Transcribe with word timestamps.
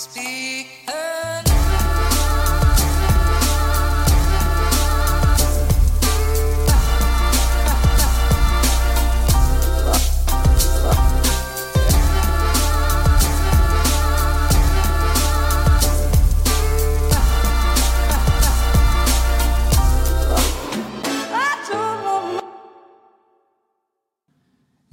Speak 0.00 0.39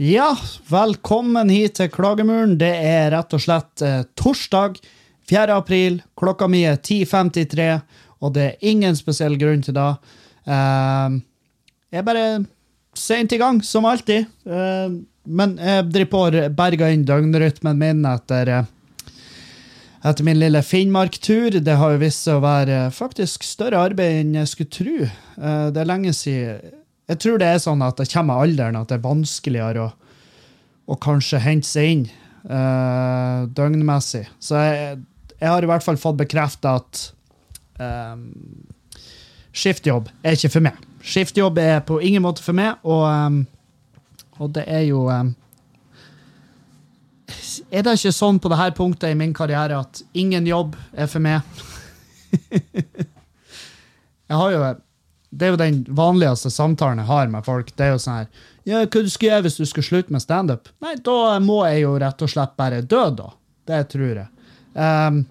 Ja, 0.08 0.30
velkommen 0.72 1.50
hit 1.52 1.74
til 1.82 1.90
Klagemuren. 1.92 2.54
Det 2.62 2.70
er 2.70 3.10
rett 3.12 3.34
og 3.36 3.42
slett 3.44 3.82
eh, 3.84 4.06
torsdag 4.16 4.78
4. 5.28 5.56
april. 5.58 5.98
Klokka 6.16 6.48
mi 6.48 6.62
er 6.70 6.78
10.53, 6.78 7.66
og 8.24 8.32
det 8.38 8.46
er 8.46 8.70
ingen 8.72 8.96
spesiell 8.96 9.36
grunn 9.42 9.66
til 9.66 9.76
det. 9.76 9.90
Eh, 10.48 11.18
jeg 11.92 12.00
er 12.00 12.08
bare 12.08 12.24
seint 12.98 13.36
i 13.36 13.42
gang, 13.42 13.60
som 13.68 13.90
alltid. 13.90 14.30
Eh, 14.48 14.96
men 15.28 15.58
jeg 15.60 15.90
driver 15.92 16.14
på 16.14 16.24
å 16.30 16.48
berge 16.56 16.94
inn 16.96 17.04
døgnrytmen 17.10 17.84
min 17.84 18.08
etter 18.08 18.54
eh, 18.62 18.74
etter 20.08 20.24
min 20.24 20.40
lille 20.40 20.64
Finnmark-tur. 20.64 21.60
Det 21.60 21.80
har 21.82 21.98
jo 21.98 22.04
vist 22.06 22.24
seg 22.30 22.40
å 22.40 22.46
være 22.48 22.84
eh, 22.86 22.92
faktisk 22.96 23.44
større 23.44 23.84
arbeid 23.90 24.22
enn 24.22 24.36
jeg 24.40 24.54
skulle 24.54 24.76
tro. 24.80 24.98
Eh, 25.10 25.64
Det 25.74 25.84
er 25.84 25.96
lenge 25.98 26.16
siden 26.16 26.76
Jeg 27.08 27.22
tror 27.24 27.40
det 27.40 27.48
er 27.48 27.60
sånn 27.64 27.84
at 27.86 28.00
det 28.00 28.10
kommer 28.12 28.34
med 28.34 28.44
alderen 28.44 28.80
at 28.80 28.90
det 28.92 28.98
er 28.98 29.06
vanskeligere 29.06 29.86
å, 29.86 29.92
å 30.92 30.98
kanskje 31.00 31.40
hente 31.40 31.70
seg 31.70 31.92
inn 31.94 32.08
uh, 32.52 33.48
døgnmessig. 33.56 34.26
Så 34.44 34.60
jeg, 34.60 34.98
jeg 35.38 35.52
har 35.54 35.64
i 35.64 35.70
hvert 35.72 35.86
fall 35.86 36.00
fått 36.02 36.20
bekrefta 36.20 36.78
at 36.82 37.04
um, 37.80 38.28
skiftjobb 39.56 40.12
er 40.22 40.36
ikke 40.36 40.52
for 40.58 40.68
meg. 40.68 40.80
Skiftjobb 41.08 41.62
er 41.64 41.80
på 41.88 42.02
ingen 42.04 42.26
måte 42.26 42.44
for 42.44 42.58
meg, 42.58 42.82
og, 42.84 43.06
um, 43.08 43.44
og 44.42 44.52
det 44.58 44.66
er 44.68 44.84
jo 44.90 45.06
um, 45.08 45.32
er 47.72 47.84
det 47.84 47.96
ikke 47.98 48.16
sånn 48.16 48.40
på 48.44 48.52
dette 48.52 48.76
punktet 48.78 49.12
i 49.12 49.20
min 49.20 49.34
karriere 49.36 49.80
at 49.80 50.02
ingen 50.18 50.48
jobb 50.48 50.76
er 50.96 51.08
for 51.12 51.24
meg? 51.24 51.42
jeg 54.28 54.36
har 54.42 54.52
jo, 54.52 54.62
det 55.30 55.46
er 55.46 55.54
jo 55.54 55.60
den 55.60 55.80
vanligste 55.92 56.50
samtalen 56.54 57.02
jeg 57.04 57.10
har 57.10 57.32
med 57.32 57.46
folk. 57.46 57.72
Det 57.76 57.86
er 57.86 57.96
jo 57.96 58.00
sånn 58.02 58.22
her 58.22 58.28
ja, 58.68 58.84
Hva 58.84 59.02
du 59.04 59.10
skulle 59.12 59.32
gjøre 59.32 59.46
hvis 59.48 59.60
du 59.60 59.66
skulle 59.68 59.88
slutte 59.88 60.14
med 60.16 60.24
standup? 60.24 60.70
Nei, 60.84 60.96
da 61.04 61.38
må 61.44 61.62
jeg 61.68 61.84
jo 61.84 61.96
rett 62.00 62.24
og 62.24 62.32
slett 62.32 62.56
bare 62.60 62.82
dø, 62.84 63.04
da. 63.16 63.30
Det 63.68 63.82
tror 63.92 64.22
jeg. 64.22 64.28
Um, 64.74 65.22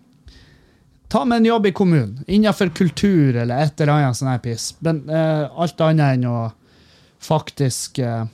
ta 1.13 1.25
med 1.25 1.41
en 1.41 1.51
jobb 1.51 1.69
i 1.71 1.75
kommunen, 1.77 2.25
innenfor 2.27 2.73
kultur 2.77 3.37
eller 3.37 3.65
et 3.65 3.81
eller 3.81 3.95
annet 3.95 4.19
sånn 4.19 4.33
her 4.33 4.41
piss. 4.45 4.71
Men 4.85 5.05
uh, 5.09 5.49
alt 5.53 5.85
annet 5.85 6.17
enn 6.19 6.27
å 6.29 6.39
faktisk 7.27 8.01
uh, 8.05 8.27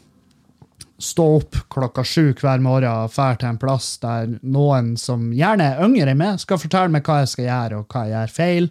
stå 1.02 1.26
opp 1.36 1.58
klokka 1.70 2.04
sju 2.06 2.32
hver 2.38 2.62
morgen 2.62 3.06
og 3.06 3.14
dra 3.14 3.32
til 3.38 3.50
en 3.50 3.60
plass 3.60 3.94
der 4.02 4.34
noen 4.42 4.94
som 5.00 5.30
gjerne 5.34 5.72
er 5.72 5.86
yngre 5.86 6.14
enn 6.14 6.22
meg, 6.22 6.42
skal 6.42 6.60
fortelle 6.62 6.94
meg 6.94 7.06
hva 7.06 7.22
jeg 7.22 7.32
skal 7.34 7.48
gjøre, 7.48 7.78
og 7.78 7.94
hva 7.94 8.04
jeg 8.06 8.14
gjør 8.16 8.34
feil. 8.38 8.68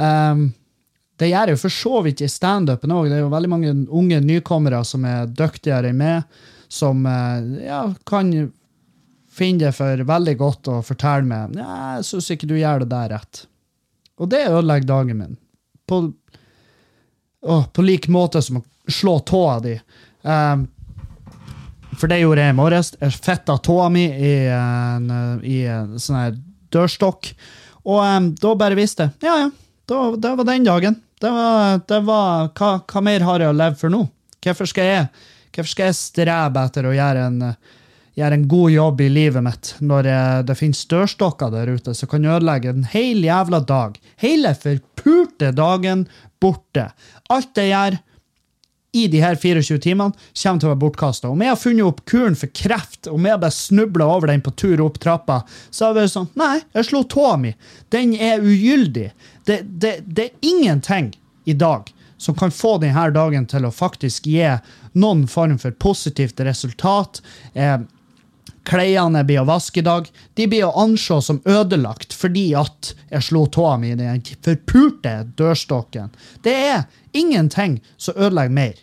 Um, 0.00 0.50
det 1.20 1.28
gjør 1.28 1.50
jeg 1.50 1.56
jo 1.56 1.60
for 1.60 1.74
så 1.74 2.00
vidt 2.06 2.22
i 2.24 2.30
standupen 2.32 2.94
òg. 2.96 3.10
Det 3.10 3.18
er 3.18 3.24
jo 3.26 3.32
veldig 3.32 3.50
mange 3.52 3.74
unge 3.92 4.22
nykommere 4.24 4.80
som 4.88 5.04
er 5.04 5.28
dyktigere 5.28 5.92
enn 5.92 6.00
meg, 6.00 6.40
som 6.72 7.04
eh, 7.06 7.66
ja, 7.66 7.82
kan 8.08 8.32
finne 9.30 9.66
det 9.66 9.74
for 9.76 10.04
veldig 10.08 10.36
godt 10.40 10.70
å 10.72 10.80
fortelle 10.84 11.28
meg 11.28 11.60
ja, 11.60 11.68
'Jeg 11.96 12.08
syns 12.08 12.30
ikke 12.34 12.48
du 12.50 12.56
gjør 12.58 12.84
det 12.84 12.90
der 12.92 13.14
rett'. 13.14 13.44
Og 14.20 14.28
det 14.32 14.48
ødelegger 14.48 14.88
dagen 14.88 15.20
min. 15.20 15.38
På, 15.88 16.02
å, 17.40 17.62
på 17.72 17.84
lik 17.84 18.08
måte 18.12 18.42
som 18.44 18.60
å 18.60 18.64
slå 18.90 19.18
tåa 19.24 19.56
di. 19.64 19.78
Um, 20.22 20.66
for 21.96 22.08
det 22.08 22.20
gjorde 22.20 22.44
jeg 22.44 22.52
i 22.52 22.58
morges. 22.58 22.92
Jeg 23.00 23.16
fitta 23.16 23.56
tåa 23.58 23.88
mi 23.92 24.04
i 24.08 24.34
en, 24.52 25.08
en 25.10 25.96
sånn 26.00 26.36
dørstokk. 26.72 27.32
Og 27.88 28.00
um, 28.04 28.28
da 28.36 28.54
bare 28.60 28.76
visste 28.78 29.08
jeg 29.08 29.30
Ja, 29.30 29.38
ja, 29.46 29.48
da, 29.88 30.02
det 30.16 30.34
var 30.36 30.48
den 30.52 30.68
dagen. 30.68 31.00
Det 31.20 31.30
var, 31.30 31.80
det 31.88 32.00
var 32.06 32.48
hva, 32.56 32.70
hva 32.88 33.00
mer 33.04 33.26
har 33.28 33.42
jeg 33.42 33.52
å 33.52 33.56
leve 33.56 33.76
for 33.76 33.92
nå? 33.92 34.06
Hvorfor 34.40 34.68
skal 34.70 34.86
jeg, 34.88 35.08
hvorfor 35.52 35.68
skal 35.74 35.90
jeg 35.90 35.98
strebe 35.98 36.62
etter 36.64 36.88
å 36.88 36.94
gjøre 36.96 37.26
en, 37.28 37.42
eh, 37.50 37.80
gjøre 38.16 38.38
en 38.38 38.46
god 38.48 38.72
jobb 38.72 39.02
i 39.04 39.08
livet 39.12 39.44
mitt 39.44 39.72
når 39.84 40.08
jeg, 40.08 40.46
det 40.48 40.56
finnes 40.56 40.80
dørstokker 40.88 41.52
der 41.52 41.74
ute 41.76 41.92
som 41.96 42.08
kan 42.08 42.24
ødelegge 42.24 42.72
en 42.72 42.88
hel 42.88 43.20
jævla 43.26 43.60
dag? 43.68 43.98
Hele 44.24 44.54
forpulte 44.56 45.52
dagen 45.56 46.06
borte. 46.40 46.86
Alt 47.28 47.60
jeg 47.60 47.74
gjør, 47.74 48.00
i 48.92 49.06
de 49.08 49.20
her 49.22 49.36
24 49.38 49.78
timene 49.78 50.14
kommer 50.34 50.60
til 50.60 50.68
å 50.68 50.72
være 50.72 50.80
bortkasta. 50.82 51.30
Om 51.30 51.44
jeg 51.44 51.52
har 51.52 51.60
funnet 51.60 51.86
opp 51.86 52.02
kuren 52.10 52.36
for 52.38 52.52
kreft, 52.56 53.06
om 53.10 53.28
jeg 53.28 53.42
bare 53.42 53.54
snubla 53.54 54.08
over 54.16 54.32
den 54.32 54.42
på 54.44 54.54
tur 54.58 54.82
opp 54.84 54.98
trappa, 55.02 55.42
så 55.70 55.86
har 55.86 55.94
jeg 55.94 56.00
vært 56.00 56.14
sånn 56.16 56.28
Nei, 56.40 56.56
jeg 56.74 56.90
slo 56.90 57.04
tåa 57.04 57.36
mi. 57.40 57.54
Den 57.94 58.16
er 58.18 58.42
ugyldig. 58.42 59.10
Det, 59.46 59.62
det, 59.62 59.94
det 60.06 60.28
er 60.28 60.50
ingenting 60.52 61.14
i 61.48 61.56
dag 61.56 61.88
som 62.20 62.36
kan 62.36 62.52
få 62.52 62.76
denne 62.82 63.06
dagen 63.14 63.46
til 63.48 63.64
å 63.64 63.72
faktisk 63.72 64.26
gi 64.28 64.44
noen 65.00 65.24
form 65.30 65.56
for 65.58 65.72
positivt 65.80 66.42
resultat. 66.44 67.22
Eh, 67.54 67.78
Klærne 68.68 69.22
blir 69.24 69.40
å 69.42 69.48
vaske 69.48 69.80
i 69.80 69.86
dag. 69.86 70.08
De 70.36 70.46
blir 70.50 70.66
å 70.66 70.74
anse 70.82 71.20
som 71.24 71.40
ødelagt 71.48 72.14
fordi 72.16 72.50
at 72.58 72.92
jeg 73.08 73.26
slo 73.30 73.46
tåa 73.48 73.76
mi 73.80 73.94
i 73.94 73.98
den 73.98 74.22
forpulte 74.44 75.14
dørstokken. 75.38 76.10
Det 76.44 76.54
er 76.54 76.82
ingenting 77.16 77.78
som 77.96 78.18
ødelegger 78.18 78.56
mer. 78.56 78.82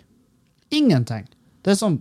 Ingenting. 0.74 1.28
Det 1.64 1.76
er 1.76 1.82
sånn 1.82 2.00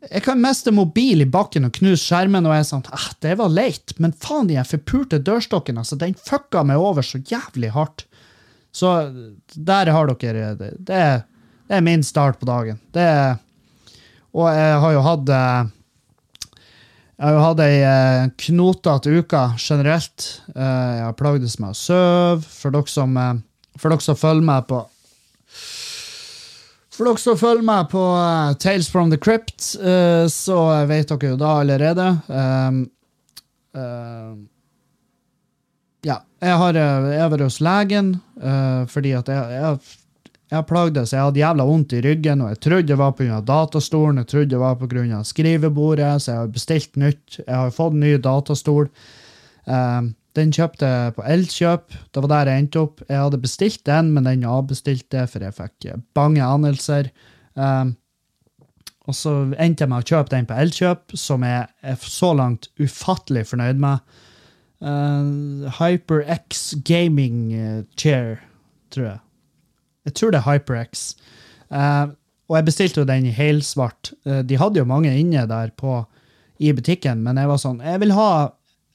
Jeg 0.00 0.22
kan 0.24 0.40
miste 0.40 0.72
mobil 0.72 1.20
i 1.20 1.28
bakken 1.28 1.66
og 1.68 1.74
knuse 1.76 2.00
skjermen, 2.06 2.46
og 2.48 2.54
jeg 2.54 2.62
er 2.62 2.68
sånn 2.70 2.86
ah, 2.88 3.10
Det 3.20 3.34
var 3.36 3.50
leit, 3.52 3.92
men 4.00 4.14
faen, 4.16 4.48
den 4.48 4.64
forpulte 4.64 5.18
dørstokken, 5.20 5.76
altså, 5.76 5.98
den 6.00 6.14
fucka 6.16 6.62
meg 6.64 6.80
over 6.80 7.04
så 7.04 7.20
jævlig 7.20 7.74
hardt. 7.74 8.06
Så 8.72 8.94
der 9.52 9.92
har 9.92 10.08
dere 10.08 10.54
det. 10.56 10.70
Det 10.88 11.02
er, 11.68 11.84
min 11.84 12.02
start 12.02 12.40
på 12.40 12.48
dagen. 12.48 12.80
Det 12.96 13.04
og 14.30 14.46
jeg 14.54 14.74
har 14.82 14.92
jo 14.94 15.04
hatt 15.04 15.32
eh, 15.34 15.70
jeg 17.20 17.28
har 17.28 17.34
jo 17.36 17.40
hatt 17.44 17.58
ei 17.60 17.80
eh, 17.84 18.30
knotete 18.46 19.12
uke 19.20 19.40
generelt. 19.60 20.24
Eh, 20.54 20.92
jeg 20.96 21.02
har 21.04 21.16
plagdes 21.18 21.58
med 21.60 21.74
å 21.74 21.76
sove. 21.76 22.46
For 22.48 22.72
dere 22.72 22.88
som, 22.88 23.12
eh, 23.20 23.42
for 23.76 23.92
dere 23.92 24.04
som 24.06 24.16
følger 24.16 24.46
meg 24.48 24.64
på 24.70 24.78
For 26.96 27.10
dere 27.10 27.20
som 27.20 27.36
følger 27.36 27.66
meg 27.68 27.90
på 27.92 28.00
eh, 28.16 28.54
Tales 28.64 28.88
from 28.88 29.12
the 29.12 29.20
Crypt, 29.20 29.74
eh, 29.84 30.24
så 30.32 30.56
vet 30.88 31.12
dere 31.12 31.34
jo 31.34 31.36
da 31.42 31.52
allerede. 31.60 32.08
Eh, 32.40 32.80
ja, 36.08 36.16
jeg 36.40 36.56
har, 36.64 36.80
jeg 36.80 37.20
har 37.20 37.30
vært 37.36 37.44
hos 37.44 37.60
legen 37.60 38.14
fordi 38.88 39.10
at 39.14 39.28
jeg, 39.28 39.58
jeg, 39.60 39.98
jeg 40.50 40.66
plagdes. 40.66 41.12
Jeg 41.14 41.22
hadde 41.22 41.40
jævla 41.40 41.66
vondt 41.68 41.92
i 41.94 42.02
ryggen, 42.04 42.40
og 42.42 42.52
jeg 42.52 42.60
trodde 42.66 42.90
det 42.90 42.98
var 42.98 43.12
pga. 43.18 43.40
datastolen, 43.40 44.22
jeg 44.22 44.26
trodde 44.32 44.50
det 44.54 44.62
var 44.62 44.78
pga. 44.80 45.22
skrivebordet, 45.24 46.22
så 46.22 46.32
jeg 46.32 46.40
har 46.40 46.54
bestilt 46.54 46.96
nytt. 46.96 47.40
Jeg 47.46 47.54
har 47.54 47.70
fått 47.70 47.94
ny 47.94 48.16
datastol. 48.18 48.90
Uh, 49.66 50.10
den 50.38 50.52
kjøpte 50.54 50.86
jeg 50.86 51.14
på 51.16 51.24
Elkjøp. 51.26 51.94
Det 52.14 52.22
var 52.22 52.30
der 52.30 52.50
jeg 52.50 52.64
endte 52.64 52.82
opp. 52.84 53.00
Jeg 53.08 53.18
hadde 53.18 53.42
bestilt 53.42 53.82
den, 53.86 54.12
men 54.14 54.28
den 54.28 54.46
avbestilte, 54.46 55.26
for 55.30 55.42
jeg 55.42 55.56
fikk 55.56 55.88
eh, 55.90 56.02
bange 56.14 56.44
anelser. 56.46 57.10
Um, 57.54 57.96
og 59.10 59.16
så 59.18 59.32
endte 59.58 59.82
jeg 59.84 59.90
med 59.90 60.04
å 60.04 60.06
kjøpe 60.06 60.30
den 60.34 60.46
på 60.46 60.58
Elkjøp, 60.62 61.16
som 61.18 61.42
jeg 61.46 61.66
er 61.66 62.04
så 62.04 62.30
langt 62.38 62.70
ufattelig 62.78 63.48
fornøyd 63.50 63.82
med. 63.82 64.06
Uh, 64.80 65.66
HyperX 65.80 66.70
Gaming 66.86 67.50
eh, 67.52 67.82
Chair, 67.98 68.38
tror 68.94 69.08
jeg. 69.10 69.20
Jeg 70.08 70.16
tror 70.16 70.32
det 70.32 70.40
er 70.40 70.48
HyperX. 70.48 71.04
Uh, 71.70 72.14
og 72.50 72.58
jeg 72.58 72.66
bestilte 72.66 73.02
jo 73.02 73.08
den 73.08 73.28
i 73.28 73.34
helsvart. 73.34 74.12
Uh, 74.26 74.40
de 74.46 74.58
hadde 74.60 74.80
jo 74.80 74.88
mange 74.88 75.12
inne 75.16 75.44
der 75.50 75.74
på, 75.76 76.00
i 76.60 76.72
butikken, 76.76 77.22
men 77.24 77.38
jeg 77.40 77.48
var 77.48 77.60
sånn 77.62 77.78
Jeg 77.80 78.02
vil 78.02 78.12
ha 78.12 78.30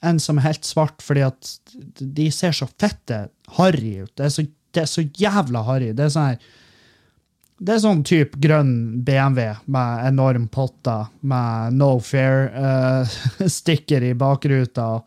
en 0.06 0.20
som 0.22 0.38
er 0.38 0.52
helt 0.52 0.66
svart, 0.68 1.00
fordi 1.02 1.24
at 1.26 1.56
de 1.98 2.28
ser 2.34 2.54
så 2.54 2.68
fette 2.78 3.24
harry 3.56 3.96
ut. 4.04 4.12
Det 4.14 4.28
er 4.28 4.34
så, 4.34 4.44
det 4.76 4.84
er 4.84 4.90
så 4.90 5.02
jævla 5.02 5.64
harry. 5.66 5.90
Det 5.96 6.04
er 6.06 6.14
sånn 6.14 6.30
her 6.30 6.38
det 7.56 7.72
er 7.72 7.78
sånn 7.80 8.02
type 8.04 8.36
grønn 8.36 9.00
BMW 9.04 9.54
med 9.72 10.08
enorm 10.10 10.44
potter, 10.52 11.06
med 11.24 11.72
no 11.78 11.94
fair-sticker 12.04 14.02
i 14.10 14.14
bakruta. 14.18 15.00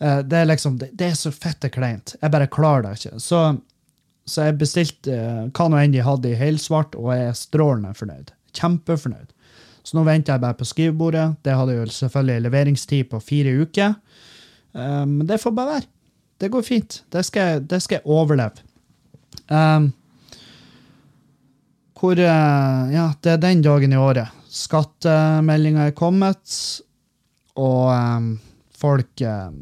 Uh, 0.00 0.20
det 0.24 0.36
er 0.40 0.48
liksom, 0.48 0.78
det, 0.80 0.88
det 0.96 1.06
er 1.10 1.18
så 1.18 1.32
fette 1.34 1.68
kleint. 1.74 2.16
Jeg 2.22 2.32
bare 2.32 2.48
klarer 2.52 2.82
det 2.86 2.92
ikke. 2.96 3.20
Så 3.20 3.42
så 4.28 4.48
jeg 4.48 4.58
bestilte 4.60 5.14
eh, 5.14 5.44
hva 5.50 5.68
nå 5.68 5.80
enn 5.80 5.94
de 5.94 6.04
hadde 6.04 6.30
i 6.30 6.38
helsvart, 6.38 6.96
og 6.98 7.12
jeg 7.14 7.30
er 7.30 7.36
strålende 7.38 7.94
fornøyd. 7.96 8.32
Kjempefornøyd. 8.58 9.30
Så 9.88 9.96
nå 9.96 10.04
venter 10.04 10.34
jeg 10.34 10.44
bare 10.44 10.58
på 10.58 10.66
skrivebordet. 10.68 11.26
Det 11.46 11.54
hadde 11.56 11.78
jo 11.78 11.86
selvfølgelig 11.92 12.44
leveringstid 12.44 13.08
på 13.08 13.20
fire 13.24 13.54
uker. 13.64 13.94
Men 14.76 15.14
men 15.16 15.26
det 15.26 15.40
får 15.40 15.54
bare 15.56 15.78
være. 15.78 15.88
Det 16.38 16.50
går 16.52 16.62
fint. 16.62 17.02
Det 17.10 17.24
skal, 17.26 17.62
det 17.66 17.80
skal 17.82 17.98
jeg 17.98 18.06
overleve. 18.06 18.62
Um, 19.48 19.92
hvor 21.98 22.18
eh, 22.20 22.92
Ja, 22.94 23.08
det 23.22 23.32
er 23.32 23.40
den 23.42 23.62
dagen 23.62 23.92
i 23.92 23.98
året. 23.98 24.34
Skattemeldinga 24.48 25.88
er 25.88 25.96
kommet, 25.96 26.54
og 27.58 27.90
um, 27.92 28.28
folk 28.78 29.20
em, 29.20 29.58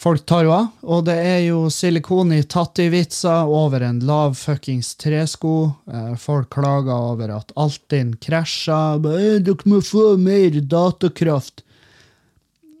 Folk 0.00 0.22
tar 0.26 0.46
jo 0.46 0.52
av, 0.56 0.68
og 0.80 1.02
det 1.10 1.14
er 1.20 1.42
jo 1.44 1.66
silikon 1.68 2.30
i 2.32 2.40
tattivitser 2.48 3.50
over 3.52 3.82
en 3.84 3.98
lav 4.08 4.32
fuckings 4.38 4.94
tresko. 4.96 5.74
Eh, 5.92 6.14
folk 6.16 6.48
klager 6.56 7.10
over 7.10 7.34
at 7.34 7.52
Altinn 7.60 8.14
krasjer. 8.16 8.96
«Eh, 8.96 9.36
Dere 9.44 9.68
må 9.68 9.82
få 9.84 10.14
mer 10.16 10.56
datakraft. 10.56 11.60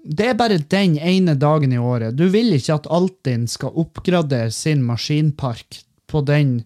Det 0.00 0.30
er 0.30 0.40
bare 0.40 0.62
den 0.72 0.96
ene 0.96 1.36
dagen 1.36 1.76
i 1.76 1.82
året. 1.82 2.16
Du 2.16 2.24
vil 2.32 2.54
ikke 2.56 2.78
at 2.80 2.88
Altinn 2.88 3.44
skal 3.52 3.76
oppgradere 3.76 4.48
sin 4.48 4.80
maskinpark 4.88 5.82
på, 6.08 6.24
den, 6.24 6.62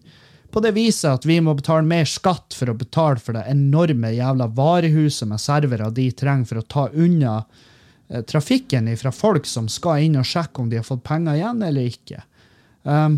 på 0.55 0.63
det 0.63 0.71
viset 0.79 1.11
at 1.11 1.27
vi 1.27 1.41
må 1.43 1.59
betale 1.59 1.83
mer 1.83 2.07
skatt 2.07 2.55
for 2.55 2.71
å 2.71 2.79
betale 2.79 3.19
for 3.19 3.35
det 3.35 3.43
enorme 3.51 4.15
jævla 4.15 4.47
varehuset 4.55 5.27
med 5.27 5.43
servere 5.43 5.91
de 5.91 6.13
trenger 6.15 6.47
for 6.47 6.63
å 6.63 6.69
ta 6.77 6.89
unna 6.95 7.41
trafikken 8.29 8.85
fra 8.97 9.11
folk 9.11 9.47
som 9.49 9.65
skal 9.71 10.03
inn 10.05 10.19
og 10.19 10.27
sjekke 10.29 10.61
om 10.61 10.67
de 10.69 10.77
har 10.77 10.85
fått 10.85 11.01
penger 11.07 11.39
igjen 11.39 11.63
eller 11.65 11.87
ikke. 11.89 12.19
Um, 12.85 13.17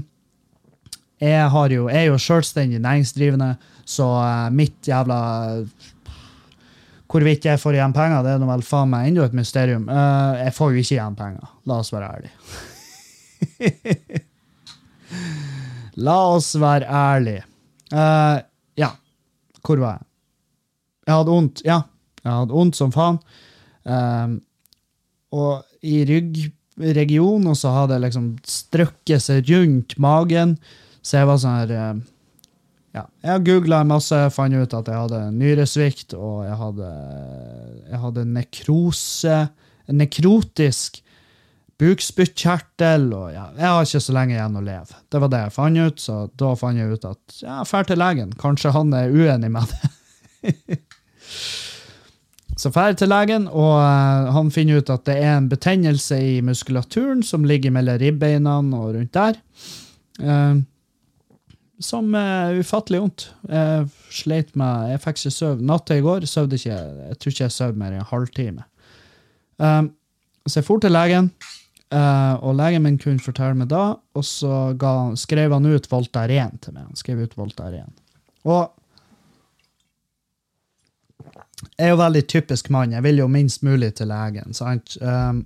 jeg, 1.20 1.50
har 1.50 1.74
jo, 1.74 1.88
jeg 1.90 2.06
er 2.06 2.12
jo 2.12 2.18
selvstendig 2.22 2.80
næringsdrivende, 2.84 3.56
så 3.88 4.08
eh, 4.22 4.50
mitt 4.54 4.88
jævla 4.88 5.20
Hvorvidt 7.08 7.46
jeg 7.48 7.60
får 7.60 7.78
igjen 7.78 7.94
penger, 7.96 8.20
det 8.20 8.34
er 8.34 8.40
noe 8.42 8.50
vel 8.50 8.64
faen 8.68 8.90
meg 8.92 9.06
enda 9.08 9.24
et 9.24 9.36
mysterium. 9.38 9.86
Uh, 9.88 10.34
jeg 10.42 10.52
får 10.58 10.74
jo 10.74 10.82
ikke 10.82 10.96
igjen 10.98 11.16
penger, 11.16 11.54
la 11.72 11.78
oss 11.80 11.92
være 11.94 12.10
ærlige. 12.18 12.36
la 16.10 16.18
oss 16.34 16.50
være 16.60 17.00
ærlige. 17.00 17.46
Uh, 17.94 18.44
ja, 18.76 18.90
hvor 19.64 19.80
var 19.86 19.96
jeg? 19.96 20.04
Jeg 21.08 21.16
hadde 21.16 21.36
vondt, 21.38 21.64
ja. 21.64 21.80
Jeg 22.26 22.34
hadde 22.42 22.60
vondt 22.60 22.82
som 22.82 22.92
faen. 22.92 23.22
Um, 23.88 24.36
og 25.36 25.64
i 25.86 26.02
ryggregionen, 26.08 27.50
og 27.52 27.58
så 27.60 27.74
hadde 27.76 27.98
jeg 27.98 28.06
liksom 28.08 28.30
strøkket 28.48 29.24
seg 29.24 29.50
rundt 29.52 29.98
magen. 30.02 30.56
Så 31.02 31.22
jeg 31.22 31.30
var 31.30 31.42
sånn 31.42 31.60
her 31.62 31.74
eh, 31.76 32.06
Ja, 32.98 33.04
jeg 33.26 33.46
googla 33.46 33.84
masse, 33.88 34.18
fant 34.34 34.56
ut 34.56 34.74
at 34.74 34.88
jeg 34.90 35.04
hadde 35.04 35.20
nyresvikt, 35.36 36.16
og 36.18 36.46
jeg 36.48 36.58
hadde, 36.62 36.94
jeg 37.92 38.04
hadde 38.06 38.30
nekrose 38.32 39.42
Nekrotisk 39.88 40.98
bukspyttkjertel, 41.78 43.06
og 43.14 43.30
ja, 43.36 43.46
jeg 43.56 43.70
har 43.70 43.86
ikke 43.86 44.02
så 44.02 44.16
lenge 44.16 44.34
igjen 44.34 44.58
å 44.58 44.64
leve. 44.66 44.98
Det 45.14 45.22
var 45.22 45.32
det 45.32 45.42
jeg 45.44 45.54
fant 45.54 45.82
ut, 45.84 46.02
så 46.02 46.16
da 46.42 46.52
fant 46.58 46.82
jeg 46.82 46.98
ut 46.98 47.06
at 47.06 47.38
ja, 47.44 47.60
drar 47.62 47.88
til 47.88 48.02
legen. 48.02 48.34
Kanskje 48.42 48.74
han 48.74 48.94
er 48.98 49.14
uenig 49.14 49.52
med 49.54 49.74
det. 49.74 50.82
Så 52.58 52.72
drar 52.74 52.96
til 52.98 53.12
legen, 53.12 53.46
og 53.48 53.76
uh, 53.78 54.32
han 54.34 54.50
finner 54.54 54.82
ut 54.82 54.90
at 54.90 55.06
det 55.06 55.20
er 55.22 55.36
en 55.36 55.50
betennelse 55.50 56.18
i 56.18 56.40
muskulaturen 56.42 57.22
som 57.24 57.46
ligger 57.46 57.74
mellom 57.76 58.00
ribbeina 58.02 58.58
og 58.58 58.96
rundt 58.96 59.14
der. 59.14 59.38
Uh, 60.18 60.64
som 61.84 62.10
er 62.18 62.58
ufattelig 62.58 63.02
vondt. 63.04 63.28
Jeg 63.50 63.86
sleit 64.14 64.56
med 64.58 64.90
Jeg 64.92 65.02
fikk 65.04 65.20
ikke 65.20 65.34
sove. 65.36 65.62
Natta 65.62 65.98
i 65.98 66.02
går 66.02 66.26
sov 66.26 66.50
ikke 66.54 66.74
Jeg 66.74 67.20
tror 67.20 67.34
ikke 67.34 67.44
jeg 67.44 67.54
sov 67.54 67.78
mer 67.78 67.94
enn 67.94 68.02
en 68.02 68.10
halvtime. 68.10 68.66
Eh, 69.62 69.84
så 70.48 70.60
jeg 70.60 70.66
for 70.66 70.80
til 70.82 70.94
legen, 70.96 71.30
uh, 71.92 72.36
og 72.40 72.56
legen 72.56 72.86
min 72.86 72.98
kunne 73.02 73.20
fortelle 73.20 73.58
meg 73.60 73.68
da, 73.70 73.98
og 74.16 74.24
så 74.26 74.72
ga, 74.80 75.12
skrev 75.20 75.52
han 75.52 75.68
ut 75.68 75.90
Voltaren 75.92 76.58
til 76.64 76.74
meg. 76.74 76.88
Han 76.88 77.00
skrev 77.00 77.26
ut 77.26 77.36
Voltaren. 77.38 77.92
Og 78.48 78.72
jeg 81.58 81.88
er 81.88 81.94
jo 81.94 82.02
veldig 82.02 82.24
typisk 82.30 82.70
mann. 82.74 82.94
Jeg 82.94 83.04
vil 83.06 83.24
jo 83.24 83.28
minst 83.32 83.64
mulig 83.66 83.96
til 83.98 84.12
legen. 84.12 84.54
sant? 84.54 84.98
Um, 85.02 85.46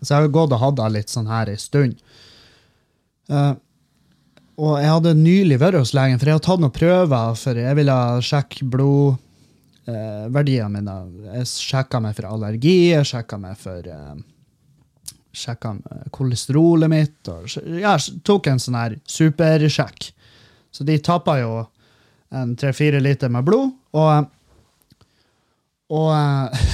så 0.00 0.14
jeg 0.14 0.22
har 0.22 0.32
gått 0.32 0.54
og 0.56 0.62
hatt 0.62 0.78
det 0.80 0.90
litt 0.94 1.12
sånn 1.12 1.28
her 1.28 1.50
ei 1.52 1.60
stund. 1.60 1.98
Uh, 3.28 3.52
og 4.60 4.78
jeg 4.78 4.92
hadde 4.92 5.16
nylig 5.18 5.58
vært 5.60 5.80
hos 5.80 5.94
legen, 5.96 6.20
for 6.20 6.30
jeg 6.30 6.38
har 6.38 6.44
tatt 6.46 6.62
noen 6.62 6.74
prøver. 6.74 7.34
For 7.40 7.60
jeg 7.60 7.76
ville 7.76 7.96
sjekke 8.24 8.68
blodverdiene 8.72 10.70
mine. 10.72 10.96
Jeg 11.34 11.50
sjekka 11.50 12.00
meg 12.00 12.16
for 12.16 12.30
allergi, 12.30 12.76
jeg 12.94 13.10
sjekka 13.12 13.40
meg 13.40 13.58
for 13.60 13.90
uh, 13.90 14.14
Sjekka 15.34 15.72
kolesterolet 16.14 16.86
mitt. 16.86 17.26
Og, 17.26 17.50
ja, 17.82 17.96
tok 18.22 18.46
en 18.46 18.60
sånn 18.62 18.76
her 18.78 18.92
supersjekk. 19.10 20.12
Så 20.70 20.86
de 20.86 20.94
tappa 21.02 21.34
jo 21.40 21.64
en 22.34 22.52
tre-fire 22.58 23.00
liter 23.02 23.32
med 23.34 23.42
blod. 23.48 23.72
og 23.98 24.30
og, 25.92 26.10
eh, 26.16 26.64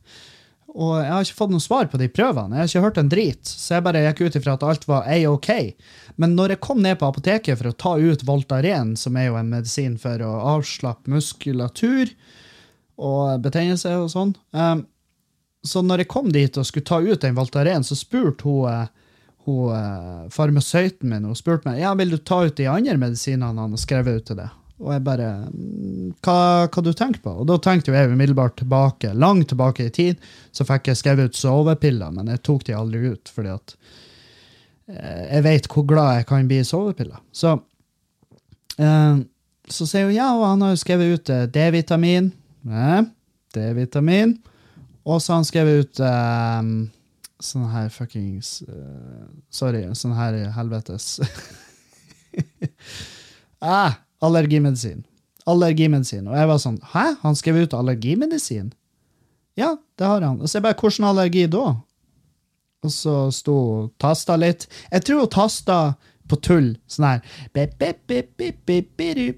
og 0.76 0.92
jeg 1.00 1.12
har 1.12 1.26
ikke 1.26 1.38
fått 1.40 1.52
noe 1.52 1.64
svar 1.64 1.90
på 1.92 2.00
de 2.00 2.08
prøvene. 2.12 2.56
Jeg 2.56 2.62
har 2.62 2.72
ikke 2.72 2.84
hørt 2.86 3.00
en 3.02 3.12
drit. 3.12 3.52
Så 3.52 3.76
jeg 3.76 3.86
bare 3.86 4.04
gikk 4.06 4.24
ut 4.24 4.40
ifra 4.40 4.56
at 4.56 4.66
alt 4.66 4.88
var 4.88 5.08
A-OK. 5.12 5.50
Men 6.16 6.36
når 6.38 6.54
jeg 6.54 6.64
kom 6.64 6.82
ned 6.84 6.98
på 7.00 7.10
apoteket 7.10 7.60
for 7.60 7.70
å 7.70 7.76
ta 7.76 7.94
ut 8.00 8.26
Voltaren, 8.26 8.94
som 8.96 9.16
er 9.20 9.30
jo 9.30 9.38
en 9.40 9.52
medisin 9.52 9.96
for 10.00 10.22
å 10.24 10.32
avslappe 10.56 11.12
muskulatur 11.12 12.12
og 12.96 13.42
betennelse 13.44 13.90
og 14.00 14.06
sånn 14.08 14.30
um, 14.56 14.78
Så 15.68 15.82
når 15.84 16.00
jeg 16.00 16.08
kom 16.08 16.30
dit 16.32 16.54
og 16.56 16.64
skulle 16.64 16.88
ta 16.88 17.02
ut 17.04 17.20
den 17.20 17.36
Voltaren, 17.36 17.84
så 17.84 17.92
spurte 17.98 18.48
hun, 18.48 18.70
eh, 18.70 19.10
hun 19.44 20.30
farmasøyten 20.32 21.10
min 21.10 21.26
hun 21.28 21.36
spurte 21.36 21.68
meg 21.68 21.82
ja, 21.82 21.92
vil 21.98 22.14
du 22.14 22.16
ta 22.16 22.40
ut 22.46 22.56
de 22.56 22.70
andre 22.72 22.96
medisinene 23.02 23.52
han 23.52 23.76
har 23.76 23.82
skrevet 23.82 24.22
ut 24.22 24.30
til 24.30 24.40
deg. 24.40 24.54
Og 24.76 24.90
jeg 24.92 25.04
bare 25.06 25.28
hva, 26.20 26.40
hva 26.68 26.82
du 26.84 26.90
tenker 26.92 27.22
på? 27.24 27.32
Og 27.32 27.46
da 27.48 27.56
tenkte 27.64 27.90
jo 27.90 27.96
jeg 27.96 28.10
umiddelbart 28.12 28.58
tilbake, 28.60 29.14
langt 29.16 29.48
tilbake 29.52 29.86
i 29.88 29.92
tid, 29.94 30.20
så 30.52 30.66
fikk 30.68 30.90
jeg 30.90 31.00
skrevet 31.00 31.30
ut 31.30 31.38
sovepiller, 31.38 32.12
men 32.12 32.28
jeg 32.34 32.42
tok 32.44 32.66
de 32.68 32.76
aldri 32.76 33.14
ut, 33.14 33.32
fordi 33.32 33.54
at 33.54 33.76
eh, 34.92 35.22
jeg 35.30 35.46
vet 35.48 35.70
hvor 35.72 35.86
glad 35.88 36.18
jeg 36.18 36.28
kan 36.28 36.50
bli 36.50 36.60
i 36.60 36.68
sovepiller. 36.68 37.22
Så, 37.32 37.54
eh, 38.76 39.22
så 39.72 39.88
sier 39.88 40.10
hun 40.10 40.18
ja, 40.18 40.28
og 40.36 40.44
han 40.50 40.66
har 40.66 40.74
jo 40.74 40.82
skrevet 40.84 41.16
ut 41.16 41.32
eh, 41.32 41.46
D-vitamin. 41.56 42.28
Eh, 42.68 43.00
D-vitamin. 43.56 44.36
Og 45.06 45.22
så 45.22 45.32
har 45.32 45.40
han 45.40 45.48
skrevet 45.48 45.86
ut 45.86 46.04
eh, 46.04 46.72
sånn 47.46 47.68
her 47.72 47.88
fuckings 47.92 48.58
eh, 48.64 49.24
Sorry, 49.52 49.82
sånn 49.96 50.16
her 50.16 50.38
helvetes 50.56 51.18
ah, 53.60 53.96
allergimedisin. 54.26 55.04
Allergimedisin. 55.46 56.26
Og 56.28 56.36
jeg 56.36 56.50
var 56.50 56.62
sånn 56.62 56.80
Hæ? 56.92 57.06
Han 57.22 57.38
skrev 57.38 57.62
ut 57.64 57.76
allergimedisin? 57.76 58.72
Ja, 59.56 59.76
det 59.98 60.06
har 60.06 60.24
han. 60.24 60.40
Og 60.40 60.50
så 60.50 60.58
er 60.58 60.66
bare 60.66 60.78
Hvordan 60.80 61.08
allergi 61.10 61.46
da? 61.50 61.66
Og 62.84 62.92
så 62.92 63.14
sto 63.34 63.54
hun 63.56 63.86
tasta 64.02 64.36
litt. 64.38 64.66
Jeg 64.92 65.06
tror 65.06 65.24
hun 65.24 65.32
tasta 65.32 65.78
på 66.28 66.38
tull. 66.42 66.74
Sånn 66.90 67.08
her 67.08 67.22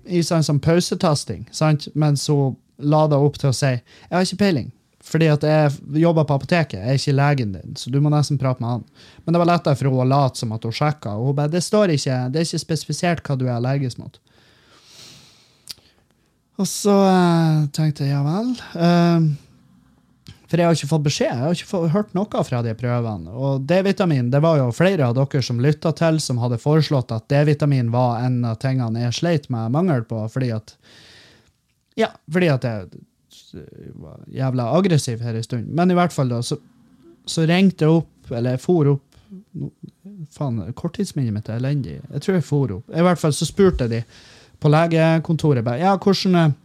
I 0.08 0.22
sånn 0.24 0.46
som 0.46 0.60
pausetasting. 0.60 1.46
Sant? 1.52 1.88
Mens 1.94 2.26
hun 2.32 2.56
det 3.10 3.18
opp 3.18 3.38
til 3.40 3.50
å 3.50 3.56
si 3.56 3.70
Jeg 3.74 4.12
har 4.14 4.26
ikke 4.26 4.42
peiling. 4.42 4.72
Fordi 5.08 5.28
at 5.32 5.44
jeg 5.46 6.00
jobber 6.02 6.26
på 6.28 6.36
apoteket, 6.36 6.80
jeg 6.80 6.88
er 6.88 6.98
ikke 6.98 7.16
legen 7.16 7.52
din, 7.54 7.76
så 7.80 7.88
du 7.88 7.96
må 8.02 8.10
nesten 8.12 8.38
prate 8.40 8.60
med 8.60 8.68
han. 8.74 8.82
Men 9.24 9.34
det 9.34 9.40
var 9.40 9.48
lettere 9.48 9.78
for 9.78 9.88
henne 9.88 10.04
å 10.04 10.08
late 10.08 10.42
som 10.42 10.52
at 10.52 10.66
hun 10.66 10.74
sjekka, 10.74 11.14
og 11.16 11.30
hun 11.30 11.38
bare 11.38 11.52
det 11.54 11.62
står 11.64 11.94
ikke, 11.94 12.16
det 12.34 12.40
er 12.42 12.48
ikke 12.48 12.60
spesifisert 12.64 13.22
hva 13.24 13.38
du 13.38 13.46
er 13.46 13.54
allergisk 13.54 14.02
mot. 14.02 14.18
Og 16.58 16.66
så 16.66 16.94
eh, 17.06 17.66
tenkte 17.74 18.06
jeg 18.06 18.16
ja 18.16 18.22
vel. 18.26 18.50
eh, 18.82 19.28
for 20.48 20.56
jeg 20.56 20.64
har 20.64 20.78
ikke 20.78 20.88
fått 20.88 21.04
beskjed. 21.04 21.28
Jeg 21.28 21.44
har 21.44 21.56
ikke 21.58 21.68
fått, 21.68 21.90
hørt 21.92 22.14
noe 22.16 22.42
fra 22.48 22.62
de 22.64 22.72
prøvene. 22.78 23.34
Og 23.36 23.66
D-vitamin 23.68 24.30
det 24.32 24.40
var 24.40 24.56
jo 24.62 24.70
flere 24.72 25.04
av 25.10 25.16
dere 25.18 25.42
som 25.44 25.60
lytta 25.60 25.92
til, 25.96 26.20
som 26.24 26.40
hadde 26.40 26.60
foreslått 26.62 27.12
at 27.12 27.26
D-vitamin 27.28 27.92
var 27.92 28.22
en 28.24 28.40
av 28.48 28.56
tingene 28.62 29.04
jeg 29.04 29.18
sleit 29.18 29.50
med 29.52 29.74
mangel 29.76 30.06
på, 30.08 30.22
fordi 30.32 30.54
at 30.56 30.74
Ja, 31.98 32.12
fordi 32.32 32.48
at 32.54 32.64
jeg 32.64 32.88
var 33.98 34.22
jævla 34.30 34.70
aggressiv 34.78 35.20
her 35.24 35.36
en 35.36 35.44
stund. 35.44 35.68
Men 35.74 35.90
i 35.90 35.96
hvert 35.98 36.14
fall, 36.14 36.32
da, 36.32 36.40
så, 36.42 36.56
så 37.28 37.44
ringte 37.48 37.84
jeg 37.84 38.00
opp, 38.00 38.32
eller 38.32 38.56
jeg 38.56 38.64
for 38.64 38.94
opp 38.94 39.04
Faen, 40.32 40.60
korttidsminnet 40.76 41.34
mitt 41.34 41.48
er 41.50 41.58
elendig. 41.60 41.98
Jeg 42.00 42.22
tror 42.24 42.36
jeg 42.38 42.44
for 42.46 42.72
opp. 42.78 42.88
I 42.88 43.04
hvert 43.04 43.20
fall 43.20 43.34
så 43.36 43.46
spurte 43.48 43.88
de 43.90 44.00
på 44.58 44.70
legekontoret 44.72 45.64
bare, 45.64 45.82
ja, 45.82 45.94
hvordan 45.96 46.40
eh, 46.40 46.56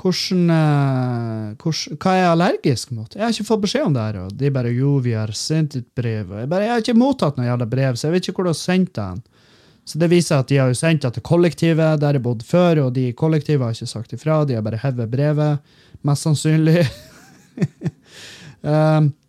hvordan, 0.00 0.50
eh, 0.50 1.56
hvordan, 1.60 1.98
Hva 2.00 2.12
er 2.14 2.22
jeg 2.22 2.30
allergisk 2.30 2.92
mot? 2.96 3.14
Jeg 3.14 3.22
har 3.22 3.34
ikke 3.34 3.48
fått 3.48 3.64
beskjed 3.66 3.86
om 3.86 3.94
det. 3.94 4.00
her, 4.02 4.20
og 4.24 4.36
De 4.36 4.50
bare 4.50 4.72
jo, 4.72 4.96
vi 4.98 5.12
har 5.12 5.32
sendt 5.32 5.76
et 5.76 5.86
brev. 5.94 6.30
Og 6.30 6.40
jeg 6.40 6.48
bare, 6.48 6.64
jeg 6.64 6.72
har 6.72 6.84
ikke 6.84 6.98
mottatt 6.98 7.36
noe 7.36 7.46
jævla 7.46 7.66
brev, 7.66 7.96
så 7.96 8.08
jeg 8.08 8.12
vet 8.14 8.28
ikke 8.28 8.40
hvor 8.40 8.48
du 8.48 8.54
har 8.54 8.60
sendt 8.60 8.94
det. 8.94 9.22
Så 9.84 9.98
det 9.98 10.10
viser 10.10 10.38
at 10.38 10.48
de 10.48 10.56
har 10.60 10.68
jo 10.68 10.74
sendt 10.78 11.02
det 11.02 11.14
til 11.14 11.22
kollektivet 11.22 12.00
der 12.00 12.16
jeg 12.16 12.22
bodde 12.22 12.44
før, 12.44 12.86
og 12.86 12.94
de 12.94 13.08
i 13.08 13.16
kollektivet 13.16 13.64
har 13.64 13.74
ikke 13.74 13.86
sagt 13.90 14.12
ifra. 14.12 14.44
De 14.44 14.54
har 14.54 14.62
bare 14.62 14.80
hevet 14.80 15.10
brevet, 15.10 15.58
mest 16.02 16.22
sannsynlig. 16.22 16.86
um, 18.62 19.12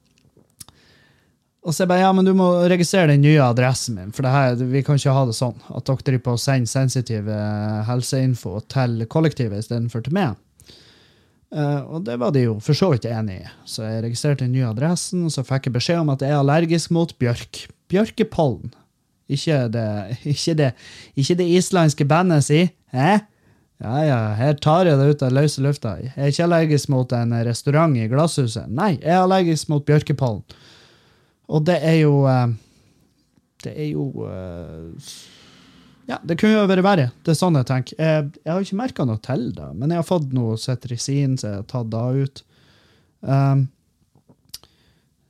Og 1.62 1.76
så 1.76 1.84
jeg 1.84 1.92
bare, 1.92 2.02
ja, 2.02 2.14
men 2.18 2.26
du 2.26 2.32
må 2.34 2.48
registrere 2.72 3.12
den 3.12 3.22
nye 3.22 3.42
adressen 3.46 4.00
min, 4.00 4.14
for 4.16 4.26
her, 4.26 4.56
vi 4.58 4.82
kan 4.86 4.98
ikke 4.98 5.14
ha 5.14 5.28
det 5.30 5.36
sånn 5.38 5.60
at 5.70 5.86
dere 5.86 6.06
driver 6.08 6.24
på 6.26 6.34
å 6.34 6.42
sende 6.42 6.70
sensitiv 6.72 7.30
eh, 7.30 7.82
helseinfo 7.86 8.56
til 8.72 9.04
kollektivet 9.12 9.62
istedenfor 9.62 10.02
til 10.08 10.18
meg. 10.18 10.40
Uh, 11.52 11.84
og 11.92 12.06
det 12.08 12.16
var 12.16 12.32
de 12.32 12.46
jo 12.46 12.54
for 12.64 12.78
så 12.78 12.94
vidt 12.94 13.06
enig 13.12 13.42
i. 13.42 13.50
Så 13.68 13.84
jeg 13.84 14.06
registrerte 14.06 14.46
den 14.46 14.56
nye 14.56 14.70
adressen, 14.72 15.26
og 15.28 15.34
så 15.36 15.44
fikk 15.44 15.68
jeg 15.68 15.76
beskjed 15.76 16.00
om 16.02 16.14
at 16.14 16.24
jeg 16.24 16.32
er 16.32 16.40
allergisk 16.40 16.94
mot 16.96 17.12
bjørk. 17.20 17.66
Bjørkepollen. 17.92 18.72
Ikke 19.32 19.66
det, 19.72 19.88
ikke 20.34 20.56
det, 20.58 20.72
ikke 21.20 21.38
det 21.44 21.50
islandske 21.60 22.08
bandet 22.08 22.48
si. 22.48 22.64
Hæ? 22.96 23.20
Ja, 23.82 23.96
ja, 24.06 24.20
her 24.38 24.58
tar 24.62 24.88
jeg 24.88 24.98
det 25.00 25.10
ut 25.12 25.24
av 25.26 25.34
løse 25.34 25.62
lufta. 25.66 25.96
Jeg 26.02 26.14
er 26.16 26.32
ikke 26.32 26.46
allergisk 26.46 26.92
mot 26.94 27.14
en 27.18 27.34
restaurant 27.46 27.98
i 27.98 28.06
Glasshuset. 28.10 28.70
Nei, 28.70 28.94
jeg 29.00 29.12
er 29.12 29.24
allergisk 29.24 29.72
mot 29.74 29.86
bjørkepollen. 29.86 30.46
Og 31.52 31.66
det 31.68 31.78
er 31.84 32.00
jo 32.02 32.24
eh, 32.32 32.54
Det 33.66 33.74
er 33.76 33.90
jo 33.92 34.08
eh, 34.28 35.12
Ja, 36.10 36.18
det 36.24 36.40
kunne 36.40 36.56
jo 36.56 36.70
vært 36.70 36.86
verre. 36.86 37.10
Det 37.24 37.34
er 37.34 37.38
sånn 37.40 37.60
jeg 37.60 37.68
tenker. 37.70 38.00
Jeg, 38.00 38.32
jeg 38.42 38.52
har 38.52 38.66
ikke 38.66 38.80
merka 38.80 39.06
noe 39.08 39.22
til 39.24 39.52
det, 39.56 39.68
men 39.78 39.94
jeg 39.94 40.02
har 40.02 40.08
fått 40.08 40.34
noe 40.36 40.58
Cetrisin, 40.60 41.38
så 41.40 41.48
jeg 41.48 41.60
har 41.62 41.70
tatt 41.70 41.92
det 41.94 42.26
ut. 42.26 42.42
Um, 43.22 43.62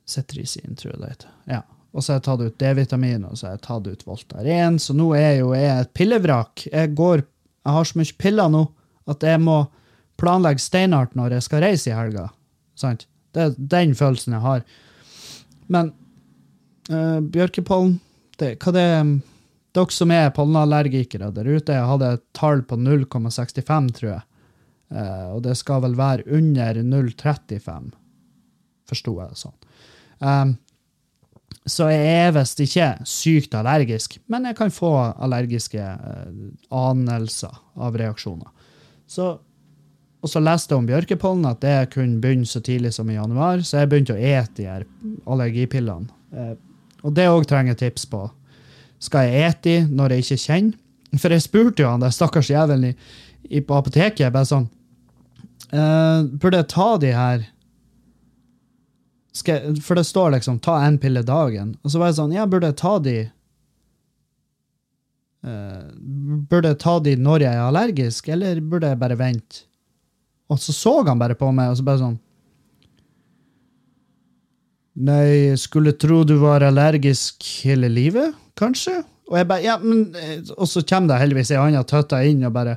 Cetrisin, 0.08 0.74
tror 0.80 0.94
jeg 0.94 1.02
det 1.02 1.12
heter. 1.12 1.36
Ja. 1.52 1.60
Og 1.92 2.02
så 2.02 2.14
har 2.14 2.18
jeg 2.18 2.26
tatt 2.26 2.42
ut 2.42 2.58
D-vitamin, 2.58 3.28
og 3.28 3.36
så 3.38 3.46
har 3.46 3.54
jeg 3.58 3.64
tatt 3.68 3.86
ut 3.92 4.04
Voltaren. 4.08 4.80
Så 4.80 4.96
nå 4.96 5.10
er 5.14 5.26
jeg 5.26 5.40
jo 5.42 5.52
jeg 5.54 5.84
et 5.84 5.94
pillevrak. 6.00 6.66
Jeg, 6.72 6.92
går, 6.98 7.22
jeg 7.62 7.76
har 7.76 7.88
så 7.88 8.00
mye 8.00 8.18
piller 8.24 8.52
nå 8.52 8.66
at 9.12 9.26
jeg 9.28 9.42
må 9.44 9.58
planlegge 10.20 10.62
steinart 10.62 11.14
når 11.18 11.36
jeg 11.36 11.46
skal 11.46 11.62
reise 11.68 11.92
i 11.92 11.96
helga. 11.96 12.30
Sant? 12.78 13.06
Det 13.36 13.44
er 13.44 13.58
den 13.76 13.94
følelsen 13.98 14.34
jeg 14.34 14.44
har. 14.44 14.64
Men 15.72 15.92
uh, 16.90 17.20
bjørkepollen 17.20 17.98
det, 18.40 18.56
Hva 18.62 18.72
det 18.74 18.82
er 18.82 19.12
Dere 19.72 19.94
som 19.94 20.10
er 20.12 20.32
pollenallergikere 20.36 21.30
der 21.32 21.48
ute, 21.48 21.72
jeg 21.72 21.88
hadde 21.88 22.10
et 22.18 22.22
tall 22.36 22.60
på 22.68 22.76
0,65, 22.76 23.86
tror 23.96 24.10
jeg. 24.10 24.24
Uh, 24.92 25.28
og 25.36 25.38
det 25.46 25.54
skal 25.56 25.80
vel 25.86 25.94
være 25.96 26.26
under 26.28 26.82
0,35, 26.84 27.86
forsto 28.90 29.14
jeg 29.16 29.32
det 29.32 29.40
sånn. 29.40 29.56
Um, 30.20 30.52
så 31.64 31.86
jeg 31.88 32.10
er 32.26 32.34
visst 32.36 32.60
ikke 32.60 32.88
sykt 33.08 33.56
allergisk, 33.56 34.18
men 34.32 34.50
jeg 34.50 34.58
kan 34.58 34.74
få 34.74 34.90
allergiske 35.16 35.80
uh, 35.80 36.28
anelser 36.82 37.56
av 37.80 37.96
reaksjoner. 37.96 38.50
Så, 39.08 39.30
og 40.20 40.28
så 40.28 40.42
leste 40.44 40.74
jeg 40.74 40.82
om 40.82 40.90
bjørkepollen, 40.90 41.48
at 41.48 41.62
det 41.64 41.94
kunne 41.94 42.20
begynne 42.20 42.48
så 42.50 42.60
tidlig 42.60 42.92
som 42.98 43.08
i 43.08 43.16
januar, 43.16 43.64
så 43.64 43.80
jeg 43.80 43.92
begynte 43.94 44.18
å 44.18 44.20
ete 44.20 44.58
de 44.60 44.68
her 44.68 44.84
allergipillene. 45.24 46.20
Og 47.02 47.14
det 47.14 47.26
òg 47.28 47.46
trenger 47.50 47.74
tips 47.74 48.04
på. 48.06 48.30
Skal 49.02 49.26
jeg 49.28 49.48
ete 49.50 49.62
de 49.66 49.94
når 49.96 50.10
jeg 50.16 50.24
ikke 50.24 50.42
kjenner? 50.46 50.78
For 51.18 51.28
jeg 51.34 51.42
spurte 51.44 51.82
jo 51.82 51.88
han 51.90 52.00
der 52.00 52.10
stakkars 52.14 52.48
jævelen 52.50 52.84
i, 52.92 52.94
i, 53.50 53.60
på 53.60 53.74
apoteket 53.80 54.32
bare 54.32 54.46
sånn 54.48 54.68
Uh, 55.72 56.26
Burde 56.36 56.58
jeg 56.58 56.66
ta 56.68 56.98
de 57.00 57.12
her 57.16 57.44
jeg- 59.46 59.78
For 59.80 59.94
det 59.96 60.04
står 60.04 60.32
liksom 60.34 60.58
'ta 60.60 60.74
en 60.84 60.98
pille 60.98 61.22
dagen'. 61.24 61.76
Og 61.82 61.90
så 61.90 61.98
var 61.98 62.06
jeg 62.10 62.16
sånn 62.16 62.32
Ja, 62.34 62.44
burde 62.44 62.66
jeg 62.68 62.76
ta 62.76 62.98
de 62.98 63.30
uh, 65.46 65.86
Burde 66.50 66.68
jeg 66.74 66.78
ta 66.82 66.98
de 67.00 67.14
når 67.16 67.40
jeg 67.46 67.54
er 67.54 67.64
allergisk, 67.64 68.28
eller 68.28 68.60
burde 68.60 68.90
jeg 68.92 68.98
bare 69.00 69.16
vente? 69.18 69.64
Og 70.50 70.58
så 70.60 70.72
så 70.76 70.94
han 71.06 71.18
bare 71.18 71.34
på 71.38 71.48
meg, 71.54 71.70
og 71.72 71.76
så 71.80 71.84
bare 71.86 72.02
sånn 72.02 72.18
Nei, 74.92 75.56
skulle 75.56 75.94
tro 75.96 76.20
du 76.28 76.34
var 76.42 76.60
allergisk 76.66 77.46
hele 77.64 77.88
livet, 77.88 78.34
kanskje? 78.60 78.98
Og 79.30 79.38
jeg 79.38 79.48
bare, 79.48 79.64
ja, 79.64 79.78
men, 79.80 80.10
eh, 80.18 80.42
og 80.58 80.68
så 80.68 80.82
kommer 80.84 81.14
det 81.14 81.22
heldigvis 81.22 81.54
ei 81.54 81.60
anna 81.60 81.80
tøtta 81.88 82.20
inn 82.28 82.44
og 82.44 82.52
bare 82.52 82.76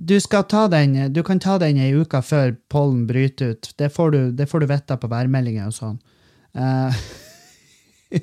Du 0.00 0.16
skal 0.20 0.46
ta 0.48 0.64
den, 0.72 1.12
du 1.12 1.20
kan 1.22 1.38
ta 1.38 1.58
den 1.60 1.76
ei 1.76 1.92
uke 1.92 2.22
før 2.24 2.56
pollen 2.72 3.04
bryter 3.06 3.52
ut. 3.52 3.68
Det 3.78 3.92
får 3.92 4.10
du, 4.10 4.20
det 4.32 4.48
du 4.48 4.66
vite 4.66 4.96
på 4.96 5.10
værmeldinga 5.12 5.66
og 5.68 5.74
sånn. 5.76 5.98
Uh, 6.56 6.90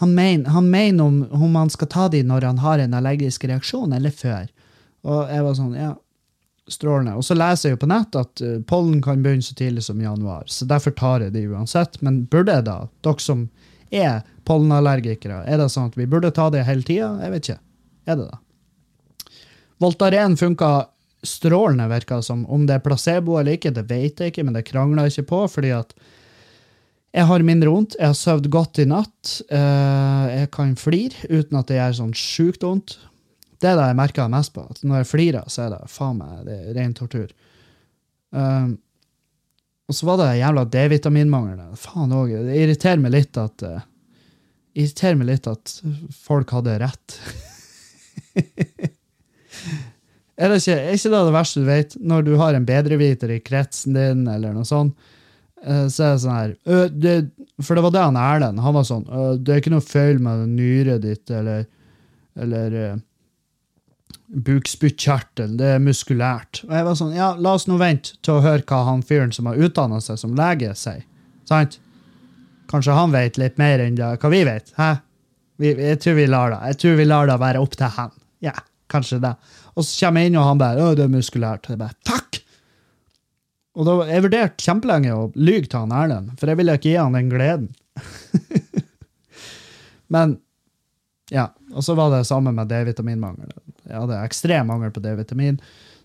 han 0.00 0.14
mener 0.16 0.50
han 0.50 0.70
mener 0.70 1.04
om, 1.04 1.20
om 1.30 1.54
han 1.54 1.70
skal 1.70 1.88
ta 1.92 2.08
de 2.08 2.24
når 2.24 2.48
han 2.48 2.58
har 2.64 2.78
en 2.78 2.96
allergisk 2.96 3.44
reaksjon, 3.44 3.92
eller 3.92 4.10
før. 4.10 4.48
Og 5.04 5.30
jeg 5.30 5.44
var 5.44 5.54
sånn, 5.54 5.76
ja, 5.76 5.92
strålende. 6.72 7.16
Og 7.18 7.24
så 7.26 7.36
leser 7.36 7.70
jeg 7.70 7.76
jo 7.76 7.82
på 7.84 7.90
nett 7.90 8.18
at 8.18 8.42
eh, 8.44 8.58
pollen 8.68 9.00
kan 9.04 9.22
begynne 9.24 9.44
så 9.44 9.56
tidlig 9.58 9.84
som 9.86 10.00
i 10.00 10.06
januar, 10.06 10.44
så 10.46 10.68
derfor 10.68 10.94
tar 10.98 11.24
jeg 11.26 11.34
det 11.36 11.46
uansett. 11.48 12.00
Men 12.04 12.24
burde 12.30 12.58
jeg 12.58 12.68
da, 12.68 12.80
dere 13.06 13.24
som 13.24 13.48
er 13.88 14.20
pollenallergikere, 14.48 15.42
er 15.48 15.60
det 15.60 15.70
sånn 15.72 15.88
at 15.92 15.96
vi 15.98 16.08
burde 16.10 16.32
ta 16.34 16.50
det 16.52 16.66
hele 16.68 16.84
tida? 16.84 17.14
Jeg 17.24 17.34
vet 17.34 17.48
ikke. 17.48 17.60
Er 18.08 18.20
det 18.20 18.28
det? 18.28 19.34
Voltaren 19.78 20.36
funka 20.36 20.70
strålende, 21.22 21.88
virka 21.90 22.20
som. 22.22 22.44
Om 22.46 22.66
det 22.66 22.78
er 22.78 22.84
placebo 22.84 23.38
eller 23.38 23.58
ikke, 23.58 23.74
det 23.74 23.88
vet 23.90 24.20
jeg 24.20 24.32
ikke, 24.32 24.44
men 24.46 24.56
det 24.56 24.66
krangler 24.68 25.06
jeg 25.06 25.18
ikke 25.18 25.30
på, 25.32 25.42
fordi 25.58 25.74
at 25.76 25.94
jeg 27.16 27.24
har 27.24 27.42
mindre 27.46 27.72
vondt, 27.72 27.96
jeg 27.98 28.10
har 28.10 28.16
sovet 28.16 28.50
godt 28.52 28.78
i 28.82 28.86
natt, 28.88 29.38
eh, 29.48 30.24
jeg 30.42 30.50
kan 30.54 30.74
flire 30.76 31.28
uten 31.30 31.58
at 31.58 31.70
det 31.70 31.78
gjør 31.78 31.96
sånn 32.02 32.16
sjukt 32.16 32.66
vondt. 32.66 32.98
Det 33.58 33.70
er 33.70 33.78
det 33.78 33.86
jeg 33.90 33.98
merker 33.98 34.30
mest 34.30 34.54
på. 34.54 34.64
at 34.70 34.82
Når 34.86 35.02
jeg 35.02 35.10
flirer, 35.12 35.48
så 35.50 35.64
er 35.66 35.74
det 35.74 35.90
faen 35.90 36.20
meg 36.20 36.44
det 36.46 36.58
er 36.58 36.76
ren 36.78 36.94
tortur. 36.96 37.32
Um, 38.30 38.76
og 39.88 39.96
så 39.96 40.06
var 40.06 40.20
det 40.20 40.32
jævla 40.38 40.66
D-vitaminmangelen. 40.68 41.76
Faen 41.80 42.12
òg. 42.14 42.34
Det 42.46 42.58
irriterer 42.60 43.00
meg 43.02 43.14
litt 43.14 43.38
at 43.40 43.64
uh, 43.66 43.80
irriterer 44.78 45.18
meg 45.18 45.30
litt 45.32 45.48
at 45.50 45.74
folk 46.14 46.52
hadde 46.54 46.76
rett. 46.84 47.18
er, 50.38 50.52
det 50.52 50.60
ikke, 50.60 50.76
er 50.76 50.94
ikke 50.94 51.12
det 51.14 51.22
det 51.30 51.36
verste 51.38 51.62
du 51.62 51.68
vet? 51.68 51.96
Når 51.98 52.28
du 52.28 52.34
har 52.40 52.54
en 52.54 52.68
bedreviter 52.68 53.32
i 53.34 53.40
kretsen 53.42 53.96
din, 53.96 54.26
eller 54.30 54.54
noe 54.54 54.68
sånt, 54.68 54.94
eh, 55.64 55.86
så 55.90 56.04
er 56.04 56.12
det 56.12 56.22
sånn 56.22 56.36
her 56.36 56.54
det, 56.92 57.16
For 57.64 57.74
det 57.74 57.84
var 57.88 57.94
det 57.94 58.04
han 58.04 58.18
Erlend 58.20 58.62
Han 58.62 58.76
var 58.76 58.84
sånn 58.86 59.06
Det 59.42 59.50
er 59.50 59.62
ikke 59.62 59.72
noe 59.72 59.82
feil 59.82 60.20
med 60.22 60.44
nyret 60.52 61.02
ditt, 61.02 61.26
eller, 61.34 61.64
eller 62.38 62.76
bukspyttkjertel, 64.28 65.56
det 65.56 65.74
er 65.74 65.82
muskulært. 65.82 66.62
Og 66.66 66.72
jeg 66.76 66.86
var 66.86 66.96
sånn, 66.98 67.14
ja, 67.16 67.32
la 67.40 67.54
oss 67.56 67.66
nå 67.68 67.78
vente 67.80 68.18
til 68.24 68.36
å 68.36 68.44
høre 68.44 68.64
hva 68.68 68.82
han 68.90 69.04
fyren 69.06 69.32
som 69.32 69.48
har 69.48 69.60
utdannet 69.68 70.04
seg 70.04 70.20
som 70.20 70.34
lege, 70.36 70.74
sier. 70.76 71.04
Sant? 71.48 71.78
Kanskje 72.68 72.96
han 72.96 73.14
vet 73.14 73.38
litt 73.40 73.56
mer 73.60 73.80
enn 73.80 73.96
det, 73.96 74.10
hva 74.20 74.32
vi 74.32 74.42
vet. 74.44 74.74
Hæ? 74.76 74.90
Vi, 75.58 75.72
jeg 75.72 75.98
tror 76.02 76.14
vi 76.14 76.26
lar 76.30 76.52
det 76.52 76.58
Jeg 76.70 76.76
tror 76.78 76.98
vi 77.00 77.06
lar 77.08 77.26
det 77.26 77.38
være 77.42 77.62
opp 77.64 77.72
til 77.74 77.90
han. 77.96 78.12
Ja, 78.44 78.52
kanskje 78.92 79.18
det. 79.24 79.32
Og 79.74 79.86
så 79.86 80.04
kommer 80.04 80.22
jeg 80.22 80.30
inn, 80.30 80.38
og 80.38 80.46
han 80.50 80.60
bare, 80.60 80.84
å, 80.84 80.98
det 80.98 81.06
er 81.06 81.14
muskulært. 81.14 81.66
Og 81.66 81.74
jeg 81.74 81.80
bare, 81.80 81.96
'Takk!' 82.04 82.42
Og 83.78 83.86
da, 83.86 83.94
jeg 84.10 84.24
vurderte 84.24 84.64
kjempelenge 84.64 85.14
å 85.14 85.28
lyge 85.38 85.70
til 85.70 85.84
han 85.84 85.94
Erlend, 85.94 86.32
for 86.38 86.50
jeg 86.50 86.58
ville 86.58 86.74
ikke 86.74 86.90
gi 86.90 86.96
han 86.98 87.14
den 87.14 87.28
gleden. 87.30 87.68
Men 90.14 90.38
ja, 91.30 91.50
og 91.70 91.84
så 91.86 91.94
var 91.94 92.10
det 92.10 92.26
samme 92.26 92.50
med 92.56 92.70
D-vitaminmangel. 92.72 93.52
Jeg 93.88 94.02
hadde 94.02 94.20
ekstrem 94.20 94.68
mangel 94.68 94.92
på 94.92 95.02
D-vitamin, 95.04 95.58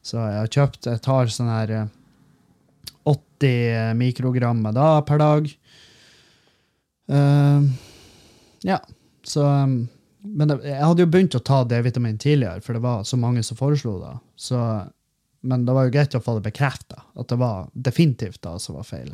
så 0.03 0.21
jeg 0.21 0.39
har 0.39 0.53
kjøpt 0.55 0.87
Jeg 0.91 1.03
tar 1.03 1.31
sånn 1.31 1.51
her 1.51 1.73
eh, 1.75 1.91
80 3.03 3.97
mikrogram 3.99 4.61
med 4.63 4.77
da 4.79 5.01
per 5.03 5.19
dag. 5.19 5.49
Uh, 7.11 7.67
ja, 8.63 8.79
så 9.23 9.43
um, 9.43 9.87
Men 10.21 10.47
det, 10.47 10.61
jeg 10.63 10.79
hadde 10.79 11.03
jo 11.03 11.11
begynt 11.11 11.35
å 11.35 11.43
ta 11.43 11.63
D-vitamin 11.67 12.15
tidligere, 12.17 12.63
for 12.63 12.77
det 12.77 12.83
var 12.85 13.03
så 13.03 13.19
mange 13.19 13.43
som 13.43 13.59
foreslo 13.59 13.97
det. 13.99 14.13
Så, 14.39 14.57
men 15.43 15.65
det 15.67 15.75
var 15.75 15.87
jo 15.89 15.91
greit 15.97 16.15
å 16.15 16.23
få 16.23 16.37
det 16.37 16.45
bekrefta, 16.45 17.01
at 17.19 17.27
det 17.27 17.37
var 17.41 17.67
definitivt 17.75 18.39
da 18.45 18.55
som 18.59 18.77
var 18.79 18.87
feil. 18.87 19.11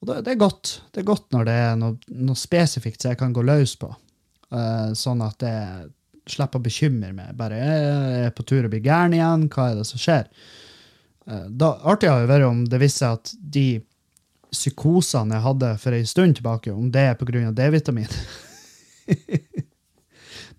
Og 0.00 0.08
det, 0.08 0.22
det 0.24 0.32
er 0.32 0.40
godt. 0.40 0.78
Det 0.88 1.02
er 1.02 1.10
godt 1.10 1.28
når 1.36 1.50
det 1.50 1.56
er 1.66 1.76
noe, 1.76 1.98
noe 2.16 2.40
spesifikt 2.40 3.04
som 3.04 3.12
jeg 3.12 3.20
kan 3.20 3.36
gå 3.36 3.44
løs 3.44 3.76
på. 3.76 3.92
uh, 4.56 4.96
sånn 4.96 5.20
at 5.26 5.44
jeg 5.44 5.90
slipper 6.32 6.60
å 6.60 6.64
bekymre 6.64 7.12
meg. 7.16 7.36
Bare 7.38 7.60
jeg 7.60 8.26
er 8.26 8.34
på 8.36 8.46
tur 8.46 8.66
å 8.66 8.72
bli 8.72 8.82
gæren 8.84 9.16
igjen, 9.16 9.48
hva 9.52 9.70
er 9.70 9.80
det 9.80 9.86
som 9.88 10.00
skjer? 10.00 10.28
Eh, 11.26 11.46
da, 11.48 11.74
artig 11.88 12.10
jo 12.10 12.30
vært 12.30 12.48
om 12.48 12.64
det 12.68 12.82
viser 12.82 13.04
seg 13.04 13.18
at 13.18 13.34
de 13.56 13.68
psykosene 14.50 15.36
jeg 15.36 15.46
hadde 15.46 15.74
for 15.78 15.96
en 15.96 16.10
stund 16.10 16.38
tilbake, 16.38 16.72
om 16.74 16.90
det 16.92 17.04
er 17.12 17.18
pga. 17.18 17.52
D-vitamin. 17.54 18.10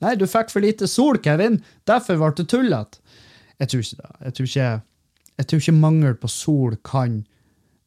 Nei, 0.01 0.15
du 0.17 0.25
fikk 0.29 0.53
for 0.53 0.63
lite 0.63 0.87
sol, 0.89 1.19
Kevin. 1.21 1.59
Derfor 1.87 2.17
ble 2.17 2.31
det 2.39 2.47
tullete. 2.49 3.01
Jeg 3.61 3.69
tror 3.69 3.83
ikke 3.83 3.99
det. 3.99 4.13
Jeg 4.25 4.37
tror 4.37 4.49
ikke, 4.49 4.69
jeg 5.37 5.49
tror 5.49 5.61
ikke 5.61 5.77
mangel 5.77 6.15
på 6.17 6.31
sol 6.31 6.77
kan 6.87 7.19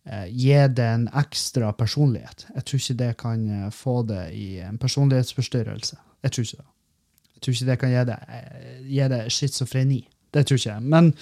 eh, 0.07 0.29
gi 0.31 0.61
det 0.77 0.87
en 0.87 1.09
ekstra 1.19 1.73
personlighet. 1.75 2.47
Jeg 2.55 2.69
tror 2.69 2.85
ikke 2.85 2.99
det 3.01 3.11
kan 3.25 3.49
eh, 3.51 3.73
få 3.75 3.97
det 4.07 4.29
i 4.37 4.47
en 4.63 4.79
personlighetsforstyrrelse. 4.79 5.99
Jeg 6.23 6.37
tror 6.37 6.47
ikke 6.47 6.63
det. 6.63 6.69
Tror 7.45 7.55
ikke 7.57 7.69
det 7.69 7.79
kan 7.83 7.93
gi 7.93 8.03
det, 8.09 8.19
det 9.13 9.21
schizofreni. 9.35 10.01
Det 10.35 10.47
tror 10.49 10.59
ikke 10.61 10.73
jeg. 10.73 10.89
Men, 10.95 11.13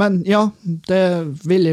men 0.00 0.20
ja, 0.28 0.44
det 0.88 1.02
vil 1.48 1.72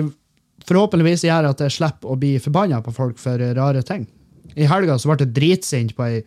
forhåpentligvis 0.67 1.25
gjøre 1.27 1.51
at 1.53 1.61
jeg 1.65 1.75
slipper 1.77 2.13
å 2.13 2.19
bli 2.21 2.35
forbanna 2.41 2.81
på 2.85 2.93
folk 2.95 3.19
for 3.21 3.41
rare 3.57 3.83
ting. 3.85 4.07
I 4.55 4.67
helga 4.69 4.97
så 4.99 5.11
ble 5.11 5.25
jeg 5.25 5.35
dritsint 5.35 5.95
på 5.97 6.07
ei 6.07 6.21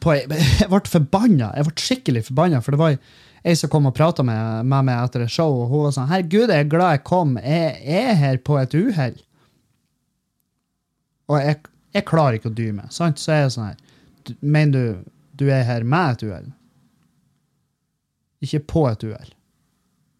Jeg 0.00 0.68
ble 0.70 0.80
forbanna. 0.88 1.50
Jeg 1.58 1.66
ble 1.66 1.82
skikkelig 1.84 2.22
forbanna, 2.30 2.62
for 2.64 2.72
det 2.72 2.80
var 2.80 2.94
ei, 2.96 3.56
som 3.56 3.68
kom 3.72 3.88
og 3.88 3.96
prata 3.96 4.24
med, 4.24 4.68
meg 4.68 4.88
etter 4.94 5.26
et 5.26 5.32
show, 5.32 5.58
og 5.62 5.68
hun 5.72 5.84
var 5.86 5.92
sånn 5.96 6.08
'Herregud, 6.08 6.48
jeg 6.52 6.64
er 6.64 6.70
glad 6.72 6.94
jeg 6.94 7.04
kom. 7.04 7.36
Jeg 7.36 7.82
er 7.84 8.14
her 8.16 8.40
på 8.40 8.56
et 8.60 8.74
uhell.' 8.76 9.20
Og 11.30 11.36
jeg, 11.38 11.60
jeg 11.94 12.04
klarer 12.08 12.38
ikke 12.38 12.50
å 12.50 12.56
dy 12.56 12.70
meg. 12.72 12.88
Sant? 12.90 13.20
Så 13.20 13.32
er 13.32 13.44
jeg 13.44 13.52
sånn 13.54 13.68
her 13.70 13.76
«Du- 13.76 13.89
Mener 14.40 14.72
du 14.72 15.10
du 15.40 15.46
er 15.48 15.62
her 15.64 15.86
med 15.88 16.18
et 16.18 16.22
uhell? 16.28 16.48
Ikke 18.44 18.60
på 18.72 18.82
et 18.90 19.04
uhell. 19.08 19.30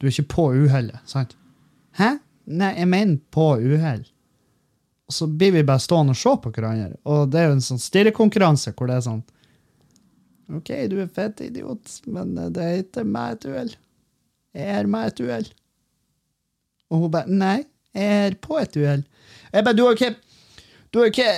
Du 0.01 0.07
er 0.07 0.15
ikke 0.15 0.31
på 0.33 0.47
uhellet, 0.57 1.03
sant? 1.09 1.35
Hæ? 1.99 2.15
Nei, 2.49 2.71
jeg 2.79 2.89
mener 2.89 3.19
på 3.35 3.51
uhell. 3.61 4.07
Og 5.11 5.17
så 5.17 5.27
blir 5.27 5.53
vi 5.53 5.67
bare 5.67 5.83
stående 5.83 6.15
og 6.15 6.21
se 6.21 6.33
på 6.41 6.53
hverandre. 6.55 6.97
Og 7.05 7.29
det 7.29 7.41
er 7.41 7.51
jo 7.51 7.59
en 7.59 7.67
sånn 7.67 7.83
stirrekonkurranse 7.83 8.73
hvor 8.79 8.89
det 8.89 8.97
er 8.97 9.07
sånn 9.11 9.21
OK, 10.51 10.71
du 10.91 10.97
er 10.99 11.11
fett 11.15 11.45
idiot, 11.45 11.93
men 12.11 12.33
det 12.35 12.63
er 12.65 12.81
ikke 12.81 13.05
meg 13.07 13.37
et 13.37 13.45
uhell. 13.47 13.69
Jeg 14.57 14.79
er 14.81 14.89
med 14.91 15.13
et 15.13 15.21
uhell. 15.23 15.51
Og 16.91 17.05
hun 17.05 17.13
bare 17.15 17.31
Nei, 17.31 17.59
jeg 17.95 18.25
er 18.25 18.39
på 18.43 18.57
et 18.59 18.79
uhell. 18.81 19.05
Jeg 19.53 19.67
bare 19.67 19.79
Du 19.79 19.85
har 19.85 19.99
ikke 19.99 20.15
Du 20.91 20.99
har 21.03 21.13
ikke 21.13 21.29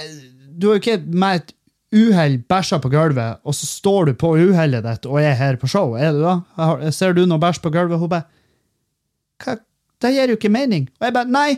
ikke 0.79 0.97
med 1.09 1.43
et 1.43 1.53
uhell 1.93 2.39
bæsja 2.49 2.79
på 2.81 2.89
gulvet, 2.93 3.43
og 3.45 3.55
så 3.55 3.67
står 3.69 4.09
du 4.09 4.15
på 4.19 4.33
uhellet 4.41 4.85
ditt 4.87 5.09
og 5.09 5.21
er 5.21 5.37
her 5.37 5.59
på 5.61 5.69
show. 5.69 5.93
Er 5.97 6.17
du 6.17 6.23
da? 6.25 6.39
Ser 6.95 7.13
du 7.17 7.27
noe 7.29 7.43
bæsj 7.43 7.61
på 7.65 7.73
gulvet? 7.75 8.01
Hun 8.01 8.13
bare 8.13 8.29
Hva? 9.43 9.59
Det 10.03 10.11
gir 10.11 10.33
jo 10.33 10.39
ikke 10.39 10.51
mening. 10.51 10.89
Og 10.99 11.07
jeg 11.07 11.15
bare 11.15 11.31
Nei, 11.31 11.51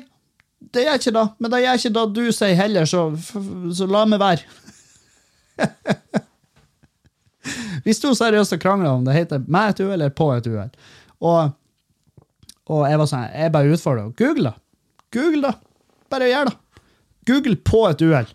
det 0.75 0.85
gjør 0.85 1.01
ikke 1.01 1.17
det. 1.17 1.25
Men 1.39 1.53
det 1.53 1.63
gjør 1.63 1.81
ikke 1.81 1.95
det 1.97 2.05
du 2.17 2.25
sier 2.35 2.59
heller, 2.59 2.89
så, 2.89 3.07
så 3.79 3.89
la 3.89 4.05
meg 4.09 4.21
være. 4.21 4.45
Vi 7.85 7.93
sto 7.93 8.15
seriøst 8.17 8.57
og 8.57 8.63
krangla 8.63 8.95
om 8.97 9.05
det 9.05 9.17
heter 9.17 9.43
med 9.45 9.75
et 9.75 9.83
uhell 9.85 9.99
eller 9.99 10.15
på 10.17 10.31
et 10.35 10.47
uhell. 10.49 10.73
Og, 11.25 11.53
og 12.73 12.85
jeg 12.89 13.01
var 13.01 13.11
sånn, 13.11 13.27
jeg 13.33 13.55
bare 13.55 13.77
utfordra. 13.77 14.07
Google, 14.19 14.51
da. 14.51 14.55
Google, 15.15 15.43
da. 15.45 15.53
Bare 16.13 16.31
gjør 16.31 16.51
det. 16.51 16.57
Google 17.29 17.57
på 17.65 17.85
et 17.89 18.05
uhell. 18.05 18.33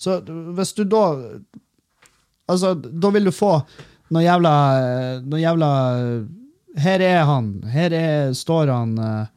Så 0.00 0.20
hvis 0.56 0.72
du 0.76 0.84
da 0.88 1.04
Altså, 2.50 2.74
da 2.74 3.10
vil 3.14 3.28
du 3.28 3.30
få 3.34 3.52
noe 4.10 4.24
jævla 4.24 4.54
Noe 5.22 5.38
jævla 5.42 5.70
Her 6.80 7.04
er 7.04 7.24
han. 7.28 7.52
Her 7.70 7.94
er, 7.94 8.32
står 8.34 8.70
han 8.72 8.96
eh, 8.98 9.30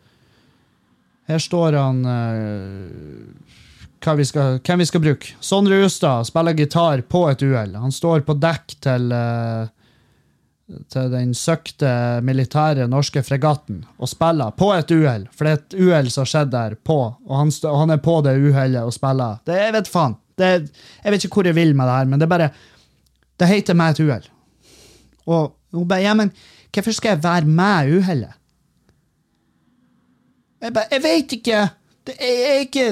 Her 1.29 1.41
står 1.41 1.77
han 1.77 2.03
eh, 2.10 3.43
hva 4.03 4.17
vi 4.20 4.25
skal, 4.27 4.58
hvem 4.60 4.82
vi 4.84 4.86
skal 4.89 5.01
bruke. 5.03 5.29
Sondre 5.39 5.77
Ustad 5.86 6.27
spiller 6.27 6.58
gitar 6.58 7.05
på 7.08 7.24
et 7.32 7.43
uhell. 7.46 7.77
Han 7.79 7.93
står 7.96 8.25
på 8.27 8.36
dekk 8.36 8.74
til, 8.84 9.05
eh, 9.15 10.82
til 10.91 11.08
den 11.13 11.32
søkte 11.38 11.93
militære 12.27 12.89
norske 12.91 13.24
fregatten 13.24 13.86
og 13.98 14.12
spiller 14.12 14.51
på 14.60 14.74
et 14.75 14.91
uhell. 14.91 15.29
For 15.32 15.48
det 15.48 15.53
er 15.53 15.62
et 15.62 15.77
uhell 15.79 16.12
som 16.12 16.25
har 16.25 16.34
skjedd 16.34 16.51
der 16.51 16.75
på, 16.75 17.00
og 17.15 17.38
han, 17.39 17.53
stå, 17.55 17.72
han 17.79 17.96
er 17.96 18.03
på 18.03 18.20
det 18.27 18.36
uhellet 18.43 18.84
og 18.84 18.93
spiller. 18.96 19.39
Det, 19.48 19.58
jeg 19.62 19.77
vet 19.77 19.93
faen. 19.96 20.20
Det, 20.43 20.71
jeg 21.03 21.13
vet 21.15 21.25
ikke 21.25 21.39
hvor 21.39 21.50
jeg 21.50 21.55
vil 21.57 21.73
med 21.75 21.88
det 21.89 21.97
her, 21.97 22.12
men 22.12 22.19
det 22.21 22.27
er 22.27 22.33
bare 22.35 22.50
Det 23.39 23.50
heter 23.50 23.77
meg 23.77 23.93
et 23.95 24.03
uhell. 24.03 24.27
Og 25.25 25.55
hun 25.73 25.88
bare 25.88 26.03
Ja, 26.05 26.13
men 26.13 26.31
hvorfor 26.73 26.95
skal 26.95 27.15
jeg 27.15 27.23
være 27.23 27.45
med 27.50 27.95
uhellet? 27.97 28.35
Jeg 30.62 30.73
bare 30.73 30.91
Jeg 30.91 31.03
vet 31.03 31.31
ikke. 31.39 31.63
Det, 32.08 32.15
jeg, 32.19 32.43
er 32.49 32.60
ikke. 32.67 32.86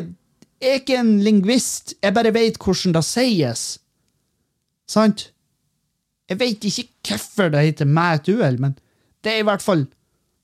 jeg 0.62 0.70
er 0.70 0.80
ikke 0.82 0.98
en 1.00 1.14
lingvist. 1.24 1.94
Jeg 2.04 2.14
bare 2.14 2.34
vet 2.34 2.58
hvordan 2.58 2.96
det 2.96 3.06
sies. 3.06 3.80
Sant? 4.88 5.32
Jeg 6.30 6.40
vet 6.40 6.64
ikke 6.64 6.88
hvorfor 7.08 7.52
det 7.52 7.64
heter 7.66 7.88
meg 7.88 8.22
et 8.22 8.34
uhell, 8.34 8.60
men 8.62 8.78
det 9.24 9.34
er 9.34 9.42
i 9.44 9.48
hvert 9.48 9.64
fall 9.64 9.86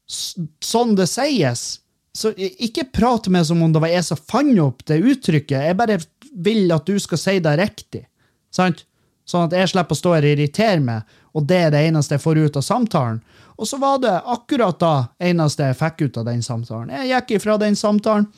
sånn 0.07 0.95
det 0.97 1.07
sies. 1.11 1.79
Så 2.17 2.31
ikke 2.37 2.87
prat 2.95 3.27
med 3.31 3.45
som 3.45 3.61
om 3.61 3.73
det 3.73 3.81
var 3.83 3.91
jeg 3.91 4.05
som 4.07 4.19
fant 4.31 4.59
opp 4.63 4.83
det 4.89 4.97
uttrykket. 5.03 5.67
Jeg 5.67 5.77
bare 5.77 5.99
vil 6.37 6.71
at 6.73 6.85
du 6.87 6.97
skal 7.01 7.19
si 7.21 7.39
det 7.43 7.55
riktig. 7.59 8.05
Sant? 8.53 8.85
Sånn 9.27 9.49
at 9.49 9.55
jeg 9.57 9.73
slipper 9.73 9.97
å 9.97 9.99
stå 9.99 10.13
her 10.15 10.25
og 10.25 10.33
irritere 10.37 10.79
meg, 10.79 11.17
og 11.35 11.47
det 11.49 11.57
er 11.65 11.73
det 11.73 11.83
eneste 11.89 12.15
jeg 12.15 12.23
får 12.23 12.39
ut 12.45 12.59
av 12.59 12.63
samtalen. 12.63 13.17
Og 13.57 13.67
så 13.67 13.79
var 13.81 13.97
det 13.99 14.13
akkurat 14.23 14.77
da 14.79 14.93
eneste 15.19 15.67
jeg 15.67 15.79
fikk 15.81 16.05
ut 16.05 16.19
av 16.21 16.27
den 16.29 16.43
samtalen. 16.45 16.93
Jeg 16.93 17.09
gikk 17.11 17.33
ifra 17.39 17.57
den 17.59 17.75
samtalen, 17.75 18.29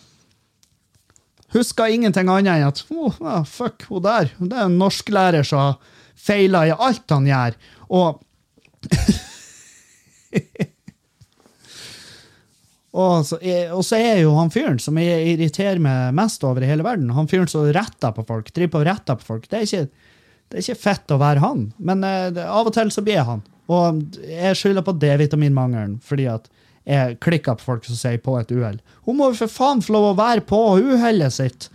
huska 1.54 1.90
ingenting 1.90 2.30
annet 2.30 2.56
enn 2.56 2.68
at 2.70 2.84
oh, 2.94 3.44
fuck, 3.46 3.86
hun 3.90 4.04
der, 4.06 4.32
det 4.40 4.56
er 4.56 4.68
en 4.68 4.80
norsklærer 4.82 5.46
som 5.46 5.78
feiler 6.20 6.72
i 6.72 6.76
alt 6.76 7.14
han 7.14 7.28
gjør. 7.30 7.58
Og 7.90 8.24
Og 13.00 13.26
så, 13.28 13.38
og 13.76 13.84
så 13.86 14.00
er 14.00 14.24
jo 14.24 14.34
han 14.36 14.52
fyren 14.54 14.80
som 14.82 14.98
jeg 15.00 15.36
irriterer 15.36 15.80
meg 15.84 16.16
mest 16.18 16.44
over 16.48 16.66
i 16.66 16.70
hele 16.70 16.86
verden, 16.86 17.12
han 17.16 17.30
fyren 17.32 17.50
som 17.52 17.68
retter 17.76 18.16
på 18.16 18.26
folk, 18.28 18.50
driver 18.56 18.74
på 18.76 18.86
retter 18.88 19.20
på 19.20 19.28
folk, 19.28 19.50
det 19.50 19.60
er 19.60 19.68
ikke, 19.68 20.08
det 20.50 20.58
er 20.58 20.66
ikke 20.66 20.84
fett 20.84 21.14
å 21.14 21.20
være 21.22 21.44
han. 21.44 21.68
Men 21.78 22.04
eh, 22.08 22.30
det, 22.36 22.48
av 22.50 22.70
og 22.70 22.76
til 22.76 22.92
så 22.94 23.04
blir 23.06 23.20
jeg 23.20 23.28
han. 23.30 23.44
Og 23.70 24.02
jeg 24.26 24.58
skylder 24.58 24.86
på 24.86 24.96
D-vitaminmangelen 24.98 26.00
fordi 26.02 26.26
at 26.32 26.50
jeg 26.90 27.20
klikker 27.22 27.60
på 27.60 27.68
folk 27.68 27.86
som 27.86 27.98
sier 28.00 28.18
på 28.24 28.34
et 28.40 28.50
uhell. 28.50 28.80
Hun 29.06 29.20
må 29.20 29.30
jo 29.30 29.44
for 29.44 29.54
faen 29.54 29.84
få 29.86 29.94
lov 29.94 30.08
å 30.10 30.18
være 30.18 30.42
på 30.50 30.62
uhellet 30.82 31.36
sitt. 31.36 31.70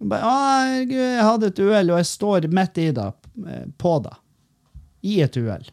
Bare, 0.00 0.20
«Å, 0.28 0.84
jeg 0.84 1.24
hadde 1.24 1.48
et 1.48 1.60
uhell, 1.60 1.92
og 1.92 2.00
jeg 2.00 2.08
står 2.10 2.48
midt 2.52 2.80
i 2.80 2.90
det, 2.96 3.08
eh, 3.48 3.64
på 3.80 3.96
det. 4.04 4.12
I 5.08 5.16
et 5.24 5.40
uhell. 5.40 5.66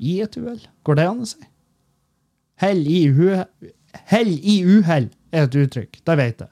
I 0.00 0.20
et 0.24 0.40
uhell? 0.40 0.64
Går 0.88 0.96
det 0.96 1.08
an 1.10 1.24
å 1.26 1.28
si? 1.28 1.49
Hell 2.60 2.80
i, 2.86 3.02
uhe- 3.08 3.46
uhell 4.76 5.08
er 5.32 5.46
et 5.46 5.54
uttrykk. 5.56 6.00
Det 6.06 6.16
vet 6.20 6.42
jeg. 6.44 6.50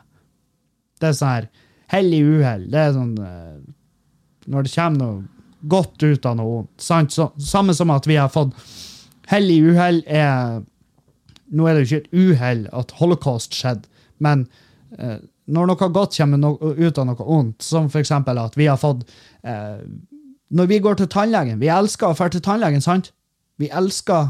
Det 1.01 1.11
er 1.11 1.17
sånn 1.19 1.35
her 1.35 1.49
Hell 1.89 2.13
i 2.13 2.21
uhell. 2.25 2.65
Det 2.73 2.81
er 2.81 2.95
sånn 2.97 3.15
eh, 3.23 3.59
Når 4.49 4.67
det 4.67 4.73
kommer 4.75 4.99
noe 5.03 5.19
godt 5.69 6.03
ut 6.05 6.27
av 6.29 6.37
noe 6.39 6.49
vondt. 6.53 6.75
Sant? 6.83 7.15
Så, 7.15 7.31
samme 7.43 7.75
som 7.75 7.91
at 7.95 8.07
vi 8.09 8.19
har 8.19 8.31
fått 8.33 8.55
Hell 9.31 9.49
i 9.53 9.61
uhell 9.65 10.03
er 10.07 10.61
Nå 11.49 11.67
er 11.69 11.79
det 11.79 11.85
jo 11.87 11.89
ikke 11.89 12.03
et 12.05 12.19
uhell 12.19 12.67
at 12.77 12.91
holocaust 12.99 13.55
skjedde, 13.57 13.89
men 14.21 14.43
eh, 14.99 15.17
når 15.49 15.71
noe 15.71 15.87
godt 15.97 16.17
kommer 16.19 16.37
no 16.37 16.51
ut 16.61 16.99
av 17.01 17.07
noe 17.09 17.25
ondt, 17.25 17.65
som 17.65 17.87
eksempel 17.89 18.37
at 18.43 18.57
vi 18.59 18.67
har 18.69 18.77
fått 18.81 19.07
eh, 19.49 19.81
Når 20.53 20.69
vi 20.69 20.81
går 20.85 21.01
til 21.01 21.09
tannlegen 21.09 21.61
Vi 21.63 21.71
elsker 21.73 22.11
å 22.11 22.19
dra 22.19 22.29
til 22.33 22.45
tannlegen, 22.45 22.85
sant? 22.85 23.13
Vi 23.59 23.71
elsker 23.73 24.29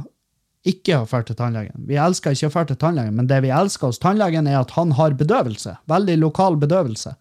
ikke 0.70 1.00
å 1.00 1.09
dra 1.09 1.22
til 1.26 1.37
tannlegen. 1.38 1.85
Vi 1.88 1.98
elsker 2.00 2.37
ikke 2.37 2.50
å 2.50 2.54
dra 2.54 2.64
til 2.68 2.81
tannlegen, 2.81 3.18
men 3.18 3.28
det 3.31 3.42
vi 3.44 3.52
elsker 3.54 3.90
hos 3.90 4.00
tannlegen, 4.02 4.48
er 4.50 4.61
at 4.61 4.74
han 4.76 4.94
har 4.98 5.16
bedøvelse. 5.18 5.76
Veldig 5.90 6.16
lokal 6.22 6.59
bedøvelse. 6.61 7.14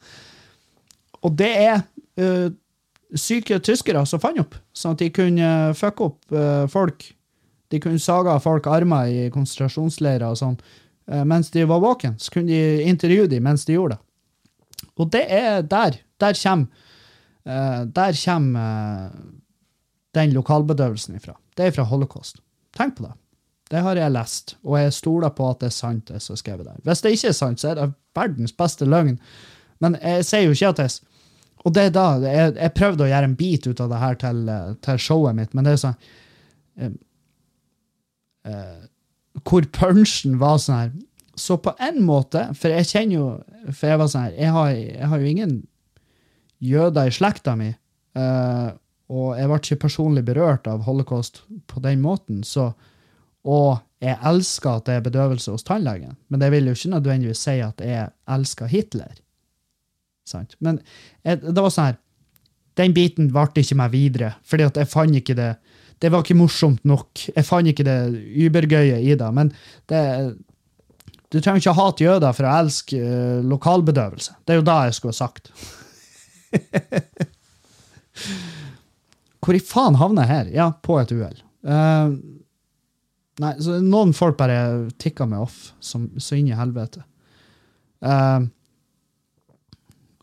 Og 1.25 1.37
det 1.39 1.51
er 1.63 1.77
uh, 2.21 2.49
syke 3.17 3.59
tyskere 3.63 4.03
som 4.05 4.21
fant 4.23 4.41
opp, 4.43 4.57
sånn 4.75 4.97
at 4.97 5.03
de 5.03 5.11
kunne 5.15 5.53
fucke 5.77 6.11
opp 6.11 6.35
uh, 6.35 6.65
folk. 6.71 7.07
De 7.71 7.79
kunne 7.83 7.99
saga 7.99 8.37
folk 8.43 8.67
armer 8.71 9.11
i 9.11 9.31
konsentrasjonsleirer 9.33 10.29
og 10.29 10.41
sånn 10.43 10.59
Uh, 11.07 11.21
mens 11.23 11.47
de 11.53 11.61
var 11.63 11.79
våken. 11.79 12.17
Så 12.19 12.33
kunne 12.33 12.51
de 12.51 12.83
intervjue 12.83 13.29
dem 13.31 13.45
mens 13.47 13.61
de 13.63 13.77
gjorde 13.77 13.95
det. 13.95 14.03
Og 14.97 15.11
det 15.13 15.23
er 15.31 15.61
der. 15.61 15.99
Der 16.19 16.33
kommer, 16.33 16.67
eh, 17.45 17.85
der 17.85 18.17
kommer 18.25 19.05
eh, 19.05 19.11
den 20.15 20.33
lokalbedøvelsen 20.33 21.15
ifra. 21.15 21.35
Det 21.57 21.65
er 21.65 21.71
fra 21.71 21.83
holocaust. 21.83 22.41
Tenk 22.73 22.97
på 22.97 23.05
det. 23.05 23.13
Det 23.71 23.81
har 23.83 23.99
jeg 23.99 24.13
lest, 24.15 24.55
og 24.63 24.77
jeg 24.79 24.93
stoler 24.95 25.33
på 25.35 25.49
at 25.51 25.59
det 25.59 25.67
er 25.67 25.75
sant, 25.75 26.07
det 26.07 26.21
som 26.23 26.37
er 26.37 26.39
skrevet 26.39 26.67
der. 26.69 26.77
Hvis 26.87 27.01
det 27.03 27.11
ikke 27.17 27.31
er 27.33 27.35
sant, 27.35 27.59
så 27.59 27.71
er 27.71 27.79
det 27.81 27.87
verdens 28.15 28.53
beste 28.55 28.87
løgn. 28.87 29.17
Men 29.83 29.97
jeg 30.01 30.25
sier 30.25 30.45
jo 30.47 30.55
ikke 30.55 30.69
at 30.73 30.79
jeg 30.85 30.95
Og 31.67 31.73
det 31.73 31.83
er 31.83 31.91
da 31.93 32.05
Jeg, 32.23 32.53
jeg 32.55 32.73
prøvde 32.73 33.03
å 33.03 33.09
gjøre 33.09 33.27
en 33.27 33.35
bit 33.37 33.67
ut 33.67 33.81
av 33.83 33.89
det 33.91 33.99
her 34.01 34.15
til, 34.21 34.39
eh, 34.49 34.71
til 34.81 34.97
showet 34.97 35.35
mitt, 35.37 35.53
men 35.53 35.67
det 35.67 35.73
er 35.75 35.81
sånn 35.81 35.97
eh, 36.81 36.95
eh, 38.49 38.87
Hvor 39.43 39.67
punchen 39.75 40.39
var 40.41 40.57
sånn 40.63 40.79
her 40.79 40.91
Så 41.37 41.59
på 41.61 41.75
en 41.77 42.01
måte, 42.07 42.47
for 42.57 42.73
jeg 42.73 42.89
kjenner 42.89 43.15
jo 43.19 43.27
For 43.69 43.91
jeg 43.91 44.01
var 44.01 44.09
sånn 44.13 44.25
her 44.29 44.39
Jeg 44.39 44.55
har, 44.55 44.71
jeg 44.71 45.11
har 45.13 45.21
jo 45.21 45.33
ingen 45.35 45.55
jøder 46.57 47.11
i 47.11 47.13
slekta 47.13 47.53
mi. 47.57 47.75
eh, 48.17 48.69
og 49.13 49.27
jeg 49.37 49.47
ble 49.47 49.57
ikke 49.61 49.81
personlig 49.85 50.23
berørt 50.25 50.65
av 50.67 50.81
holocaust 50.87 51.43
på 51.69 51.79
den 51.85 52.01
måten. 52.01 52.41
så 52.43 52.73
og 53.47 53.77
jeg 54.03 54.17
elsker 54.29 54.77
at 54.77 54.89
det 54.89 54.97
er 54.97 55.05
bedøvelse 55.07 55.53
hos 55.53 55.65
tannlegen, 55.65 56.17
men 56.29 56.41
det 56.41 56.51
vil 56.53 56.69
jo 56.69 56.75
ikke 56.77 56.93
nødvendigvis 56.93 57.45
si 57.47 57.55
at 57.65 57.81
jeg 57.81 58.11
elsker 58.29 58.69
Hitler. 58.69 59.15
Sant? 60.27 60.53
Men 60.59 60.81
jeg, 61.23 61.39
det 61.41 61.63
var 61.63 61.71
sånn 61.71 61.93
her 61.93 62.03
Den 62.77 62.93
biten 62.93 63.31
varte 63.33 63.63
ikke 63.63 63.77
meg 63.79 63.89
videre, 63.89 64.35
fordi 64.45 64.67
at 64.67 64.75
jeg 64.77 64.91
fant 64.91 65.15
ikke 65.17 65.33
det 65.37 65.55
det 65.97 66.11
var 66.13 66.21
ikke 66.21 66.37
morsomt 66.37 66.83
nok. 66.85 67.09
Jeg 67.33 67.45
fant 67.45 67.67
ikke 67.71 67.85
det 67.87 67.95
übergøye 68.45 68.99
i 69.01 69.15
det. 69.17 69.29
Men 69.33 69.49
det, 69.89 70.01
du 71.33 71.39
trenger 71.39 71.63
ikke 71.63 71.79
hate 71.79 72.05
jøder 72.05 72.35
for 72.37 72.45
å 72.45 72.57
elske 72.61 72.99
uh, 73.01 73.41
lokalbedøvelse. 73.49 74.31
Det 74.45 74.53
er 74.53 74.59
jo 74.61 74.67
det 74.67 74.77
jeg 74.87 74.95
skulle 74.97 75.15
ha 75.15 75.23
sagt. 75.23 75.43
Hvor 79.41 79.57
i 79.57 79.63
faen 79.63 79.97
havner 79.97 80.27
jeg 80.27 80.33
her? 80.35 80.45
Ja, 80.53 80.67
på 80.83 80.99
et 81.01 81.11
uhell. 81.15 81.39
Eh, 81.67 82.07
nei, 83.43 83.53
så 83.61 83.79
noen 83.83 84.13
folk 84.17 84.37
bare 84.39 84.89
tikker 85.01 85.29
meg 85.29 85.45
off, 85.45 85.71
som, 85.79 86.09
så 86.21 86.37
inn 86.37 86.51
i 86.51 86.57
helvete. 86.57 87.03
Uh, 88.03 88.45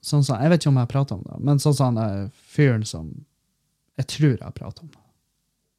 sånn 0.04 0.22
som, 0.22 0.38
Jeg 0.38 0.52
vet 0.52 0.62
ikke 0.62 0.70
om 0.70 0.78
jeg 0.78 0.86
har 0.86 0.94
prata 0.94 1.16
om 1.16 1.24
det, 1.26 1.40
men 1.42 1.62
sånn 1.62 1.74
som 1.74 1.98
han 1.98 2.28
fyren 2.54 2.84
som 2.86 3.08
Jeg 3.98 4.06
tror 4.12 4.36
jeg 4.36 4.44
har 4.44 4.54
prata 4.54 4.84
om 4.84 4.92
det. 4.92 5.02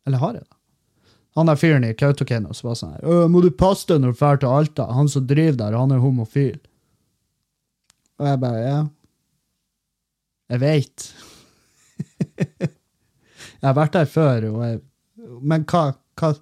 Eller 0.07 0.21
har 0.21 0.35
jeg 0.35 0.43
det? 0.43 0.57
Han 1.35 1.49
der 1.51 1.59
fyren 1.59 1.83
i 1.83 1.95
Kautokeino 1.97 2.53
som 2.55 2.69
var 2.69 2.77
sånn 2.79 2.93
her 2.95 3.27
'Må 3.27 3.41
du 3.43 3.49
passe 3.51 3.87
deg 3.87 4.01
når 4.01 4.13
du 4.13 4.19
drar 4.19 4.37
til 4.39 4.49
Alta? 4.49 4.85
Han 4.93 5.09
som 5.11 5.27
driver 5.27 5.57
der, 5.57 5.77
han 5.77 5.91
er 5.91 5.99
homofil.' 5.99 6.59
Og 8.19 8.27
jeg 8.27 8.39
bare 8.39 8.61
Ja. 8.63 8.87
Jeg 10.49 10.59
veit. 10.61 11.13
jeg 12.59 13.65
har 13.65 13.73
vært 13.73 13.93
der 13.93 14.05
før, 14.05 14.45
og 14.51 14.59
jeg, 14.63 14.81
men 15.41 15.65
hva, 15.65 15.95
hva, 16.19 16.35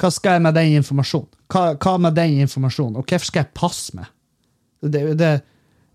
hva 0.00 0.10
skal 0.14 0.38
jeg 0.38 0.44
med 0.46 0.56
den 0.56 0.74
informasjonen? 0.80 1.30
Hva, 1.50 1.62
hva 1.76 1.94
med 2.00 2.16
den 2.16 2.40
informasjonen, 2.46 2.98
og 3.00 3.06
hvorfor 3.06 3.28
skal 3.28 3.44
jeg 3.44 3.56
passe 3.58 3.96
meg? 3.98 4.10
Det, 4.80 5.02
det, 5.20 5.30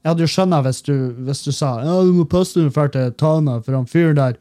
jeg 0.03 0.11
hadde 0.11 0.21
jo 0.21 0.29
skjønna 0.29 0.61
hvis, 0.65 0.83
hvis 0.85 1.45
du 1.47 1.51
sa 1.55 1.79
ja, 1.81 1.93
du 2.05 2.11
må 2.13 2.27
passe 2.29 2.59
deg 2.59 2.73
for 2.75 2.91
til 2.93 3.13
Tana, 3.17 3.57
for 3.65 3.79
han 3.79 3.87
fyren 3.89 4.19
der 4.19 4.35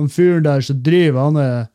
han 0.00 0.08
fyren 0.08 0.46
der 0.46 0.64
som 0.64 0.78
driver, 0.82 1.28
han 1.28 1.36
er, 1.36 1.66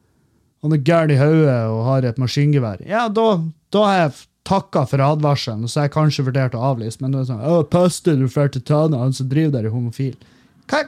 han 0.65 0.73
er 0.73 0.81
gæren 0.81 1.13
i 1.13 1.19
hodet 1.19 1.59
og 1.69 1.83
har 1.85 2.07
et 2.09 2.17
maskingevær. 2.21 2.81
Ja, 2.89 3.05
da, 3.13 3.27
da 3.73 3.83
har 3.85 3.99
jeg 3.99 4.15
takka 4.49 4.85
for 4.89 5.01
advarselen, 5.01 5.65
og 5.65 5.71
så 5.71 5.81
har 5.81 5.89
jeg 5.89 5.95
kanskje 5.95 6.25
vurdert 6.27 6.57
å 6.57 6.63
avlyse, 6.71 7.01
men 7.01 7.13
det 7.13 7.23
er 7.23 7.29
sånn 7.29 7.45
Å, 7.45 7.61
pass 7.69 8.01
deg, 8.05 8.21
du 8.21 8.27
til 8.29 8.65
Tana, 8.65 9.03
han 9.03 9.13
som 9.13 9.29
driver 9.29 9.59
der, 9.59 9.69
er 9.69 9.75
homofil. 9.75 10.15
Hva, 10.69 10.83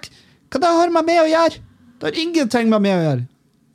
hva 0.49 0.61
det 0.63 0.75
har 0.79 0.93
med 0.93 1.09
meg 1.09 1.21
å 1.23 1.29
gjøre? 1.29 1.63
Det 1.97 2.09
har 2.09 2.21
ingenting 2.25 2.69
med 2.73 2.85
meg 2.85 2.97
å 2.97 3.05
gjøre. 3.05 3.25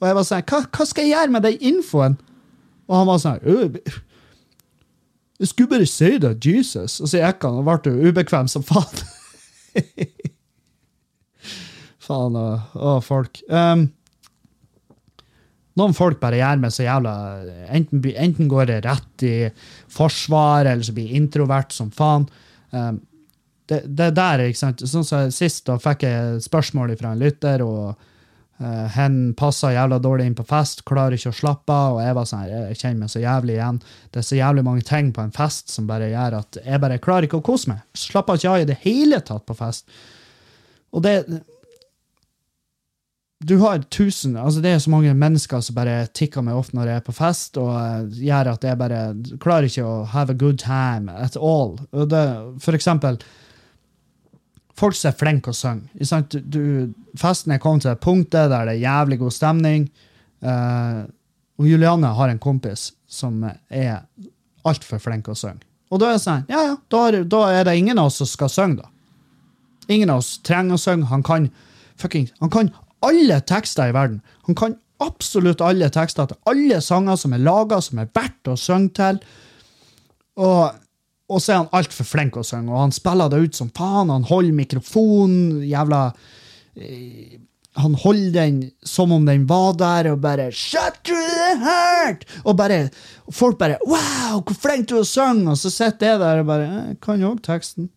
Og 0.02 0.08
jeg 0.08 0.18
var 0.18 0.26
sånn 0.26 0.46
Hva, 0.50 0.64
hva 0.66 0.88
skal 0.88 1.06
jeg 1.06 1.14
gjøre 1.14 1.34
med 1.36 1.46
den 1.46 1.62
infoen? 1.70 2.18
Og 2.90 2.98
han 2.98 3.08
var 3.08 3.22
sånn 3.22 3.46
«Øh, 3.46 3.78
Jeg 5.38 5.52
skulle 5.52 5.70
bare 5.70 5.88
si 5.88 6.10
det, 6.22 6.34
Jesus. 6.42 6.98
Og 7.00 7.10
så 7.10 7.22
gikk 7.22 7.46
han 7.46 7.62
og 7.62 7.66
ble 7.66 8.10
ubekvem 8.10 8.50
som 8.50 8.66
faen. 8.66 9.02
faen 12.06 12.38
og, 12.38 12.76
å, 12.78 12.92
folk. 13.02 13.40
Um, 13.50 13.88
noen 15.78 15.96
folk 15.96 16.20
bare 16.20 16.38
gjør 16.38 16.60
meg 16.62 16.74
så 16.74 16.84
jævla 16.84 17.14
Enten, 17.72 18.04
enten 18.12 18.50
går 18.50 18.68
det 18.70 18.82
rett 18.84 19.26
i 19.26 19.34
forsvar, 19.90 20.68
eller 20.68 20.84
så 20.86 20.94
blir 20.94 21.10
jeg 21.10 21.24
introvert 21.24 21.74
som 21.74 21.90
faen. 21.94 22.28
Um, 22.70 23.00
det, 23.70 23.82
det 23.86 24.12
der, 24.18 24.46
ikke 24.46 24.62
sant? 24.62 24.86
Sånn 24.86 25.06
som 25.06 25.34
Sist 25.34 25.66
da 25.66 25.78
fikk 25.82 26.06
jeg 26.06 26.42
spørsmål 26.44 26.94
fra 27.00 27.16
en 27.16 27.22
lytter, 27.22 27.66
og 27.66 28.10
uh, 28.62 28.87
hen 28.94 29.35
passa 29.38 29.72
jævla 29.75 29.98
dårlig 30.03 30.31
inn 30.31 30.38
på 30.38 30.46
fest, 30.48 30.85
klarer 30.88 31.18
ikke 31.18 31.33
å 31.33 31.38
slappe 31.42 31.75
av, 31.75 31.98
og 31.98 32.03
jeg 32.07 32.16
var 32.18 32.29
sånn 32.31 32.48
jeg 32.48 32.79
kjenner 32.81 33.03
meg 33.03 33.12
så 33.12 33.22
jævlig 33.22 33.59
igjen. 33.59 33.83
Det 34.11 34.22
er 34.22 34.29
så 34.29 34.38
jævlig 34.40 34.66
mange 34.66 34.87
ting 34.88 35.12
på 35.14 35.25
en 35.25 35.35
fest 35.35 35.75
som 35.75 35.88
bare 35.90 36.12
gjør 36.12 36.38
at 36.40 36.61
jeg 36.64 36.83
bare 36.87 37.01
klarer 37.03 37.29
ikke 37.29 37.42
å 37.42 37.46
kose 37.53 37.72
meg. 37.72 37.83
Slapper 37.98 38.40
ikke 38.40 38.55
av 38.55 38.64
i 38.64 38.68
det 38.72 38.81
hele 38.87 39.22
tatt 39.27 39.46
på 39.48 39.59
fest. 39.59 39.90
Og 40.92 41.05
det 41.05 41.16
du 43.42 43.57
har 43.59 43.83
tusen, 43.90 44.37
altså 44.37 44.61
det 44.62 44.70
er 44.70 44.83
så 44.83 44.90
mange 44.92 45.12
mennesker 45.18 45.62
som 45.64 45.75
bare 45.75 46.07
tikker 46.14 46.44
meg 46.46 46.59
off 46.59 46.70
når 46.77 46.88
jeg 46.88 47.01
er 47.01 47.07
på 47.07 47.14
fest, 47.16 47.59
og 47.59 47.72
eh, 47.75 48.20
gjør 48.29 48.53
at 48.53 48.66
jeg 48.66 48.79
bare 48.79 49.01
klarer 49.42 49.66
ikke 49.66 49.87
å 49.87 49.96
have 50.12 50.31
a 50.31 50.38
good 50.38 50.61
time 50.62 51.11
at 51.11 51.37
all. 51.37 51.75
Og 51.90 52.11
det, 52.12 52.22
for 52.62 52.79
eksempel, 52.79 53.18
folk 54.78 54.96
som 54.96 55.11
er 55.11 55.18
flinke 55.18 55.52
å 55.52 55.56
synge. 55.56 55.88
festen 57.18 57.52
er 57.52 57.58
kommet 57.58 57.82
til 57.82 57.92
det 57.92 58.00
punktet 58.00 58.50
der 58.50 58.66
det 58.66 58.76
er 58.76 58.87
jævlig 58.87 59.18
god 59.18 59.32
stemning, 59.32 59.90
Uh, 60.42 61.06
og 61.61 61.68
Julianne 61.70 62.11
har 62.16 62.30
en 62.32 62.40
kompis 62.42 62.90
som 63.06 63.44
er 63.46 64.00
altfor 64.66 64.98
flink 65.02 65.28
å 65.30 65.37
synge. 65.38 65.62
Og 65.92 66.00
da 66.00 66.08
er 66.08 66.16
det 66.16 66.24
sånn, 66.24 66.46
ja 66.50 66.62
ja, 66.70 66.76
da 66.90 67.02
er, 67.08 67.18
da 67.28 67.42
er 67.52 67.68
det 67.68 67.76
ingen 67.78 68.00
av 68.00 68.08
oss 68.08 68.18
som 68.22 68.30
skal 68.30 68.50
synge, 68.50 68.82
da. 68.82 68.88
Ingen 69.92 70.11
av 70.14 70.22
oss 70.22 70.37
trenger 70.46 70.78
å 70.78 70.80
synge. 70.80 71.11
Han 71.11 71.24
kan 71.26 71.50
fucking, 72.00 72.30
han 72.40 72.50
kan 72.54 72.70
alle 73.04 73.38
tekster 73.46 73.90
i 73.90 73.94
verden. 73.94 74.22
Han 74.48 74.56
kan 74.58 74.78
absolutt 75.02 75.62
alle 75.62 75.90
tekster 75.92 76.30
til 76.30 76.38
alle 76.48 76.78
sanger 76.82 77.18
som 77.20 77.35
er 77.37 77.42
laga, 77.42 77.80
som 77.85 78.00
er 78.00 78.11
verdt 78.14 78.50
å 78.50 78.56
synge 78.58 78.94
til. 78.96 79.20
Og, 80.40 80.82
og 81.33 81.40
så 81.42 81.53
er 81.53 81.61
han 81.62 81.73
altfor 81.79 82.07
flink 82.07 82.37
å 82.37 82.45
synge, 82.47 82.71
og 82.73 82.81
han 82.85 82.92
spiller 82.95 83.31
det 83.33 83.40
ut 83.47 83.57
som 83.59 83.71
faen. 83.77 84.12
Han 84.12 84.27
holder 84.29 84.53
mikrofonen 84.59 85.62
jævla 85.68 86.03
eh, 86.77 87.38
Han 87.81 87.95
holder 87.97 88.33
den 88.37 88.57
som 88.85 89.12
om 89.16 89.25
den 89.25 89.47
var 89.49 89.73
der, 89.81 90.11
og 90.12 90.21
bare 90.21 90.51
Shut 90.53 90.99
to 91.09 91.16
the 91.16 91.55
heart! 91.62 92.27
Og 92.45 92.57
bare, 92.61 92.83
folk 93.33 93.57
bare 93.61 93.79
Wow, 93.88 94.42
hvor 94.45 94.59
flink 94.66 94.90
du 94.90 94.99
er 94.99 95.05
å 95.07 95.09
synge! 95.09 95.49
Og 95.55 95.61
så 95.61 95.73
sitter 95.73 96.12
jeg 96.12 96.21
der 96.21 96.42
og 96.42 96.51
bare 96.51 96.66
«Eh, 96.68 96.90
Jeg 96.92 96.99
kan 97.05 97.21
jo 97.25 97.33
òg 97.33 97.40
teksten, 97.47 97.88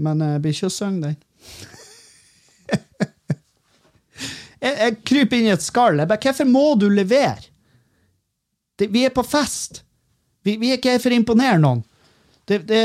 men 0.00 0.24
jeg 0.26 0.42
blir 0.42 0.56
ikke 0.56 0.70
å 0.72 0.74
synge 0.74 1.00
den. 1.04 1.16
jeg, 4.64 4.74
jeg 4.74 4.98
kryper 5.06 5.38
inn 5.38 5.48
i 5.50 5.54
et 5.54 5.64
skall. 5.64 6.00
Jeg 6.02 6.10
bare, 6.10 6.22
Hvorfor 6.24 6.48
må 6.48 6.66
du 6.80 6.88
levere? 6.90 7.46
Det, 8.80 8.88
vi 8.90 9.04
er 9.04 9.12
på 9.14 9.22
fest. 9.28 9.82
Vi, 10.42 10.54
vi 10.56 10.70
er 10.72 10.78
ikke 10.80 10.94
her 10.94 11.02
for 11.02 11.12
å 11.12 11.18
imponere 11.20 11.60
noen. 11.60 11.82
Det, 12.50 12.64
det, 12.68 12.84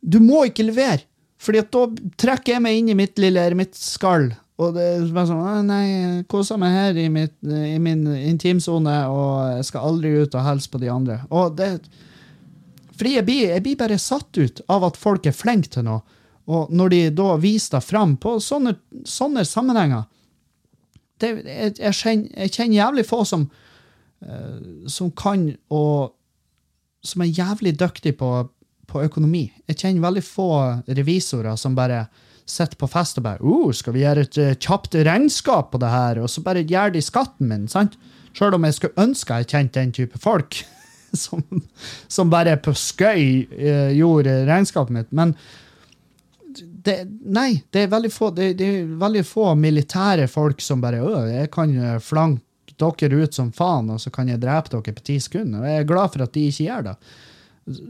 du 0.00 0.20
må 0.22 0.44
ikke 0.48 0.68
levere, 0.68 1.02
Fordi 1.38 1.60
da 1.70 1.84
trekker 2.18 2.56
jeg 2.56 2.62
meg 2.62 2.76
inn 2.78 2.88
i 2.90 2.98
mitt 2.98 3.18
lille 3.18 3.42
eremittskall. 3.46 4.30
skall. 4.32 4.44
Og 4.58 4.74
det 4.74 4.84
er 4.84 5.06
bare 5.14 5.30
sånn 5.30 5.68
Nei, 5.68 5.84
jeg 5.86 6.26
koser 6.30 6.58
meg 6.58 6.74
her 6.74 6.98
i, 6.98 7.06
mitt, 7.12 7.36
i 7.46 7.78
min 7.82 8.02
intimsone, 8.16 8.96
og 9.06 9.58
jeg 9.58 9.68
skal 9.68 9.86
aldri 9.92 10.16
ut 10.24 10.34
og 10.34 10.46
hilse 10.48 10.72
på 10.72 10.80
de 10.82 10.90
andre. 10.90 11.20
Og 11.30 11.54
det, 11.58 11.70
fordi 12.98 13.14
jeg 13.14 13.26
blir, 13.28 13.44
jeg 13.52 13.62
blir 13.62 13.78
bare 13.78 14.00
satt 14.02 14.40
ut 14.40 14.62
av 14.66 14.88
at 14.88 14.98
folk 14.98 15.28
er 15.30 15.36
flinke 15.36 15.70
til 15.76 15.86
noe. 15.86 16.02
Og 16.50 16.72
når 16.74 16.94
de 16.94 17.00
da 17.14 17.36
viser 17.38 17.76
det 17.76 17.84
fram 17.86 18.16
på 18.18 18.38
sånne, 18.42 18.74
sånne 19.06 19.44
sammenhenger 19.46 20.06
det, 21.20 21.32
jeg, 21.44 21.74
jeg, 21.78 21.94
kjenner, 21.98 22.28
jeg 22.34 22.54
kjenner 22.54 22.78
jævlig 22.78 23.04
få 23.06 23.18
som, 23.26 23.44
uh, 24.24 24.58
som 24.90 25.10
kan 25.18 25.48
og 25.74 26.14
som 27.04 27.22
er 27.22 27.30
jævlig 27.30 27.76
dyktig 27.78 28.16
på, 28.18 28.30
på 28.88 29.02
økonomi. 29.04 29.46
Jeg 29.68 29.78
kjenner 29.82 30.08
veldig 30.08 30.24
få 30.24 30.48
revisorer 30.96 31.58
som 31.60 31.76
bare 31.78 32.06
sitter 32.48 32.78
på 32.80 32.88
fest 32.88 33.20
og 33.20 33.26
bare 33.26 33.44
uh, 33.44 33.72
'Skal 33.72 33.92
vi 33.92 34.04
gjøre 34.04 34.24
et 34.24 34.38
eh, 34.38 34.56
kjapt 34.56 34.94
regnskap 34.94 35.70
på 35.72 35.78
det 35.78 35.90
her?' 35.92 36.22
Og 36.22 36.30
så 36.30 36.40
bare 36.42 36.64
gjør 36.64 36.92
de 36.92 37.02
skatten 37.04 37.48
min. 37.48 37.68
sant? 37.68 37.98
Sjøl 38.32 38.54
om 38.54 38.64
jeg 38.64 38.74
skulle 38.74 39.04
ønske 39.04 39.34
jeg 39.34 39.48
kjente 39.48 39.80
den 39.80 39.92
type 39.92 40.18
folk. 40.18 40.64
Som, 41.16 41.40
som 42.04 42.28
bare 42.28 42.58
på 42.60 42.74
skøy 42.76 43.48
eh, 43.48 43.94
gjorde 43.96 44.44
regnskapet 44.44 44.92
mitt. 44.92 45.06
Men 45.08 45.30
det, 46.84 46.98
nei, 47.24 47.62
det 47.72 47.86
er 47.86 47.94
veldig 47.94 48.10
få 48.12 48.28
det, 48.36 48.50
det 48.58 48.66
er 48.68 48.90
veldig 49.00 49.22
få 49.24 49.54
militære 49.56 50.26
folk 50.28 50.60
som 50.60 50.82
bare 50.84 51.00
«Å, 51.00 51.22
jeg 51.30 51.48
kan 51.54 51.72
eh, 51.72 51.96
flanke 52.04 52.76
dere 52.76 53.22
ut 53.24 53.34
som 53.34 53.48
faen, 53.56 53.88
og 53.88 54.02
så 54.04 54.12
kan 54.12 54.28
jeg 54.28 54.42
drepe 54.42 54.68
dere 54.74 54.98
på 54.98 55.06
ti 55.08 55.16
sekunder. 55.16 55.62
Og 55.62 55.72
jeg 55.72 55.80
er 55.80 55.88
glad 55.88 56.12
for 56.12 56.26
at 56.26 56.36
de 56.36 56.44
ikke 56.50 56.68
gjør 56.68 56.86
det. 56.90 56.94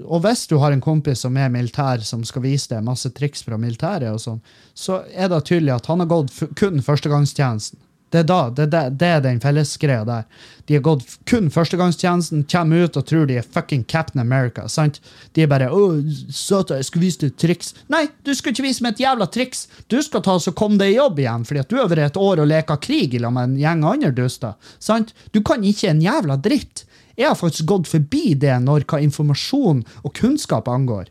Og 0.04 0.22
hvis 0.24 0.46
du 0.50 0.56
har 0.62 0.74
en 0.74 0.82
kompis 0.82 1.24
som 1.24 1.36
er 1.38 1.50
militær, 1.52 2.02
som 2.04 2.24
skal 2.26 2.44
vise 2.44 2.70
deg 2.72 2.86
masse 2.86 3.10
triks 3.14 3.44
fra 3.46 3.58
militæret, 3.60 4.10
og 4.12 4.22
sånn, 4.22 4.40
så 4.74 5.02
er 5.12 5.30
det 5.30 5.44
tydelig 5.48 5.76
at 5.76 5.90
han 5.90 6.02
har 6.02 6.10
gått 6.10 6.34
kun 6.58 6.82
førstegangstjenesten. 6.84 7.80
Det 8.08 8.22
er, 8.22 8.24
da, 8.24 8.36
det, 8.48 8.64
er 8.72 8.92
det, 8.96 9.08
er 9.08 9.20
den 9.20 9.40
fellesgreia 9.42 10.04
der. 10.08 10.24
De 10.68 10.78
har 10.78 10.84
gått 10.84 11.18
kun 11.28 11.50
førstegangstjenesten, 11.52 12.46
kommer 12.48 12.86
ut 12.86 12.96
og 12.96 13.04
tror 13.08 13.26
de 13.28 13.36
er 13.36 13.44
fucking 13.44 13.82
Captain 13.84 14.22
America. 14.22 14.64
sant? 14.68 15.02
De 15.36 15.44
er 15.44 15.50
bare 15.50 15.68
'Å, 15.68 16.00
satan, 16.32 16.80
jeg 16.80 16.88
skal 16.88 17.04
vise 17.04 17.20
deg 17.20 17.34
et 17.34 17.42
triks'. 17.44 17.74
Nei, 17.92 18.06
du 18.24 18.32
skal 18.34 18.54
ikke 18.54 18.64
vise 18.64 18.82
meg 18.82 18.96
et 18.96 19.04
jævla 19.04 19.28
triks. 19.28 19.66
Du 19.92 20.00
skal 20.02 20.24
ta 20.24 20.38
og 20.40 20.56
komme 20.56 20.80
deg 20.80 20.94
i 20.94 20.96
jobb 20.96 21.20
igjen, 21.20 21.44
fordi 21.44 21.60
at 21.60 21.68
du 21.68 21.76
har 21.76 21.88
vært 21.88 22.06
et 22.06 22.16
år 22.16 22.40
og 22.40 22.48
leka 22.48 22.80
krig 22.80 23.14
i 23.14 23.20
med 23.20 23.44
en 23.44 23.56
gjeng 23.60 23.84
andre 23.84 24.10
duster. 24.10 24.54
sant? 24.80 25.12
Du 25.32 25.42
kan 25.42 25.60
ikke 25.60 25.90
en 25.90 26.00
jævla 26.00 26.40
dritt. 26.40 26.87
Jeg 27.18 27.32
har 27.32 27.38
faktisk 27.38 27.66
gått 27.66 27.90
forbi 27.90 28.34
det 28.38 28.54
når 28.62 28.86
hva 28.88 29.00
informasjon 29.02 29.82
og 30.04 30.12
kunnskap 30.14 30.68
angår. 30.70 31.08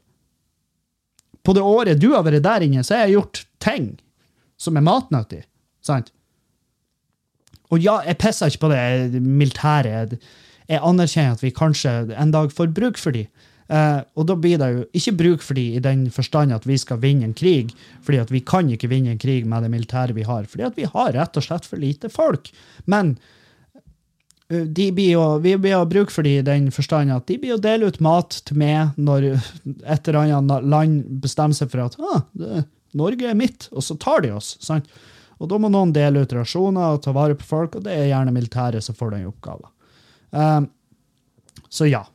På 1.44 1.56
det 1.56 1.64
året 1.64 2.00
du 2.00 2.12
har 2.14 2.26
vært 2.28 2.46
der 2.46 2.66
inne, 2.66 2.84
så 2.84 2.96
har 2.96 3.08
jeg 3.08 3.18
gjort 3.18 3.44
ting 3.64 3.90
som 4.60 4.80
er 4.80 4.86
matnyttig. 4.88 5.44
Sant? 5.84 6.14
Og 7.72 7.84
ja, 7.84 8.00
jeg 8.08 8.20
pisser 8.22 8.52
ikke 8.52 8.66
på 8.66 8.72
det 8.72 9.22
militære. 9.22 10.18
Jeg 10.68 10.84
anerkjenner 10.84 11.36
at 11.36 11.44
vi 11.44 11.54
kanskje 11.56 11.94
en 12.16 12.32
dag 12.32 12.52
får 12.56 12.72
bruk 12.76 13.00
for 13.00 13.16
de. 13.16 13.28
Uh, 13.68 14.00
og 14.16 14.30
da 14.30 14.36
blir 14.40 14.60
det 14.62 14.68
jo 14.72 14.84
ikke 14.96 15.16
bruk 15.20 15.42
for 15.44 15.60
de 15.60 15.66
i 15.76 15.84
den 15.84 16.06
forstand 16.16 16.56
at 16.56 16.64
vi 16.64 16.78
skal 16.80 17.02
vinne 17.04 17.28
en 17.28 17.36
krig, 17.36 17.74
fordi 18.00 18.22
at 18.24 18.32
vi 18.32 18.40
kan 18.40 18.70
ikke 18.72 18.88
vinne 18.88 19.12
en 19.12 19.20
krig 19.20 19.44
med 19.44 19.66
det 19.66 19.72
militære 19.74 20.16
vi 20.16 20.24
har, 20.24 20.48
fordi 20.48 20.64
at 20.70 20.78
vi 20.80 20.88
har 20.88 21.12
rett 21.18 21.36
og 21.36 21.44
slett 21.44 21.68
for 21.68 21.82
lite 21.82 22.08
folk. 22.14 22.48
Men 22.88 23.18
de 24.48 24.92
blir 24.96 25.12
jo, 25.12 25.24
vi 25.44 25.58
blir 25.60 25.74
jo 25.74 25.84
bruk 25.92 26.12
for 26.14 26.24
de 26.24 26.38
i 26.40 26.46
den 26.46 26.70
forstand 26.72 27.12
at 27.12 27.28
de 27.28 27.36
blir 27.42 27.58
å 27.58 27.62
dele 27.62 27.90
ut 27.90 28.00
mat 28.04 28.40
til 28.48 28.60
meg 28.62 28.96
når 28.96 29.34
et 29.34 30.08
eller 30.08 30.22
annet 30.24 30.68
land 30.72 31.02
bestemmer 31.24 31.58
seg 31.58 31.74
for 31.74 31.84
at 31.84 31.98
ah, 32.00 32.24
det, 32.38 32.64
Norge 32.98 33.28
er 33.28 33.36
mitt, 33.38 33.68
og 33.76 33.84
så 33.84 33.98
tar 34.00 34.24
de 34.24 34.32
oss. 34.34 34.56
sant? 34.64 34.88
Og 35.38 35.50
da 35.52 35.60
må 35.62 35.70
noen 35.70 35.92
dele 35.94 36.24
ut 36.24 36.34
rasjoner 36.34 36.96
og 36.96 37.04
ta 37.04 37.14
vare 37.14 37.36
på 37.38 37.46
folk, 37.46 37.76
og 37.78 37.86
det 37.86 37.94
er 37.94 38.08
gjerne 38.10 38.34
militæret 38.34 38.86
som 38.86 38.96
får 38.98 39.14
den 39.14 39.28
oppgaven. 39.30 39.70
Um, 40.32 40.70
så 41.70 41.90
ja. 41.90 42.06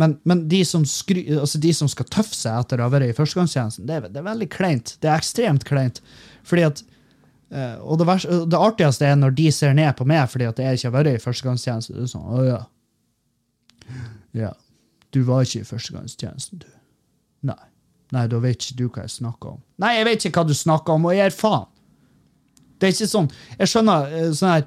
Men, 0.00 0.16
men 0.24 0.46
de, 0.48 0.62
som 0.64 0.86
skry, 0.88 1.26
altså 1.36 1.60
de 1.60 1.74
som 1.76 1.90
skal 1.90 2.08
tøffe 2.08 2.38
seg 2.38 2.56
etter 2.62 2.80
å 2.80 2.86
ha 2.86 2.94
vært 2.94 3.10
i 3.10 3.16
førstegangstjenesten, 3.18 3.86
det, 3.90 4.00
det 4.14 4.22
er 4.22 4.30
veldig 4.30 4.48
kleint. 4.54 4.94
Det 5.02 5.10
er 5.10 5.20
ekstremt 5.20 5.66
kleint. 5.68 6.00
Fordi 6.48 6.64
at 6.70 6.80
eh, 6.82 6.88
Og 7.52 7.98
det, 8.00 8.06
vers, 8.08 8.24
det 8.24 8.58
artigste 8.58 9.04
er 9.04 9.18
når 9.18 9.34
de 9.36 9.50
ser 9.52 9.74
ned 9.76 9.92
på 9.98 10.06
meg 10.08 10.24
fordi 10.32 10.46
at 10.48 10.60
jeg 10.62 10.78
ikke 10.78 10.88
har 10.88 10.94
vært 10.94 11.10
i 11.10 11.22
førstegangstjeneste. 11.22 11.96
Det 11.96 12.06
er 12.06 12.12
sånn, 12.14 12.30
å 12.32 12.44
ja. 12.46 12.60
Ja, 14.32 14.52
du 15.12 15.20
var 15.28 15.44
ikke 15.44 15.60
i 15.60 15.68
førstegangstjenesten, 15.68 16.62
du. 16.62 16.70
Nei. 17.50 17.60
Nei, 18.12 18.26
da 18.28 18.38
vet 18.44 18.60
ikke 18.60 18.78
du 18.78 18.86
hva 18.88 19.06
jeg 19.06 19.14
snakker 19.14 19.54
om. 19.54 19.60
Nei, 19.80 19.94
jeg 19.98 20.08
vet 20.08 20.24
ikke 20.28 20.42
hva 20.42 20.48
du 20.48 20.56
snakker 20.56 20.96
om, 20.96 21.08
og 21.08 21.16
jeg 21.16 21.30
gir 21.30 21.36
faen. 21.36 21.68
Det 22.82 22.88
er 22.88 22.94
ikke 22.96 23.12
sånn 23.12 23.28
Jeg 23.60 23.70
skjønner 23.70 24.14
eh, 24.18 24.30
sånn 24.34 24.50
her 24.56 24.64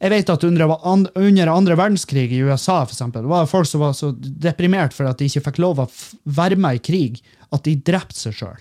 Jeg 0.00 0.12
vet 0.14 0.30
at 0.32 0.44
under, 0.48 0.72
under 1.20 1.50
andre 1.52 1.76
verdenskrig 1.76 2.30
i 2.32 2.38
USA 2.46 2.78
for 2.86 2.94
eksempel, 2.94 3.26
var 3.28 3.44
det 3.44 3.52
folk 3.52 3.68
som 3.68 3.82
var 3.84 3.92
så 3.98 4.10
deprimert 4.16 4.96
for 4.96 5.08
at 5.08 5.20
de 5.20 5.28
ikke 5.28 5.44
fikk 5.50 5.60
lov 5.64 5.82
å 5.84 5.86
være 6.36 6.56
med 6.60 6.78
i 6.78 6.82
krig, 6.84 7.20
at 7.52 7.64
de 7.64 7.76
drepte 7.80 8.18
seg 8.18 8.36
sjøl. 8.36 8.58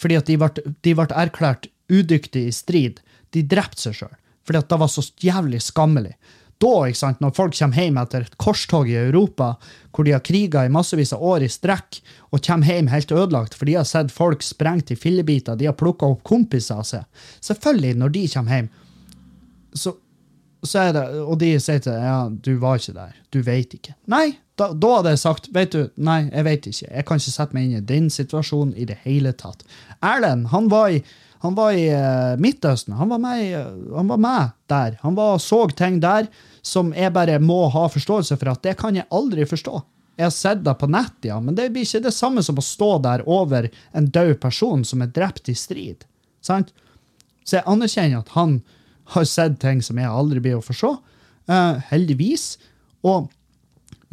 Fordi 0.00 0.18
at 0.18 0.28
de 0.28 0.38
ble, 0.40 0.72
de 0.84 0.94
ble 0.96 1.06
erklært 1.16 1.68
udyktige 1.92 2.50
i 2.50 2.54
strid. 2.54 3.02
De 3.34 3.44
drepte 3.46 3.88
seg 3.88 4.00
sjøl. 4.00 4.16
Fordi 4.46 4.62
at 4.62 4.70
det 4.70 4.80
var 4.82 4.90
så 4.92 5.04
jævlig 5.22 5.62
skammelig. 5.64 6.14
Da, 6.62 6.70
ikke 6.88 6.98
sant, 6.98 7.18
når 7.20 7.34
folk 7.36 7.56
kommer 7.58 7.82
hjem 7.82 7.98
etter 8.00 8.24
et 8.24 8.36
korstog 8.40 8.88
i 8.88 8.96
Europa, 8.96 9.50
hvor 9.92 10.06
de 10.06 10.14
har 10.14 10.22
kriga 10.24 10.62
i 10.64 10.72
massevis 10.72 11.12
av 11.12 11.24
år 11.24 11.44
i 11.44 11.50
strekk, 11.52 11.98
og 12.32 12.40
kommer 12.46 12.70
hjem 12.70 12.88
helt 12.88 13.12
ødelagt, 13.12 13.56
for 13.58 13.68
de 13.68 13.76
har 13.76 13.84
sett 13.88 14.14
folk 14.14 14.44
sprengt 14.44 14.92
i 14.94 14.96
fillebiter, 14.96 15.58
de 15.58 15.68
har 15.68 15.76
plukka 15.76 16.08
opp 16.14 16.24
kompiser 16.24 16.80
av 16.80 16.88
seg. 16.88 17.04
Selvfølgelig, 17.44 17.98
når 18.00 18.14
de 18.16 18.24
kommer 18.32 18.56
hjem, 18.56 18.70
så, 19.76 19.92
så 20.64 20.86
er 20.86 20.96
det, 20.96 21.04
og 21.26 21.36
de 21.44 21.52
sier 21.60 21.84
til 21.84 21.92
deg 21.92 22.08
ja, 22.08 22.18
du 22.48 22.52
var 22.62 22.80
ikke 22.80 22.96
der, 22.96 23.20
du 23.36 23.40
vet 23.44 23.76
ikke. 23.76 23.96
Nei, 24.08 24.26
da, 24.56 24.70
da 24.72 24.90
hadde 24.98 25.12
jeg 25.12 25.20
sagt, 25.20 25.48
vet 25.52 25.74
du, 25.74 25.82
nei, 26.00 26.22
jeg 26.30 26.46
vet 26.46 26.66
ikke. 26.70 26.88
Jeg 26.88 27.06
kan 27.08 27.20
ikke 27.20 27.34
sette 27.34 27.56
meg 27.56 27.66
inn 27.66 27.78
i 27.78 27.86
din 27.92 28.10
situasjon 28.12 28.72
i 28.76 28.86
det 28.88 28.96
hele 29.04 29.34
tatt. 29.36 29.66
Erlend, 30.00 30.48
han 30.52 30.70
var 30.72 30.94
i, 30.94 31.02
han 31.44 31.56
var 31.58 31.76
i 31.76 31.84
uh, 31.92 32.38
Midtøsten. 32.40 32.96
Han 32.96 33.12
var, 33.12 33.20
med, 33.20 33.42
eh, 33.52 33.66
han 33.96 34.08
var 34.08 34.22
med 34.22 34.54
der. 34.72 34.96
Han 35.02 35.18
var, 35.18 35.36
så 35.44 35.66
ting 35.76 36.00
der 36.00 36.30
som 36.64 36.94
jeg 36.96 37.12
bare 37.14 37.36
må 37.42 37.66
ha 37.74 37.84
forståelse 37.92 38.38
for 38.40 38.54
at 38.54 38.64
det 38.64 38.78
kan 38.80 38.96
jeg 38.96 39.08
aldri 39.14 39.44
forstå. 39.48 39.82
Jeg 40.16 40.24
har 40.24 40.32
sett 40.32 40.64
det 40.64 40.72
på 40.80 40.88
nett, 40.88 41.18
ja, 41.28 41.36
men 41.44 41.58
det 41.58 41.68
blir 41.74 41.84
ikke 41.84 42.06
det 42.06 42.14
samme 42.16 42.40
som 42.42 42.56
å 42.56 42.64
stå 42.64 42.94
der 43.04 43.26
over 43.28 43.68
en 43.92 44.08
død 44.08 44.38
person 44.40 44.84
som 44.88 45.04
er 45.04 45.12
drept 45.12 45.50
i 45.52 45.54
strid. 45.58 46.06
Sant? 46.40 46.72
Så 47.44 47.58
jeg 47.58 47.68
anerkjenner 47.68 48.24
at 48.24 48.32
han 48.32 48.62
har 49.12 49.28
sett 49.28 49.60
ting 49.60 49.84
som 49.84 50.00
jeg 50.00 50.08
aldri 50.08 50.40
blir 50.42 50.56
å 50.56 50.64
forstå. 50.64 50.94
Uh, 51.52 51.76
heldigvis. 51.92 52.54
Og, 53.06 53.28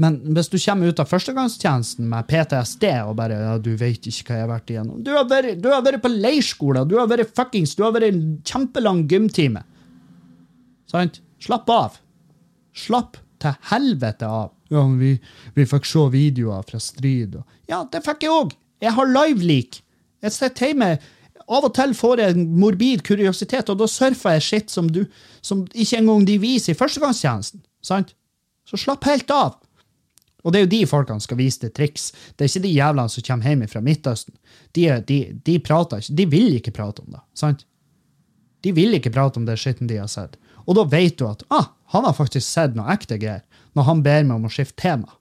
men 0.01 0.15
hvis 0.33 0.49
du 0.49 0.55
kommer 0.57 0.89
ut 0.89 1.01
av 1.03 1.09
førstegangstjenesten 1.09 2.07
med 2.09 2.25
PTSD 2.29 2.85
og 3.03 3.13
bare 3.19 3.37
ja, 3.37 3.57
du 3.61 3.75
vet 3.77 4.07
ikke 4.09 4.25
hva 4.31 4.39
jeg 4.39 4.45
har 4.45 4.49
vært 4.49 4.71
igjennom 4.73 5.03
Du 5.05 5.11
har 5.13 5.27
vært, 5.29 5.59
du 5.61 5.67
har 5.69 5.83
vært 5.85 6.01
på 6.01 6.09
leirskole, 6.09 6.81
du 6.89 6.95
har 6.97 7.11
vært 7.11 7.35
fuckings, 7.37 7.75
du 7.77 7.83
har 7.85 7.93
vært 7.93 8.09
en 8.09 8.23
kjempelang 8.41 9.03
gymtime. 9.11 9.61
Sant? 10.89 11.21
Slapp 11.43 11.69
av. 11.69 11.99
Slapp 12.73 13.19
til 13.43 13.53
helvete 13.69 14.25
av. 14.25 14.53
Ja, 14.73 14.81
men 14.81 14.97
vi, 14.97 15.13
vi 15.53 15.65
fikk 15.69 15.85
se 15.85 16.07
videoer 16.13 16.65
fra 16.65 16.81
strid. 16.81 17.37
Og, 17.37 17.57
ja, 17.69 17.83
det 17.91 18.01
fikk 18.05 18.25
jeg 18.25 18.33
òg. 18.33 18.55
Jeg 18.83 18.95
har 18.97 19.11
live-leak. 19.11 19.77
Jeg 20.23 20.33
sitter 20.33 20.71
hjemme. 20.71 20.95
Av 21.43 21.67
og 21.67 21.73
til 21.75 21.93
får 21.97 22.21
jeg 22.23 22.33
en 22.33 22.45
morbid 22.57 23.03
kuriositet, 23.05 23.69
og 23.69 23.81
da 23.81 23.87
surfer 23.91 24.37
jeg 24.37 24.45
shit 24.47 24.73
som, 24.73 24.87
du, 24.89 25.03
som 25.43 25.65
ikke 25.69 25.99
engang 25.99 26.25
de 26.25 26.39
viser 26.41 26.73
i 26.73 26.79
førstegangstjenesten. 26.79 27.61
Sant? 27.83 28.15
Så 28.69 28.79
slapp 28.79 29.05
helt 29.09 29.29
av. 29.35 29.59
Og 30.43 30.51
det 30.51 30.59
er 30.59 30.65
jo 30.65 30.71
de 30.73 30.81
folkene 30.89 31.23
skal 31.23 31.39
vise 31.39 31.61
til 31.61 31.71
triks. 31.71 32.09
Det 32.35 32.45
er 32.45 32.51
ikke 32.51 32.65
de 32.65 32.73
jævlene 32.75 33.11
som 33.11 33.25
kommer 33.27 33.47
hjem 33.47 33.67
fra 33.71 33.81
Midtøsten. 33.83 34.35
De, 34.75 34.87
de, 35.07 35.19
de 35.45 35.59
prater 35.63 36.03
ikke, 36.03 36.17
de 36.19 36.25
vil 36.33 36.57
ikke 36.57 36.75
prate 36.75 37.03
om 37.05 37.15
det. 37.15 37.23
sant? 37.39 37.63
De 38.63 38.71
vil 38.75 38.95
ikke 38.95 39.11
prate 39.13 39.39
om 39.39 39.47
det 39.47 39.57
skitten 39.59 39.87
de 39.87 39.99
har 39.99 40.11
sett. 40.11 40.37
Og 40.67 40.77
da 40.77 40.85
vet 40.87 41.17
du 41.19 41.25
at 41.27 41.43
ah, 41.51 41.71
han 41.95 42.07
har 42.07 42.15
faktisk 42.15 42.47
sett 42.47 42.75
noe 42.77 42.91
ekte 42.93 43.19
greier 43.19 43.43
når 43.75 43.87
han 43.89 44.03
ber 44.05 44.23
meg 44.27 44.37
om 44.37 44.47
å 44.47 44.53
skifte 44.53 44.79
tema. 44.83 45.15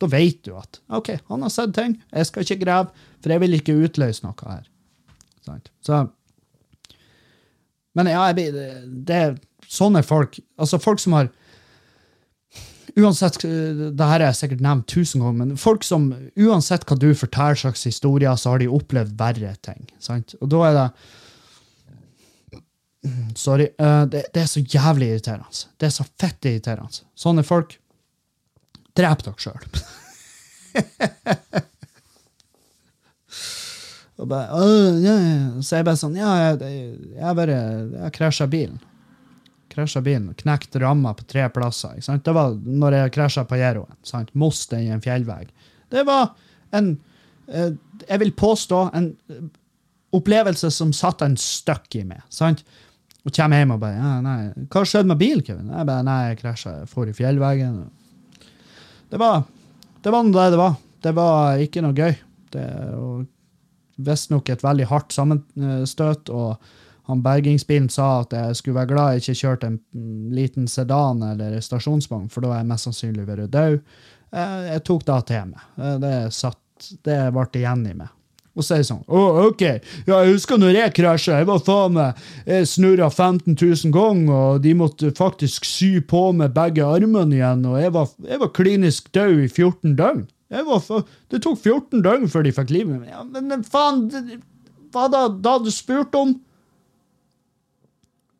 Da 0.00 0.08
vet 0.08 0.40
du 0.46 0.54
at 0.56 0.80
ok, 0.96 1.12
han 1.28 1.44
har 1.44 1.52
sett 1.52 1.74
ting, 1.76 1.98
jeg 2.12 2.28
skal 2.28 2.46
ikke 2.46 2.62
grave, 2.62 3.06
for 3.20 3.34
jeg 3.34 3.42
vil 3.42 3.58
ikke 3.58 3.76
utløse 3.84 4.24
noe 4.24 4.48
her. 4.48 4.64
Sant? 5.44 5.72
Så 5.84 6.06
Men 7.96 8.08
ja, 8.08 8.22
jeg, 8.30 8.52
det, 8.54 8.68
det 9.08 9.22
sånne 9.70 10.02
folk 10.06 10.36
Altså 10.60 10.78
folk 10.78 11.00
som 11.00 11.16
har 11.16 11.30
Uansett, 13.00 13.38
det 13.42 14.06
her 14.06 14.20
har 14.20 14.26
jeg 14.28 14.38
sikkert 14.40 14.62
nevnt 14.64 14.86
tusen 14.90 15.22
ganger, 15.22 15.38
men 15.44 15.56
folk 15.60 15.84
som 15.86 16.10
uansett 16.36 16.86
hva 16.88 16.96
du 16.98 17.10
forteller 17.16 17.58
slags 17.58 17.84
historier, 17.88 18.36
så 18.36 18.54
har 18.54 18.62
de 18.62 18.68
opplevd 18.70 19.16
verre 19.20 19.54
ting. 19.64 19.86
Sant? 20.02 20.34
Og 20.40 20.50
da 20.52 20.62
er 20.68 20.78
det 20.78 20.88
Sorry. 23.38 23.70
eh, 23.80 24.02
det, 24.12 24.26
det 24.34 24.42
er 24.42 24.48
så 24.50 24.60
jævlig 24.60 25.06
irriterende. 25.14 25.62
Det 25.80 25.86
er 25.88 25.94
så 25.94 26.04
fett 26.20 26.44
irriterende. 26.50 27.00
Sånne 27.16 27.44
folk 27.46 27.78
Drep 28.98 29.20
dere 29.22 29.38
sjøl. 29.38 29.62
Så 34.20 35.76
jeg 35.78 35.86
bare 35.86 35.96
sånn 35.96 36.16
Ja, 36.18 36.30
jeg, 36.50 36.56
jeg 37.16 37.36
bare 37.38 37.54
Jeg 37.94 38.12
krasja 38.18 38.44
bilen. 38.50 38.76
Krasja 39.70 40.02
bilen. 40.04 40.32
Knekt 40.34 40.76
ramma 40.82 41.12
på 41.14 41.26
tre 41.30 41.46
plasser. 41.54 41.96
Ikke 41.96 42.08
sant? 42.08 42.24
Det 42.26 42.34
var 42.36 42.56
når 42.56 42.96
jeg 42.98 43.14
krasja 43.14 43.46
på 43.48 43.58
Gjeroen. 43.60 43.96
sant? 44.06 44.32
Most 44.34 44.74
i 44.76 44.88
en 44.90 45.02
fjellvegg. 45.04 45.50
Det 45.90 46.04
var 46.06 46.32
en 46.76 46.92
eh, 47.48 47.72
Jeg 48.08 48.22
vil 48.22 48.32
påstå 48.32 48.84
en 48.94 49.10
opplevelse 50.16 50.70
som 50.74 50.92
satte 50.96 51.26
en 51.26 51.38
støkk 51.38 52.00
i 52.00 52.04
meg. 52.04 52.22
sant? 52.28 52.64
Og 53.20 53.34
kommer 53.36 53.60
hjem 53.60 53.74
og 53.74 53.80
bare 53.82 53.98
ja, 53.98 54.12
nei, 54.24 54.38
'Hva 54.72 54.82
skjedde 54.88 55.10
med 55.10 55.18
bilen, 55.20 55.42
Kevin?' 55.44 55.68
Jeg 55.68 55.86
bare, 55.86 56.02
nei, 56.02 56.20
jeg 56.30 56.38
krasja. 56.40 56.78
Jeg 56.78 56.88
for 56.88 57.06
i 57.06 57.12
fjellveggen. 57.12 57.90
Det 59.10 59.18
var 59.20 59.44
det 60.02 60.12
var 60.12 60.24
det 60.24 60.50
det 60.50 60.58
var. 60.58 60.74
Det 61.02 61.14
var 61.14 61.60
ikke 61.60 61.82
noe 61.84 61.92
gøy. 61.92 62.14
Det 62.50 62.66
var 62.96 63.26
visstnok 64.00 64.48
et 64.48 64.62
veldig 64.64 64.86
hardt 64.88 65.12
sammenstøt, 65.12 66.30
og 66.32 66.56
han 67.10 67.24
bergingsbilen 67.24 67.90
sa 67.92 68.06
at 68.22 68.32
jeg 68.36 68.56
skulle 68.60 68.78
være 68.80 68.92
glad 68.94 69.16
jeg 69.18 69.24
ikke 69.24 69.40
kjørte 69.42 69.68
en 69.72 69.80
liten 70.36 70.68
sedan 70.70 71.20
eller 71.26 71.58
en 71.58 71.66
stasjonsvogn, 71.66 72.30
for 72.32 72.40
da 72.46 72.54
er 72.54 72.62
jeg 72.62 72.70
mest 72.70 72.88
sannsynlig 72.88 73.26
vært 73.28 73.50
død. 73.54 73.76
Eh, 74.32 74.56
Jeg 74.72 74.84
tok 74.88 75.04
det 75.10 75.18
til 75.32 75.50
meg. 75.52 75.68
Eh, 75.78 75.98
Det 76.06 76.14
satt, 76.32 76.90
det 77.04 77.18
ble 77.36 77.46
igjen 77.60 77.84
i 77.90 77.94
meg. 77.98 78.08
Og 78.58 78.64
så 78.66 78.74
er 78.74 78.80
det 78.82 78.86
sånn 78.88 79.04
Å, 79.06 79.20
OK. 79.46 79.60
Ja, 80.08 80.16
jeg 80.24 80.32
husker 80.34 80.58
når 80.58 80.74
jeg 80.74 80.92
krasja. 80.96 81.36
Jeg 81.38 81.46
var 81.46 81.60
faen 81.62 81.94
meg 81.94 82.18
snurra 82.66 83.06
15 83.08 83.54
000 83.54 83.92
ganger, 83.94 84.32
og 84.56 84.62
de 84.64 84.72
måtte 84.74 85.12
faktisk 85.16 85.64
sy 85.64 86.00
på 86.02 86.24
med 86.36 86.52
begge 86.56 86.82
armene 86.84 87.38
igjen, 87.38 87.62
og 87.70 87.78
jeg 87.80 87.92
var, 87.94 88.08
jeg 88.26 88.40
var 88.42 88.50
klinisk 88.58 89.12
død 89.14 89.44
i 89.44 89.48
14 89.48 89.94
døgn. 89.96 90.26
Fa- 90.50 91.04
det 91.30 91.42
tok 91.44 91.60
14 91.62 92.02
døgn 92.02 92.26
før 92.28 92.42
de 92.48 92.52
fikk 92.56 92.72
livet 92.74 92.98
mitt. 92.98 93.12
Ja, 93.14 93.22
men 93.22 93.62
faen, 93.70 94.08
hva 94.90 95.06
da, 95.14 95.28
da 95.30 95.52
du 95.62 95.70
spurte 95.70 96.18
om? 96.18 96.34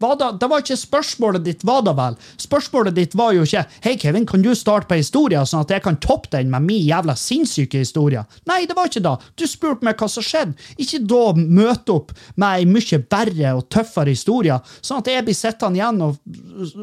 Da? 0.00 0.30
Det 0.32 0.48
var 0.48 0.62
ikke 0.62 0.78
spørsmålet 0.80 1.44
ditt, 1.44 1.64
var 1.68 1.82
da 1.84 1.92
vel? 1.96 2.14
Spørsmålet 2.40 2.96
ditt 2.96 3.14
var 3.18 3.34
jo 3.36 3.44
ikke 3.44 3.66
Hei, 3.84 3.96
Kevin, 4.00 4.24
kan 4.28 4.40
du 4.40 4.54
starte 4.56 4.88
på 4.88 4.96
historie, 4.96 5.42
sånn 5.44 5.66
at 5.66 5.74
jeg 5.74 5.84
kan 5.84 5.98
toppe 6.00 6.30
den 6.32 6.48
med 6.52 6.64
min 6.64 6.80
jævla 6.86 7.12
sinnssyke 7.20 7.82
historie? 7.82 8.22
Nei, 8.48 8.62
det 8.68 8.76
var 8.78 8.88
ikke 8.88 9.04
da. 9.04 9.18
Du 9.36 9.44
spurte 9.48 9.84
meg 9.84 10.00
hva 10.00 10.08
som 10.08 10.24
skjedde. 10.24 10.56
Ikke 10.80 11.02
da 11.04 11.20
møte 11.36 11.98
opp 11.98 12.14
med 12.40 12.62
ei 12.62 12.68
mye 12.70 13.02
verre 13.12 13.52
og 13.58 13.68
tøffere 13.72 14.14
historie, 14.14 14.56
sånn 14.80 15.02
at 15.02 15.12
jeg 15.12 15.26
blir 15.26 15.36
sittende 15.36 15.80
igjen 15.80 16.00
og, 16.06 16.16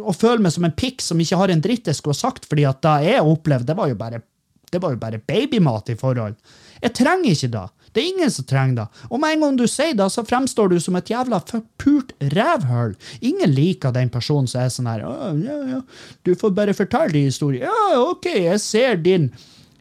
og 0.04 0.14
føler 0.14 0.46
meg 0.46 0.54
som 0.54 0.70
en 0.70 0.78
pikk 0.78 1.02
som 1.02 1.22
ikke 1.22 1.42
har 1.42 1.54
en 1.54 1.64
dritt 1.64 1.90
jeg 1.90 1.98
skulle 1.98 2.18
ha 2.18 2.22
sagt, 2.22 2.46
fordi 2.46 2.68
at 2.70 2.84
det 2.86 2.98
jeg 3.08 3.26
opplevde, 3.26 3.72
det 3.72 3.78
var 3.80 3.90
jo 3.90 3.98
bare, 3.98 4.22
det 4.70 4.84
var 4.84 4.94
jo 4.94 5.02
bare 5.02 5.24
babymat 5.26 5.90
i 5.90 5.98
forhold. 5.98 6.38
Jeg 6.84 6.94
trenger 7.02 7.34
ikke 7.34 7.54
det. 7.58 7.66
Det 7.98 8.04
er 8.04 8.12
ingen 8.14 8.30
som 8.30 8.46
trenger 8.46 8.76
det. 8.78 8.84
Og 9.10 9.18
med 9.18 9.34
en 9.34 9.44
gang 9.48 9.56
du 9.58 9.64
sier 9.66 9.96
det, 9.98 10.06
så 10.14 10.22
fremstår 10.22 10.70
du 10.70 10.78
som 10.84 11.00
et 11.00 11.10
jævla 11.10 11.40
forpult 11.50 12.12
rævhull. 12.36 12.94
Ingen 13.26 13.56
liker 13.58 13.96
den 13.96 14.12
personen 14.14 14.46
som 14.52 14.62
er 14.62 14.70
sånn 14.76 14.90
her 14.92 15.06
«Å, 15.08 15.32
ja, 15.42 15.58
ja, 15.72 15.80
Du 16.22 16.36
får 16.38 16.54
bare 16.54 16.78
fortelle 16.78 17.10
din 17.16 17.26
historie. 17.32 17.66
Ja, 17.66 17.98
OK, 18.04 18.30
jeg 18.30 18.62
ser 18.62 19.02
din 19.02 19.32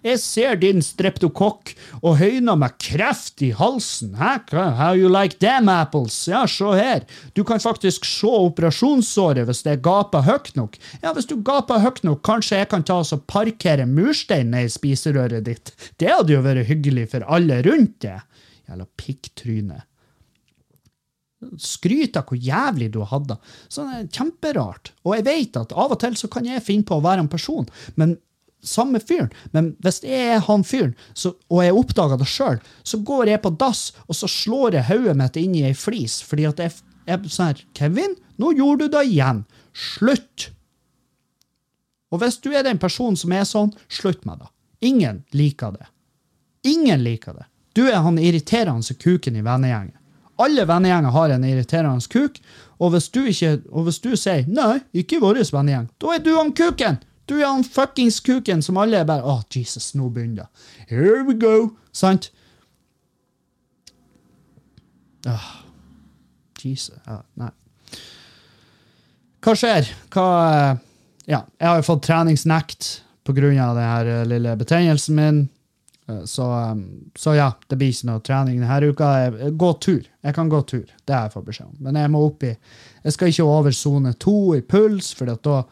jeg 0.07 0.21
ser 0.23 0.59
din 0.61 0.83
streptokokk 0.85 1.73
og 2.01 2.19
høyner 2.21 2.59
med 2.61 2.77
kreft 2.83 3.43
i 3.43 3.51
halsen. 3.57 4.15
Hæ? 4.19 4.37
How 4.79 4.95
you 4.95 5.11
like 5.11 5.41
them 5.43 5.69
apples? 5.73 6.17
Ja, 6.31 6.45
se 6.47 6.73
her. 6.77 7.07
Du 7.35 7.43
kan 7.45 7.63
faktisk 7.63 8.07
se 8.09 8.31
operasjonssåret 8.31 9.49
hvis 9.49 9.65
det 9.67 9.81
gaper 9.87 10.25
høyt 10.27 10.55
nok. 10.59 10.79
Ja, 11.03 11.13
hvis 11.17 11.29
du 11.31 11.37
gaper 11.43 11.83
høyt 11.83 12.03
nok, 12.07 12.23
kanskje 12.27 12.63
jeg 12.63 12.71
kan 12.73 12.87
ta 12.87 13.01
oss 13.03 13.15
og 13.17 13.27
parkere 13.31 13.87
murstein 13.91 14.55
i 14.55 14.67
spiserøret 14.71 15.47
ditt. 15.47 15.75
Det 15.99 16.13
hadde 16.13 16.37
jo 16.37 16.45
vært 16.45 16.69
hyggelig 16.71 17.11
for 17.15 17.27
alle 17.27 17.61
rundt 17.67 17.99
det. 18.07 18.19
Jævla 18.67 18.89
pikktryne. 18.99 19.83
Skryt 21.61 22.17
av 22.19 22.31
hvor 22.31 22.39
jævlig 22.41 22.89
du 22.95 23.03
hatt 23.07 23.27
det. 23.31 23.37
Sånn 23.73 23.91
er 23.93 24.07
kjemperart. 24.09 24.93
Og 25.05 25.19
jeg 25.19 25.27
vet 25.27 25.59
at 25.61 25.75
av 25.77 25.95
og 25.95 26.01
til 26.03 26.17
så 26.19 26.31
kan 26.33 26.49
jeg 26.49 26.65
finne 26.65 26.87
på 26.87 26.99
å 26.99 27.05
være 27.05 27.27
en 27.27 27.33
person, 27.33 27.69
men 28.01 28.17
samme 28.63 29.01
fyren. 29.01 29.31
Men 29.53 29.75
hvis 29.85 30.03
jeg 30.05 30.37
er 30.37 30.45
han 30.47 30.65
fyren, 30.67 30.95
og 31.51 31.63
jeg 31.63 31.77
oppdager 31.77 32.21
det 32.21 32.29
sjøl, 32.31 32.61
så 32.83 32.99
går 32.99 33.33
jeg 33.33 33.43
på 33.45 33.55
dass, 33.61 33.93
og 34.09 34.19
så 34.19 34.31
slår 34.31 34.79
jeg 34.79 34.89
hodet 34.91 35.17
mitt 35.19 35.37
inn 35.41 35.55
i 35.55 35.67
ei 35.69 35.75
flis, 35.77 36.21
fordi 36.27 36.49
at 36.49 36.63
jeg 36.63 36.75
jeg 37.07 37.31
sånn 37.31 37.53
her 37.53 37.65
Kevin, 37.79 38.17
nå 38.41 38.53
gjorde 38.59 38.87
du 38.87 38.97
det 38.97 39.05
igjen. 39.13 39.45
Slutt! 39.77 40.51
Og 42.11 42.23
hvis 42.23 42.39
du 42.43 42.53
er 42.55 42.65
den 42.67 42.81
personen 42.83 43.19
som 43.19 43.35
er 43.35 43.45
sånn, 43.47 43.73
slutt 43.91 44.25
med 44.27 44.43
det. 44.43 44.51
Ingen 44.87 45.23
liker 45.35 45.75
det. 45.77 45.87
Ingen 46.67 47.03
liker 47.05 47.37
det. 47.39 47.47
Du 47.77 47.85
er 47.87 48.01
han 48.03 48.19
irriterende 48.19 48.97
kuken 48.99 49.39
i 49.39 49.45
vennegjengen. 49.45 49.95
Alle 50.43 50.67
vennegjenger 50.69 51.15
har 51.15 51.33
en 51.33 51.47
irriterende 51.49 52.11
kuk, 52.13 52.41
og 52.77 52.93
hvis 52.93 53.09
du, 53.13 53.23
ikke, 53.31 53.55
og 53.73 53.87
hvis 53.87 54.03
du 54.05 54.11
sier 54.17 54.45
'nei, 54.45 54.83
ikke 54.93 55.21
vår 55.23 55.41
vennegjeng', 55.41 55.89
da 55.99 56.15
er 56.15 56.21
du 56.21 56.35
han 56.37 56.53
kuken! 56.53 56.99
Du 57.27 57.35
er 57.41 57.47
han 57.47 57.65
fuckings 57.65 58.21
kuken 58.21 58.63
som 58.63 58.77
alle 58.79 59.01
er 59.01 59.05
bare 59.09 59.23
'Å, 59.23 59.43
Jesus, 59.51 59.95
nå 59.95 60.09
begynner 60.15 60.47
det'. 60.47 60.49
Here 60.89 61.25
we 61.25 61.35
go! 61.35 61.77
Sant? 61.93 62.31
Åh. 65.27 65.49
Jesus. 66.63 66.95
Ja, 67.07 67.21
nei. 67.35 67.51
Hva 69.45 69.55
skjer? 69.59 69.91
Hva 70.11 70.27
eh, 70.71 70.77
Ja, 71.27 71.41
jeg 71.59 71.69
har 71.69 71.81
jo 71.81 71.87
fått 71.89 72.05
treningsnekt 72.07 72.89
på 73.27 73.35
grunn 73.35 73.59
av 73.59 73.75
den 73.79 74.11
eh, 74.13 74.25
lille 74.31 74.57
betennelsen 74.59 75.15
min. 75.19 75.41
Eh, 76.09 76.23
Så, 76.25 76.47
så 77.19 77.35
ja, 77.35 77.53
det 77.69 77.79
blir 77.81 77.91
ikke 77.91 78.07
noe 78.11 78.23
trening 78.23 78.61
denne 78.63 78.93
uka. 78.93 79.09
Gå 79.51 79.73
tur. 79.83 80.05
Jeg 80.23 80.35
kan 80.35 80.49
gå 80.51 80.63
tur. 80.67 80.87
Det 81.05 81.15
har 81.15 81.27
jeg 81.27 81.35
fått 81.35 81.49
beskjed 81.49 81.67
om. 81.67 81.77
Men 81.81 81.99
jeg 81.99 82.11
må 82.15 82.23
opp 82.27 82.47
i 82.47 82.55
Jeg 83.05 83.13
skal 83.13 83.29
ikke 83.29 83.45
over 83.51 83.75
sone 83.75 84.13
to 84.15 84.55
i 84.55 84.61
puls, 84.63 85.13
for 85.15 85.27
da 85.27 85.63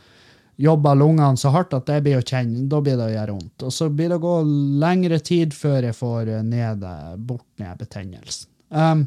jobber 0.56 0.94
lungene 0.94 1.36
så 1.36 1.50
hardt 1.54 1.74
at 1.74 1.88
det 1.88 2.00
blir 2.04 2.20
å 2.20 2.24
kjenne. 2.24 2.68
Da 2.70 2.80
blir 2.82 2.98
det 2.98 3.08
å 3.08 3.14
gjøre 3.14 3.34
vondt. 3.34 3.66
Og 3.66 3.74
så 3.74 3.88
blir 3.90 4.12
det 4.12 4.20
å 4.20 4.24
gå 4.24 4.36
lengre 4.82 5.18
tid 5.24 5.54
før 5.56 5.88
jeg 5.88 5.98
får 5.98 6.30
ned, 6.46 6.86
eh, 6.86 7.16
bort 7.16 7.46
ned 7.62 7.78
betennelsen. 7.80 8.50
Um, 8.74 9.06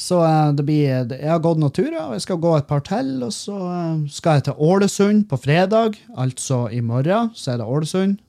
så 0.00 0.22
eh, 0.24 0.52
det 0.56 0.64
blir, 0.64 1.12
jeg 1.12 1.28
har 1.28 1.42
gått 1.44 1.60
noen 1.60 1.76
turer, 1.76 2.00
og 2.06 2.16
jeg 2.16 2.24
skal 2.24 2.40
gå 2.40 2.56
et 2.56 2.68
par 2.70 2.84
til. 2.88 3.12
Og 3.26 3.32
så 3.36 3.58
eh, 3.60 4.02
skal 4.12 4.40
jeg 4.40 4.48
til 4.48 4.66
Ålesund 4.70 5.26
på 5.30 5.40
fredag, 5.40 6.00
altså 6.16 6.66
i 6.72 6.80
morgen. 6.84 7.32
Så 7.36 7.54
er 7.54 7.60
det 7.60 7.68
Ålesund. 7.68 8.20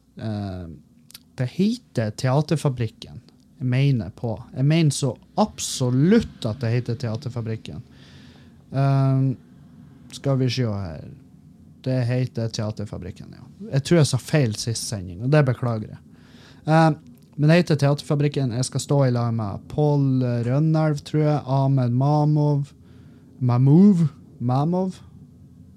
Det 1.42 1.48
heter 1.56 2.12
Teaterfabrikken. 2.20 3.22
Jeg 3.62 3.70
mener 3.70 4.12
på. 4.14 4.36
Jeg 4.52 4.66
mener 4.68 4.94
så 4.94 5.14
absolutt 5.40 6.44
at 6.50 6.60
det 6.62 6.74
heter 6.74 6.98
Teaterfabrikken. 7.00 7.80
Skal 10.12 10.38
vi 10.42 10.50
se 10.52 10.68
her 10.68 11.08
Det 11.86 12.02
heter 12.06 12.50
Teaterfabrikken, 12.54 13.32
ja. 13.34 13.46
Jeg 13.74 13.86
tror 13.88 14.02
jeg 14.02 14.10
sa 14.12 14.20
feil 14.22 14.58
sist 14.60 14.90
sending, 14.90 15.24
og 15.26 15.32
det 15.34 15.42
beklager 15.48 15.96
jeg. 15.96 16.02
Eh, 16.66 16.90
men 17.36 17.50
det 17.50 17.62
heter 17.62 17.80
Teaterfabrikken. 17.82 18.54
Jeg 18.58 18.68
skal 18.68 18.84
stå 18.84 19.00
i 19.08 19.14
lag 19.16 19.32
med 19.34 19.64
Pål 19.72 20.24
Rønnelv, 20.46 21.02
tror 21.08 21.24
jeg. 21.24 21.40
Ahmed 21.46 21.96
Mamov. 21.98 22.74
Mamov? 23.40 24.06
Mamov? 24.40 25.00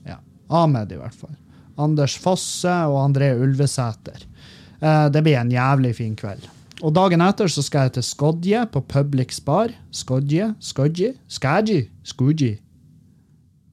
Ja. 0.05 0.19
Ahmed, 0.51 0.93
i 0.93 0.99
hvert 1.01 1.17
fall. 1.17 1.37
Anders 1.81 2.17
Fosse 2.21 2.75
og 2.91 3.01
André 3.07 3.33
Ulvesæter. 3.41 4.27
Uh, 4.83 5.09
det 5.09 5.23
blir 5.25 5.39
en 5.41 5.53
jævlig 5.53 5.95
fin 5.97 6.13
kveld. 6.19 6.45
Og 6.83 6.93
dagen 6.93 7.23
etter 7.25 7.49
så 7.49 7.63
skal 7.65 7.89
jeg 7.89 7.97
til 7.97 8.07
Skodje 8.07 8.65
på 8.73 8.83
Public 8.91 9.37
Spar. 9.39 9.73
Skodje? 9.95 10.53
Skodje? 10.61 11.15
Skadji? 11.31 11.87
Skodje? 12.05 12.59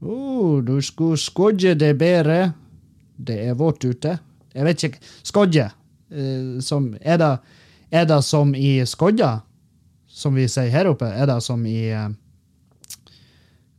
Oh, 0.01 0.63
du 0.63 0.81
skulle 0.81 1.17
skodje 1.17 1.75
det 1.77 1.97
bedre. 1.97 2.53
Det 3.17 3.37
er 3.45 3.53
vått 3.57 3.85
ute. 3.85 4.17
Jeg 4.53 4.65
vet 4.65 4.83
ikke. 4.83 4.99
Skodje. 5.23 5.69
Eh, 6.11 6.59
som, 6.65 6.95
er, 7.01 7.17
det, 7.21 7.37
er 7.91 8.05
det 8.09 8.23
som 8.25 8.55
i 8.57 8.85
Skodja? 8.85 9.39
Som 10.09 10.35
vi 10.35 10.47
sier 10.49 10.69
her 10.73 10.87
oppe? 10.89 11.05
Er 11.05 11.25
det 11.29 11.43
som 11.45 11.65
i 11.69 11.89
eh, 11.93 12.09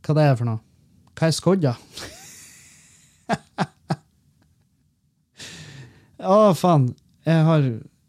Hva 0.03 0.13
det 0.15 0.23
er 0.23 0.35
for 0.39 0.45
noe? 0.47 0.59
Hva 1.13 1.27
er 1.27 1.35
Skodja? 1.35 1.73
Å, 6.23 6.53
faen. 6.55 6.95
Jeg 7.27 7.43
har 7.47 7.61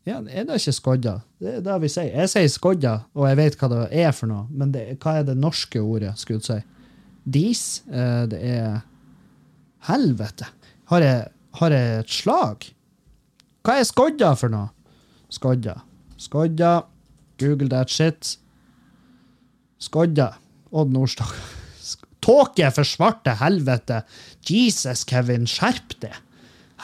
ja, 0.05 0.21
Er 0.23 0.45
det 0.47 0.55
ikke 0.61 0.73
Skodja? 0.77 1.15
Det 1.43 1.59
er 1.59 1.63
det 1.67 1.77
vi 1.83 1.89
sier. 1.91 2.15
Jeg 2.15 2.29
sier 2.31 2.49
Skodja, 2.53 2.95
og 3.17 3.27
jeg 3.29 3.37
vet 3.43 3.59
hva 3.59 3.67
det 3.73 3.83
er 4.05 4.13
for 4.15 4.27
noe, 4.31 4.47
men 4.55 4.73
det, 4.75 4.83
hva 5.03 5.11
er 5.19 5.25
det 5.27 5.37
norske 5.41 5.81
ordet, 5.83 6.15
skulle 6.21 6.39
jeg 6.41 6.47
si? 6.47 6.74
Dis? 7.25 7.83
Eh, 7.89 8.25
det 8.31 8.41
er 8.45 8.83
Helvete! 9.89 10.47
Har 10.89 11.05
jeg, 11.05 11.27
har 11.59 11.73
jeg 11.73 11.99
et 12.05 12.13
slag? 12.13 12.65
Hva 13.65 13.79
er 13.81 13.89
skodda 13.89 14.33
for 14.37 14.53
noe? 14.53 14.71
Skodda. 15.33 15.79
Skodda. 16.21 16.73
Google 17.41 17.69
that 17.73 17.93
shit. 17.93 18.37
Skodda. 19.81 20.35
Odd 20.73 20.93
Nordstoga. 20.93 21.41
Tåke 22.25 22.71
for 22.73 22.89
svarte 22.89 23.35
helvete! 23.37 24.01
Jesus, 24.49 25.05
Kevin, 25.05 25.45
skjerp 25.49 25.97
deg! 26.01 26.17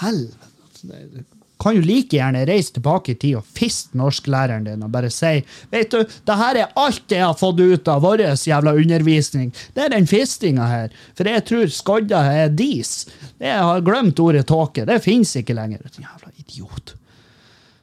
Helvete. 0.02 1.24
Kan 1.60 1.76
jo 1.76 1.84
like 1.84 2.16
gjerne 2.16 2.46
reise 2.48 2.72
tilbake 2.76 3.12
i 3.12 3.18
tid 3.20 3.36
og 3.40 3.48
fiste 3.56 3.98
norsklæreren 4.00 4.64
din 4.64 4.84
og 4.86 4.92
bare 4.94 5.10
si 5.12 5.42
Vet 5.72 5.92
du, 5.92 5.98
det 6.04 6.38
her 6.40 6.60
er 6.62 6.72
alt 6.80 7.12
jeg 7.12 7.24
har 7.24 7.36
fått 7.36 7.60
ut 7.60 7.90
av 7.90 8.00
vår 8.04 8.24
jævla 8.24 8.72
undervisning. 8.80 9.50
Det 9.74 9.84
er 9.84 9.92
den 9.92 10.08
fistinga 10.08 10.68
her. 10.70 10.96
For 11.18 11.28
jeg 11.28 11.44
tror 11.48 11.74
skodda 11.74 12.22
er 12.32 12.54
dis. 12.54 13.04
Jeg 13.38 13.60
har 13.60 13.84
glemt 13.84 14.20
ordet 14.22 14.46
tåke. 14.48 14.86
Det 14.88 15.02
fins 15.04 15.36
ikke 15.36 15.56
lenger. 15.58 15.84
Jævla 16.00 16.32
idiot. 16.40 16.94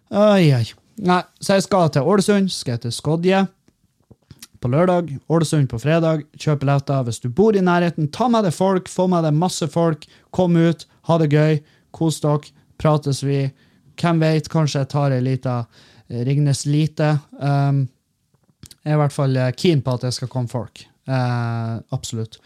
Oi, 0.09 0.49
oi. 0.55 0.65
Nei, 0.97 1.21
så 1.43 1.57
jeg 1.57 1.67
skal 1.67 1.91
til 1.93 2.07
Ålesund, 2.09 2.49
skal 2.49 2.77
jeg 2.77 2.87
til 2.87 2.93
Skodje 2.95 3.43
på 4.57 4.71
lørdag, 4.73 5.11
Ålesund 5.29 5.69
på 5.69 5.79
fredag. 5.81 6.23
Kjøp 6.39 6.63
billetter 6.63 7.05
hvis 7.05 7.21
du 7.21 7.29
bor 7.29 7.55
i 7.55 7.61
nærheten. 7.61 8.09
Ta 8.13 8.29
med 8.31 8.47
deg 8.47 8.55
folk, 8.55 8.89
få 8.89 9.05
med 9.11 9.27
deg 9.27 9.37
masse 9.37 9.67
folk. 9.69 10.07
Kom 10.33 10.57
ut, 10.57 10.87
ha 11.09 11.17
det 11.21 11.29
gøy, 11.33 11.59
kos 11.93 12.19
dere, 12.23 12.49
prates 12.81 13.21
vi. 13.25 13.45
Hvem 13.97 14.21
vet, 14.21 14.49
kanskje 14.51 14.83
jeg 14.83 14.91
tar 14.91 15.15
ei 15.15 15.23
lita 15.25 15.59
eh, 16.07 16.21
Ringnes 16.27 16.65
Lite. 16.69 17.15
Um, 17.41 17.87
jeg 18.83 18.93
er 18.93 18.97
i 18.97 19.01
hvert 19.01 19.15
fall 19.15 19.37
eh, 19.37 19.53
keen 19.57 19.81
på 19.83 19.95
at 19.97 20.05
det 20.05 20.13
skal 20.15 20.29
komme 20.31 20.51
folk. 20.51 20.83
Uh, 21.09 21.79
absolutt. 21.95 22.37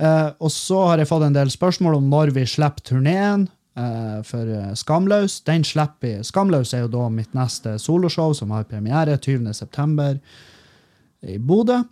Uh, 0.00 0.32
og 0.40 0.50
så 0.52 0.80
har 0.90 1.00
jeg 1.00 1.10
fått 1.10 1.26
en 1.26 1.36
del 1.36 1.50
spørsmål 1.52 1.98
om 1.98 2.12
når 2.12 2.34
vi 2.36 2.44
slipper 2.48 2.84
turneen 2.92 3.46
uh, 3.78 4.20
for 4.26 4.76
Skamløs. 4.78 5.40
Den 5.48 5.64
slipper 5.66 6.06
vi. 6.06 6.12
Skamløs 6.26 6.74
er 6.76 6.84
jo 6.84 6.92
da 6.92 7.08
mitt 7.12 7.34
neste 7.36 7.76
soloshow, 7.80 8.34
som 8.36 8.52
har 8.56 8.68
premiere 8.68 9.16
20.9. 9.16 10.12
i 11.28 11.36
Bodø. 11.38 11.82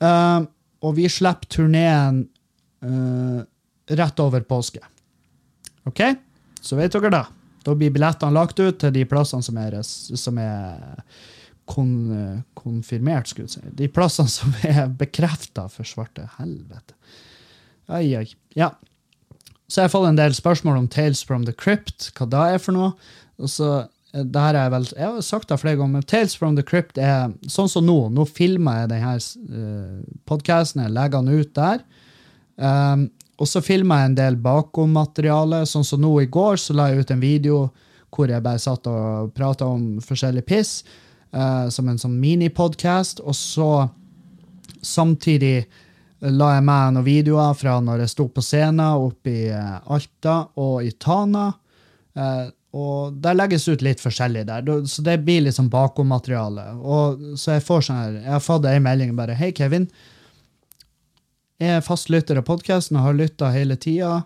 Eh, 0.00 0.40
og 0.80 0.94
vi 0.96 1.04
slipper 1.12 1.50
turneen 1.52 2.22
rett 2.80 4.22
over 4.24 4.40
påske. 4.48 4.80
OK? 5.84 6.00
Så 6.64 6.78
vet 6.78 6.94
dere 6.94 7.10
det. 7.12 7.24
Da 7.70 7.76
blir 7.78 7.92
billettene 7.94 8.34
lagt 8.34 8.58
ut 8.58 8.80
til 8.82 8.94
de 8.94 9.04
plassene 9.06 9.46
som 9.46 9.58
er, 9.62 9.76
som 9.84 10.38
er 10.42 11.04
kon, 11.70 11.92
konfirmert, 12.58 13.30
skulle 13.30 13.46
jeg 13.46 13.60
si. 13.60 13.74
De 13.78 13.86
plassene 13.92 14.30
som 14.32 14.54
er 14.66 14.88
bekrefta 14.98 15.68
for 15.70 15.86
svarte 15.86 16.26
helvete. 16.38 16.96
Ai, 17.90 18.08
ai. 18.18 18.26
Ja. 18.58 18.72
Så 19.70 19.80
jeg 19.80 19.86
har 19.86 19.94
fått 19.94 20.08
en 20.08 20.18
del 20.18 20.34
spørsmål 20.34 20.80
om 20.80 20.90
Tales 20.90 21.22
from 21.26 21.46
the 21.46 21.54
Crypt, 21.54 22.10
hva 22.18 22.26
det 22.30 22.42
er 22.56 22.62
for 22.62 22.74
noe. 22.74 22.90
Og 23.38 23.50
så, 23.50 23.70
eh, 24.12 24.26
det 24.26 24.42
her 24.42 24.58
er 24.58 24.74
vel, 24.74 24.88
jeg 24.90 25.06
har 25.06 25.22
sagt 25.26 25.50
det 25.50 25.60
flere 25.62 25.78
ganger, 25.78 26.00
men 26.00 26.10
Tales 26.10 26.34
from 26.38 26.58
the 26.58 26.66
Crypt 26.66 26.98
er 26.98 27.30
sånn 27.46 27.70
som 27.70 27.86
nå. 27.86 28.00
Nå 28.14 28.26
filmer 28.26 28.82
jeg 28.82 28.92
denne 28.96 29.14
uh, 29.54 30.18
podkasten, 30.26 30.82
jeg 30.82 30.96
legger 30.96 31.22
den 31.22 31.38
ut 31.38 31.54
der. 31.54 31.86
Um, 32.58 33.06
og 33.40 33.48
så 33.48 33.62
filma 33.64 34.02
jeg 34.02 34.10
en 34.10 34.18
del 34.18 34.36
bakom-materiale. 34.44 35.62
Sånn 35.68 35.86
som 35.86 36.02
nå 36.02 36.12
i 36.20 36.28
går 36.28 36.60
så 36.60 36.76
la 36.76 36.90
jeg 36.90 37.04
ut 37.04 37.14
en 37.14 37.22
video 37.22 37.60
hvor 38.12 38.28
jeg 38.28 38.42
bare 38.44 38.60
satt 38.60 38.88
og 38.90 39.30
prata 39.32 39.68
om 39.70 39.94
forskjellig 40.04 40.44
piss. 40.44 40.82
uh, 41.32 41.68
som 41.70 41.88
en 41.88 41.98
sånn 41.98 42.18
minipodkast. 42.20 43.22
Og 43.24 43.36
så 43.36 43.70
samtidig 44.82 45.64
la 46.20 46.54
jeg 46.56 46.64
med 46.66 46.96
noen 46.96 47.06
videoer 47.06 47.56
fra 47.56 47.78
når 47.80 48.04
jeg 48.04 48.12
sto 48.14 48.28
på 48.28 48.42
scenen 48.44 49.00
oppe 49.00 49.30
i 49.32 49.44
eh, 49.48 49.76
Alta 49.88 50.34
og 50.60 50.84
i 50.84 50.90
Tana. 51.00 51.46
Uh, 52.16 52.50
og 52.76 53.16
der 53.18 53.34
legges 53.34 53.64
ut 53.70 53.82
litt 53.82 54.02
forskjellig 54.02 54.44
der, 54.46 54.68
så 54.86 55.02
det 55.02 55.16
blir 55.24 55.40
liksom 55.46 55.70
bakom-materiale. 55.72 56.68
Og 56.78 57.38
så 57.40 57.56
jeg 57.56 57.64
får 57.66 57.86
sånn 57.86 57.98
her, 57.98 58.18
jeg 58.20 58.34
har 58.36 58.44
fått 58.44 58.68
ei 58.70 58.78
melding 58.82 59.16
bare 59.18 59.34
Hei, 59.38 59.50
Kevin. 59.56 59.88
Jeg 61.60 61.76
er 61.76 61.82
fastlytter 61.84 62.38
av 62.40 62.46
podkasten 62.48 62.96
og 62.96 63.04
har 63.04 63.16
lytta 63.18 63.50
hele 63.52 63.76
tida. 63.76 64.22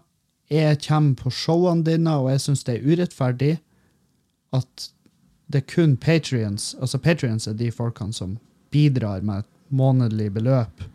Jeg 0.52 0.78
kommer 0.84 1.16
på 1.18 1.32
showene 1.34 1.82
dine, 1.82 2.12
og 2.14 2.28
jeg 2.30 2.44
syns 2.44 2.62
det 2.66 2.76
er 2.76 2.84
urettferdig 2.86 3.56
at 4.54 4.90
det 5.50 5.60
er 5.64 5.72
kun 5.74 5.96
patrions, 6.00 6.72
altså 6.80 7.00
patrions 7.02 7.48
er 7.50 7.56
de 7.58 7.72
folkene 7.74 8.14
som 8.14 8.36
bidrar 8.70 9.24
med 9.26 9.42
et 9.42 9.50
månedlig 9.74 10.30
beløp. 10.36 10.86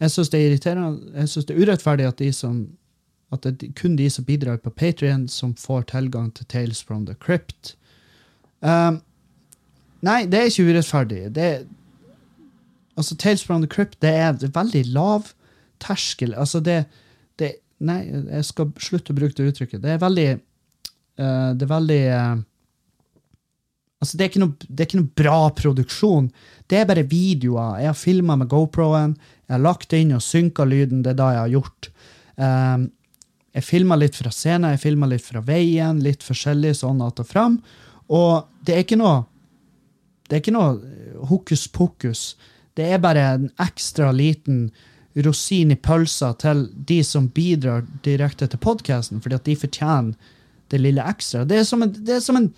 Jeg 0.00 0.10
syns 0.10 0.32
det 0.32 0.40
er 0.40 0.48
irriterende, 0.48 1.12
jeg 1.14 1.28
synes 1.28 1.46
det 1.46 1.54
er 1.54 1.62
urettferdig 1.62 2.08
at, 2.08 2.18
de 2.18 2.32
som, 2.32 2.58
at 3.32 3.44
det 3.44 3.68
er 3.68 3.76
kun 3.76 4.00
de 4.00 4.08
som 4.10 4.24
bidrar 4.24 4.56
på 4.56 4.72
Patrion, 4.72 5.28
som 5.28 5.54
får 5.54 5.90
tilgang 5.92 6.32
til 6.34 6.48
Tales 6.48 6.82
from 6.82 7.04
the 7.06 7.14
Crypt. 7.14 7.76
Um, 8.60 9.02
nei, 10.00 10.24
det 10.26 10.40
er 10.40 10.50
ikke 10.50 10.68
urettferdig. 10.72 11.22
Det 11.36 11.44
er, 11.44 11.64
altså, 12.96 13.16
Tales 13.16 13.44
from 13.44 13.62
the 13.62 13.70
Crypt 13.70 14.00
det 14.02 14.10
er, 14.10 14.32
det 14.38 14.54
veldig 14.54 14.86
lav 14.94 15.32
terskel. 15.82 16.34
Altså, 16.34 16.60
det, 16.60 16.84
det 17.40 17.56
Nei, 17.84 18.00
jeg 18.06 18.46
skal 18.46 18.70
slutte 18.80 19.12
å 19.12 19.16
bruke 19.18 19.34
det 19.36 19.50
uttrykket. 19.50 19.82
Det 19.82 19.90
er 19.92 20.00
veldig 20.00 20.28
uh, 20.38 21.50
Det 21.58 21.66
er 21.66 21.72
veldig 21.72 22.02
uh, 22.14 22.36
Altså, 24.04 24.18
det 24.20 24.26
er, 24.26 24.40
noe, 24.42 24.66
det 24.68 24.82
er 24.82 24.88
ikke 24.88 25.00
noe 25.00 25.16
bra 25.16 25.38
produksjon. 25.56 26.26
Det 26.68 26.76
er 26.76 26.88
bare 26.90 27.06
videoer. 27.08 27.78
Jeg 27.80 27.88
har 27.88 27.96
filma 27.96 28.34
med 28.36 28.50
GoPro-en. 28.52 29.14
Jeg 29.46 29.54
har 29.54 29.62
lagt 29.64 29.94
inn 29.96 30.12
og 30.12 30.20
synka 30.20 30.66
lyden. 30.68 31.00
Det 31.04 31.14
er 31.14 31.18
da 31.22 31.28
jeg 31.32 31.40
har 31.40 31.52
gjort. 31.54 31.88
Um, 32.36 32.84
jeg 33.54 33.64
filma 33.64 33.96
litt 33.96 34.18
fra 34.18 34.32
scenen, 34.34 34.74
jeg 34.74 34.82
filma 34.82 35.08
litt 35.08 35.24
fra 35.24 35.40
veien, 35.46 36.02
litt 36.02 36.26
forskjellig 36.26 36.74
sånn 36.80 37.00
att 37.06 37.22
og 37.22 37.28
fram. 37.30 37.60
Og 38.12 38.48
det 38.66 38.74
er 38.74 38.84
ikke 38.84 39.00
noe 39.00 39.24
Det 40.24 40.38
er 40.38 40.40
ikke 40.40 40.54
noe 40.56 41.24
hokus 41.28 41.66
pokus. 41.68 42.20
Det 42.74 42.86
er 42.90 43.02
bare 43.02 43.24
en 43.36 43.50
ekstra 43.62 44.10
liten 44.12 44.68
rosin 45.14 45.70
i 45.70 45.78
pølsa 45.78 46.32
til 46.42 46.66
de 46.74 46.98
som 47.06 47.28
bidrar 47.30 47.84
direkte 48.02 48.48
til 48.50 48.58
podkasten, 48.62 49.20
fordi 49.22 49.38
at 49.38 49.46
de 49.46 49.58
fortjener 49.58 50.32
det 50.72 50.80
lille 50.82 51.04
ekstra. 51.06 51.44
Det 51.46 51.60
er 51.60 51.68
som 51.68 51.84
en, 51.84 51.92
det 51.94 52.16
er 52.16 52.24
som 52.24 52.40
en 52.40 52.48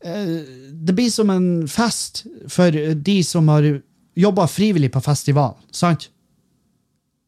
eh, 0.00 0.40
det 0.72 0.96
blir 0.96 1.10
som 1.12 1.30
en 1.30 1.68
fest 1.68 2.24
for 2.48 2.72
de 2.94 3.18
som 3.26 3.48
har 3.52 3.68
jobba 4.16 4.46
frivillig 4.48 4.92
på 4.94 5.02
festival. 5.04 5.56
sant? 5.70 6.08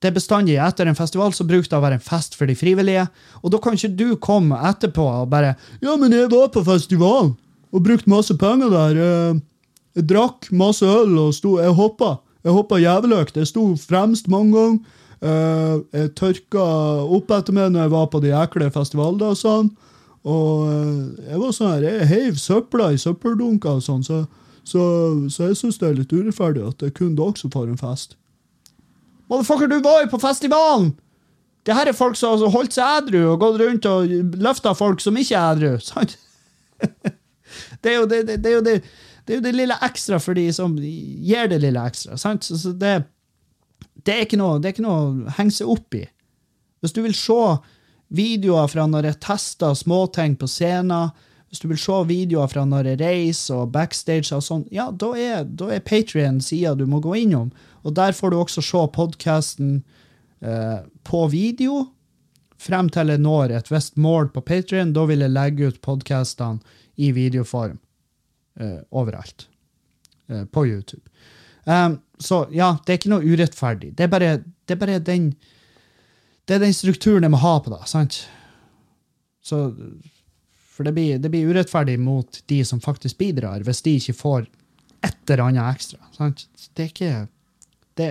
Det 0.01 0.11
er 0.11 0.17
bestandig 0.17 0.59
Etter 0.61 0.87
en 0.87 0.97
festival 0.97 1.33
så 1.33 1.45
bruker 1.49 1.71
det 1.71 1.79
å 1.79 1.83
være 1.83 1.97
en 1.99 2.05
fest 2.05 2.37
for 2.37 2.47
de 2.47 2.55
frivillige. 2.55 3.07
Og 3.43 3.53
da 3.53 3.61
kan 3.61 3.77
ikke 3.77 3.97
du 3.97 4.17
komme 4.21 4.59
etterpå 4.69 5.03
og 5.03 5.31
bare 5.31 5.57
'Ja, 5.81 5.97
men 5.97 6.13
jeg 6.13 6.31
var 6.31 6.49
på 6.49 6.65
festival 6.65 7.35
og 7.73 7.85
brukte 7.85 8.11
masse 8.11 8.37
penger 8.37 8.71
der.' 8.71 8.97
eh, 9.03 9.41
Jeg 9.97 10.09
drakk 10.11 10.51
masse 10.53 10.85
øl 10.85 11.17
og 11.19 11.35
sto, 11.35 11.57
jeg 11.63 11.75
hoppa. 11.77 12.19
Jeg 12.45 12.55
hoppa 12.55 12.79
jæveløkt. 12.79 13.37
Jeg 13.41 13.49
sto 13.49 13.65
fremst 13.81 14.29
mange 14.29 14.55
ganger. 14.57 15.03
Uh, 15.17 15.81
jeg 15.97 16.13
tørka 16.19 16.65
opp 17.17 17.33
etter 17.33 17.55
meg 17.57 17.71
når 17.73 17.87
jeg 17.87 17.93
var 17.95 18.09
på 18.13 18.21
de 18.23 18.35
ekle 18.37 18.69
festivaldagsene. 18.71 19.73
Og 20.27 20.67
eh, 20.67 21.31
jeg 21.31 21.39
var 21.39 21.53
sånn 21.55 21.69
her, 21.71 21.85
jeg 21.87 22.07
heiv 22.11 22.39
søpla 22.43 22.89
i 22.91 22.99
søppeldunker 22.99 23.79
og 23.79 23.85
sånn, 23.85 24.03
så, 24.03 24.25
så, 24.67 24.83
så 25.31 25.51
jeg 25.53 25.59
syns 25.61 25.79
det 25.79 25.87
er 25.87 25.99
litt 26.01 26.15
urettferdig 26.15 26.65
at 26.67 26.81
det 26.81 26.89
er 26.91 26.97
kun 26.97 27.15
dere 27.19 27.39
som 27.39 27.53
får 27.55 27.69
en 27.71 27.79
fest. 27.79 28.17
Motherfucker, 29.31 29.71
du 29.71 29.79
var 29.85 30.03
jo 30.03 30.11
på 30.11 30.23
festivalen! 30.23 30.97
Det 31.67 31.75
her 31.75 31.91
er 31.91 31.99
folk 31.99 32.19
som 32.19 32.37
har 32.39 32.53
holdt 32.55 32.75
seg 32.75 32.99
edru 33.03 33.21
og 33.33 33.41
gått 33.43 33.57
rundt 33.63 33.87
og 33.91 34.35
løfta 34.39 34.75
folk 34.79 35.03
som 35.03 35.17
ikke 35.19 35.39
er 35.39 35.57
edru. 35.57 35.79
sant? 35.91 36.19
Det 37.83 37.93
er 37.93 37.97
jo 38.01 38.07
det, 38.11 38.21
det, 38.27 38.37
det, 38.43 38.51
er 38.51 38.55
jo 38.59 38.65
det, 38.67 38.77
det 39.27 39.35
er 39.35 39.41
jo 39.41 39.45
det 39.49 39.57
lille 39.57 39.77
ekstra 39.83 40.19
for 40.23 40.39
de 40.39 40.47
som 40.55 40.77
gir 40.79 41.49
det 41.51 41.59
lille 41.65 41.83
ekstra. 41.83 42.17
sant? 42.21 42.47
Så, 42.47 42.59
så 42.63 42.73
det, 42.73 42.95
det, 44.07 44.13
er 44.13 44.27
ikke 44.27 44.39
noe, 44.39 44.61
det 44.63 44.71
er 44.71 44.77
ikke 44.77 44.87
noe 44.87 45.01
å 45.03 45.37
henge 45.39 45.57
seg 45.57 45.71
opp 45.73 45.97
i. 45.99 46.05
Hvis 46.81 46.95
du 46.95 47.03
vil 47.03 47.17
se 47.19 47.41
videoer 48.15 48.71
fra 48.71 48.85
når 48.87 49.11
jeg 49.11 49.23
tester 49.27 49.75
småting 49.75 50.37
på 50.39 50.47
scenen, 50.51 51.11
hvis 51.51 51.63
du 51.63 51.67
vil 51.71 51.81
se 51.81 51.97
videoer 52.07 52.51
fra 52.51 52.63
når 52.69 52.93
jeg 52.93 53.01
reiser 53.03 53.65
og 53.65 53.73
backstage 53.75 54.35
og 54.35 54.45
sånn, 54.47 54.65
ja, 54.75 54.91
da 54.91 55.11
er, 55.19 55.43
da 55.47 55.73
er 55.75 55.83
Patrion 55.83 56.39
sida 56.43 56.77
du 56.79 56.87
må 56.91 57.01
gå 57.03 57.17
innom. 57.23 57.51
Og 57.87 57.95
der 57.99 58.15
får 58.15 58.31
du 58.31 58.39
også 58.39 58.63
se 58.67 58.83
podkasten 58.95 59.81
eh, 60.43 60.79
på 61.07 61.25
video. 61.35 61.85
Frem 62.63 62.91
til 62.95 63.11
jeg 63.11 63.23
når 63.23 63.57
et 63.59 63.73
visst 63.73 63.99
mål 63.99 64.31
på 64.35 64.43
Patrion, 64.47 64.95
da 64.95 65.07
vil 65.11 65.27
jeg 65.27 65.35
legge 65.35 65.73
ut 65.73 65.83
podkastene 65.83 66.79
i 66.97 67.11
videoform 67.15 67.79
overalt. 68.91 69.49
Eh, 70.29 70.45
på 70.45 70.67
YouTube. 70.67 71.03
Um, 71.65 71.99
så 72.19 72.47
ja, 72.51 72.77
det 72.87 72.93
er 72.93 72.99
ikke 73.01 73.13
noe 73.13 73.27
urettferdig. 73.27 73.93
Det 73.99 74.07
er 74.07 74.11
bare, 74.11 74.33
det 74.67 74.75
er 74.75 74.81
bare 74.81 74.99
den 75.03 75.31
det 76.47 76.57
er 76.57 76.63
den 76.63 76.75
strukturen 76.75 77.27
jeg 77.27 77.33
må 77.35 77.41
ha 77.43 77.57
på 77.59 77.73
det. 77.73 77.81
sant? 77.91 78.21
Så, 79.43 79.59
for 80.55 80.87
det 80.87 80.93
blir, 80.95 81.19
det 81.19 81.31
blir 81.31 81.49
urettferdig 81.51 81.97
mot 81.99 82.39
de 82.47 82.61
som 82.65 82.81
faktisk 82.83 83.19
bidrar, 83.19 83.65
hvis 83.67 83.83
de 83.83 83.97
ikke 83.99 84.15
får 84.15 84.47
et 85.07 85.17
eller 85.27 85.43
annet 85.49 85.75
ekstra. 85.75 85.99
sant? 86.15 86.47
Det 86.75 86.85
er 86.85 86.93
ikke 86.93 87.13
det, 87.99 88.11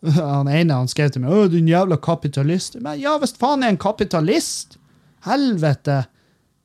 Han 0.16 0.48
ene 0.48 0.74
han 0.74 0.88
skrev 0.88 1.10
til 1.12 1.22
meg 1.22 1.30
'Å, 1.30 1.48
din 1.52 1.68
jævla 1.68 1.98
kapitalist'. 2.00 2.80
Men 2.80 2.98
ja, 2.98 3.18
hvis 3.18 3.36
faen 3.38 3.62
er 3.62 3.74
en 3.74 3.78
kapitalist! 3.78 4.78
Helvete! 5.26 6.04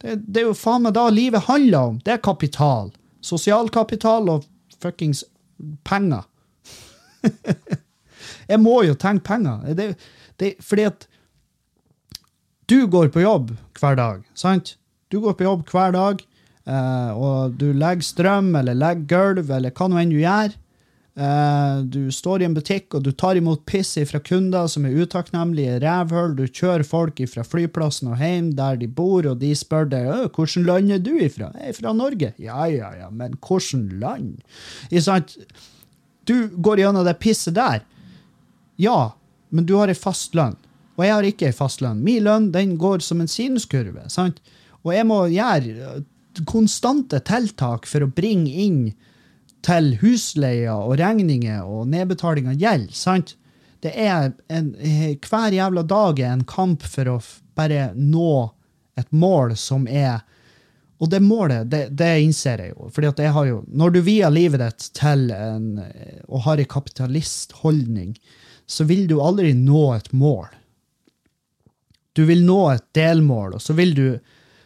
Det, 0.02 0.16
det 0.26 0.42
er 0.42 0.48
jo 0.50 0.58
faen 0.58 0.86
meg 0.88 0.96
da 0.96 1.10
livet 1.10 1.46
handler 1.50 1.92
om. 1.92 2.00
Det 2.00 2.14
er 2.16 2.24
kapital. 2.24 2.94
Sosialkapital 3.26 4.30
og 4.30 4.46
fuckings 4.82 5.24
penger. 5.88 6.26
jeg 8.52 8.62
må 8.62 8.82
jo 8.86 8.96
tenke 9.00 9.26
penger. 9.32 9.66
Det, 9.78 9.90
det, 10.42 10.56
fordi 10.64 10.88
at 10.92 11.08
du 12.70 12.86
går 12.90 13.12
på 13.14 13.24
jobb 13.24 13.54
hver 13.80 13.98
dag, 13.98 14.22
sant? 14.38 14.76
Du 15.14 15.20
går 15.24 15.38
på 15.38 15.46
jobb 15.46 15.66
hver 15.70 15.94
dag, 15.96 16.22
eh, 16.66 17.12
og 17.14 17.58
du 17.62 17.70
legger 17.74 18.06
strøm 18.06 18.54
eller 18.58 18.78
legger 18.78 19.10
gulv 19.10 19.52
eller 19.54 19.74
hva 19.74 19.90
nå 19.90 20.02
enn 20.02 20.14
du 20.14 20.20
gjør. 20.22 20.56
Eh, 21.16 21.78
du 21.88 22.12
står 22.12 22.42
i 22.42 22.46
en 22.50 22.56
butikk 22.58 22.98
og 22.98 23.06
du 23.06 23.14
tar 23.16 23.38
imot 23.40 23.62
piss 23.70 23.94
fra 24.10 24.20
kunder 24.20 24.68
som 24.68 24.84
er 24.88 24.98
utakknemlige 25.00 25.78
rævhull. 25.84 26.34
Du 26.36 26.44
kjører 26.44 26.84
folk 26.84 27.22
fra 27.32 27.46
flyplassen 27.48 28.12
og 28.12 28.20
hjem 28.20 28.52
der 28.58 28.82
de 28.82 28.90
bor, 28.92 29.24
og 29.24 29.40
de 29.40 29.54
spør 29.56 29.88
deg 29.94 30.10
«Å, 30.12 30.18
hvordan 30.36 30.68
land 30.68 30.92
er 30.92 31.00
du 31.06 31.14
ifra. 31.16 31.54
Jeg 31.56 31.72
er 31.72 31.78
fra 31.80 31.96
Norge. 31.96 32.34
Ja, 32.42 32.66
ja, 32.68 32.92
ja, 33.00 33.08
men 33.12 33.38
hvordan 33.40 33.88
land? 34.02 34.44
Ikke 34.90 35.06
sant? 35.08 35.38
Du 36.28 36.50
går 36.50 36.84
gjennom 36.84 37.08
det 37.08 37.16
pisset 37.24 37.56
der. 37.56 37.86
Ja, 38.82 39.16
men 39.56 39.68
du 39.70 39.78
har 39.80 39.88
ei 39.88 39.96
fast 39.96 40.36
lønn. 40.36 40.58
Og 40.96 41.06
jeg 41.06 41.14
har 41.14 41.28
ikke 41.28 41.48
ei 41.48 41.56
fast 41.56 41.84
lønn. 41.84 42.04
Min 42.04 42.26
lønn 42.28 42.52
den 42.52 42.76
går 42.80 43.04
som 43.04 43.24
en 43.24 43.32
sinuskurve. 43.32 44.10
sant? 44.12 44.42
Og 44.84 44.92
jeg 44.92 45.08
må 45.08 45.26
gjøre 45.32 46.04
konstante 46.44 47.22
tiltak 47.24 47.88
for 47.88 48.04
å 48.04 48.12
bringe 48.12 48.52
inn 48.52 48.82
til 49.66 49.96
husleier 50.02 50.76
og 50.76 51.00
regninger 51.02 51.66
og 51.66 51.90
nedbetaling 51.90 52.52
av 52.52 52.62
gjeld. 52.62 52.92
sant? 52.96 53.36
Det 53.82 53.92
er 54.02 54.32
en, 54.50 54.72
Hver 55.22 55.54
jævla 55.54 55.84
dag 55.86 56.20
er 56.20 56.32
en 56.34 56.46
kamp 56.48 56.86
for 56.90 57.10
å 57.10 57.20
bare 57.58 57.92
nå 57.96 58.52
et 58.98 59.12
mål 59.12 59.56
som 59.60 59.88
er 59.88 60.24
Og 61.04 61.10
det 61.12 61.20
målet, 61.20 61.68
det, 61.68 61.90
det 61.92 62.22
innser 62.24 62.62
jeg 62.64 62.72
jo. 62.72 62.90
fordi 62.90 63.08
at 63.10 63.20
jeg 63.20 63.34
har 63.36 63.46
jo, 63.46 63.64
Når 63.68 63.90
du 63.92 64.02
vier 64.02 64.32
livet 64.32 64.62
ditt 64.64 64.86
til 64.96 65.32
en, 65.36 65.82
og 66.30 66.46
har 66.46 66.58
en 66.58 66.70
kapitalistholdning, 66.72 68.16
så 68.66 68.88
vil 68.88 69.04
du 69.08 69.20
aldri 69.22 69.52
nå 69.54 69.94
et 69.94 70.08
mål. 70.14 70.48
Du 72.16 72.24
vil 72.26 72.46
nå 72.48 72.62
et 72.72 72.86
delmål, 72.96 73.58
og 73.58 73.62
så 73.62 73.76
vil 73.76 73.92
du, 73.94 74.08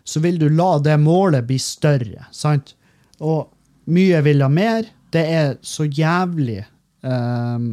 så 0.06 0.22
vil 0.22 0.38
du 0.40 0.48
la 0.54 0.78
det 0.86 1.00
målet 1.02 1.48
bli 1.50 1.58
større. 1.60 2.30
sant? 2.32 2.76
Og 3.20 3.50
mye 3.94 4.22
vil 4.26 4.44
ha 4.46 4.50
mer. 4.52 4.88
Det 5.10 5.26
er 5.26 5.56
så 5.66 5.86
jævlig 5.86 6.62
um, 7.02 7.72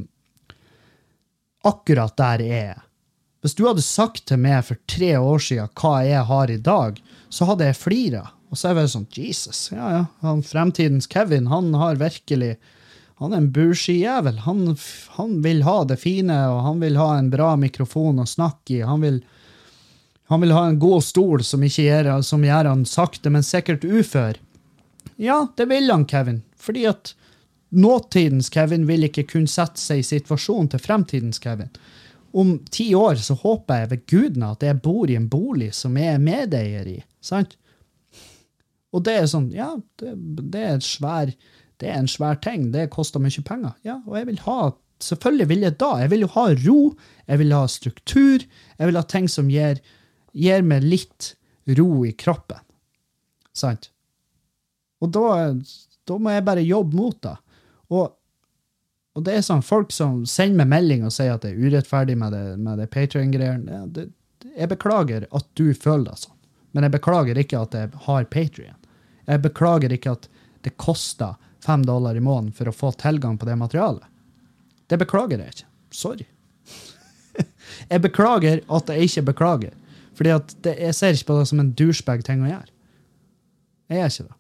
akkurat 1.67 2.17
der 2.17 2.45
jeg 2.45 2.69
er. 2.73 2.83
Hvis 3.45 3.55
du 3.55 3.67
hadde 3.69 3.85
sagt 3.85 4.25
til 4.27 4.41
meg 4.43 4.65
for 4.67 4.81
tre 4.91 5.13
år 5.21 5.43
siden 5.43 5.69
hva 5.79 6.01
jeg 6.03 6.25
har 6.27 6.51
i 6.51 6.59
dag, 6.59 6.97
så 7.31 7.47
hadde 7.51 7.69
jeg 7.69 7.79
flira. 7.79 8.25
Og 8.51 8.59
så 8.59 8.71
er 8.71 8.81
jeg 8.81 8.93
sånn 8.95 9.07
Jesus, 9.13 9.61
ja 9.75 9.91
ja, 9.93 10.03
han 10.23 10.43
fremtidens 10.47 11.09
Kevin, 11.11 11.49
han 11.51 11.73
har 11.75 11.99
virkelig 12.01 12.57
Han 13.17 13.33
er 13.33 13.39
en 13.41 13.53
bursjijævel. 13.53 14.43
Han, 14.45 14.75
han 15.17 15.39
vil 15.41 15.63
ha 15.65 15.77
det 15.89 15.97
fine, 16.03 16.35
og 16.53 16.59
han 16.67 16.83
vil 16.83 16.99
ha 17.01 17.15
en 17.17 17.31
bra 17.33 17.55
mikrofon 17.57 18.21
å 18.21 18.27
snakke 18.29 18.75
i. 18.75 18.81
Han 18.85 19.01
vil, 19.01 19.23
han 20.29 20.43
vil 20.45 20.53
ha 20.53 20.67
en 20.69 20.77
god 20.77 21.01
stol 21.01 21.41
som, 21.41 21.65
gjør, 21.65 22.11
som 22.21 22.45
gjør 22.45 22.69
han 22.69 22.85
sakte, 22.85 23.33
men 23.33 23.47
sikkert 23.47 23.89
ufør. 23.89 24.37
Ja, 25.17 25.47
det 25.57 25.69
vil 25.71 25.91
han, 25.91 26.07
Kevin. 26.07 26.43
Fordi 26.57 26.87
at 26.91 27.15
nåtidens 27.69 28.51
Kevin 28.53 28.87
vil 28.87 29.07
ikke 29.09 29.27
kunne 29.31 29.51
sette 29.51 29.81
seg 29.81 30.03
i 30.03 30.07
situasjonen 30.07 30.71
til 30.73 30.83
fremtidens 30.83 31.41
Kevin. 31.43 31.71
Om 32.37 32.59
ti 32.71 32.91
år 32.95 33.17
så 33.23 33.37
håper 33.41 33.83
jeg 33.83 33.91
ved 33.91 34.07
gudene 34.11 34.51
at 34.53 34.65
jeg 34.65 34.81
bor 34.85 35.11
i 35.11 35.17
en 35.17 35.29
bolig 35.33 35.71
som 35.75 35.97
jeg 35.97 36.17
er 36.17 36.23
medeier 36.23 36.89
i. 36.91 36.99
sant? 37.21 37.57
Og 38.93 39.05
det 39.05 39.15
er 39.19 39.29
sånn, 39.29 39.51
ja, 39.53 39.75
det, 40.01 40.15
det, 40.53 40.63
er, 40.63 40.83
svær, 40.85 41.33
det 41.81 41.89
er 41.91 42.01
en 42.01 42.11
svær 42.11 42.39
ting. 42.45 42.71
Det 42.73 42.89
koster 42.93 43.23
mye 43.23 43.45
penger. 43.45 43.75
Ja, 43.87 44.01
og 44.07 44.19
jeg 44.21 44.33
vil 44.33 44.43
ha 44.49 44.59
Selvfølgelig 45.03 45.49
vil 45.51 45.65
jeg 45.67 45.75
da. 45.77 45.91
Jeg 46.01 46.09
vil 46.09 46.23
jo 46.25 46.29
ha 46.33 46.43
ro, 46.57 46.79
jeg 47.29 47.41
vil 47.43 47.51
ha 47.53 47.67
struktur, 47.69 48.45
jeg 48.79 48.89
vil 48.89 48.97
ha 48.97 49.03
ting 49.05 49.27
som 49.29 49.51
gir, 49.53 49.83
gir 50.33 50.63
meg 50.65 50.87
litt 50.89 51.35
ro 51.77 51.91
i 52.09 52.15
kroppen. 52.17 52.63
Sant? 53.53 53.91
Og 55.05 55.11
da, 55.13 55.27
da 56.09 56.19
må 56.21 56.33
jeg 56.33 56.47
bare 56.47 56.65
jobbe 56.65 56.97
mot 56.97 57.19
det. 57.23 57.35
Og, 57.93 58.15
og, 59.17 59.25
det 59.27 59.37
er 59.37 59.45
sånn 59.47 59.65
folk 59.65 59.93
som 59.95 60.25
sender 60.29 60.65
meg 60.65 60.73
melding 60.73 61.07
og 61.07 61.15
sier 61.15 61.37
at 61.37 61.45
det 61.45 61.53
er 61.53 61.67
urettferdig 61.67 62.17
med 62.19 62.35
det, 62.35 62.45
med 62.63 62.81
det 62.83 62.89
Patrion-greiene. 62.95 63.83
Ja, 63.83 64.07
jeg 64.57 64.71
beklager 64.73 65.27
at 65.35 65.49
du 65.59 65.69
føler 65.75 66.11
det 66.11 66.23
sånn, 66.25 66.37
men 66.73 66.87
jeg 66.87 66.97
beklager 66.97 67.39
ikke 67.41 67.61
at 67.67 67.77
jeg 67.77 68.05
har 68.07 68.29
Patrion. 68.33 68.79
Jeg 69.27 69.43
beklager 69.43 69.93
ikke 69.93 70.15
at 70.17 70.29
det 70.65 70.77
koster 70.81 71.37
fem 71.65 71.83
dollar 71.87 72.17
i 72.17 72.23
måneden 72.23 72.55
for 72.55 72.71
å 72.71 72.75
få 72.75 72.93
tilgang 73.01 73.39
på 73.39 73.49
det 73.49 73.57
materialet. 73.59 74.07
Det 74.87 74.99
beklager 75.01 75.43
jeg 75.43 75.55
ikke. 75.55 75.69
Sorry. 75.91 76.27
jeg 77.93 78.03
beklager 78.05 78.63
at 78.79 78.93
jeg 78.93 79.11
ikke 79.11 79.27
beklager. 79.33 79.75
Fordi 80.17 80.33
jeg 80.33 80.95
ser 80.97 81.17
ikke 81.17 81.33
på 81.33 81.39
det 81.41 81.49
som 81.51 81.61
en 81.61 81.73
douchebag 81.77 82.23
ting 82.27 82.45
å 82.45 82.51
gjøre. 82.51 82.71
Jeg 83.91 84.01
gjør 84.01 84.13
ikke 84.13 84.29
det. 84.29 84.36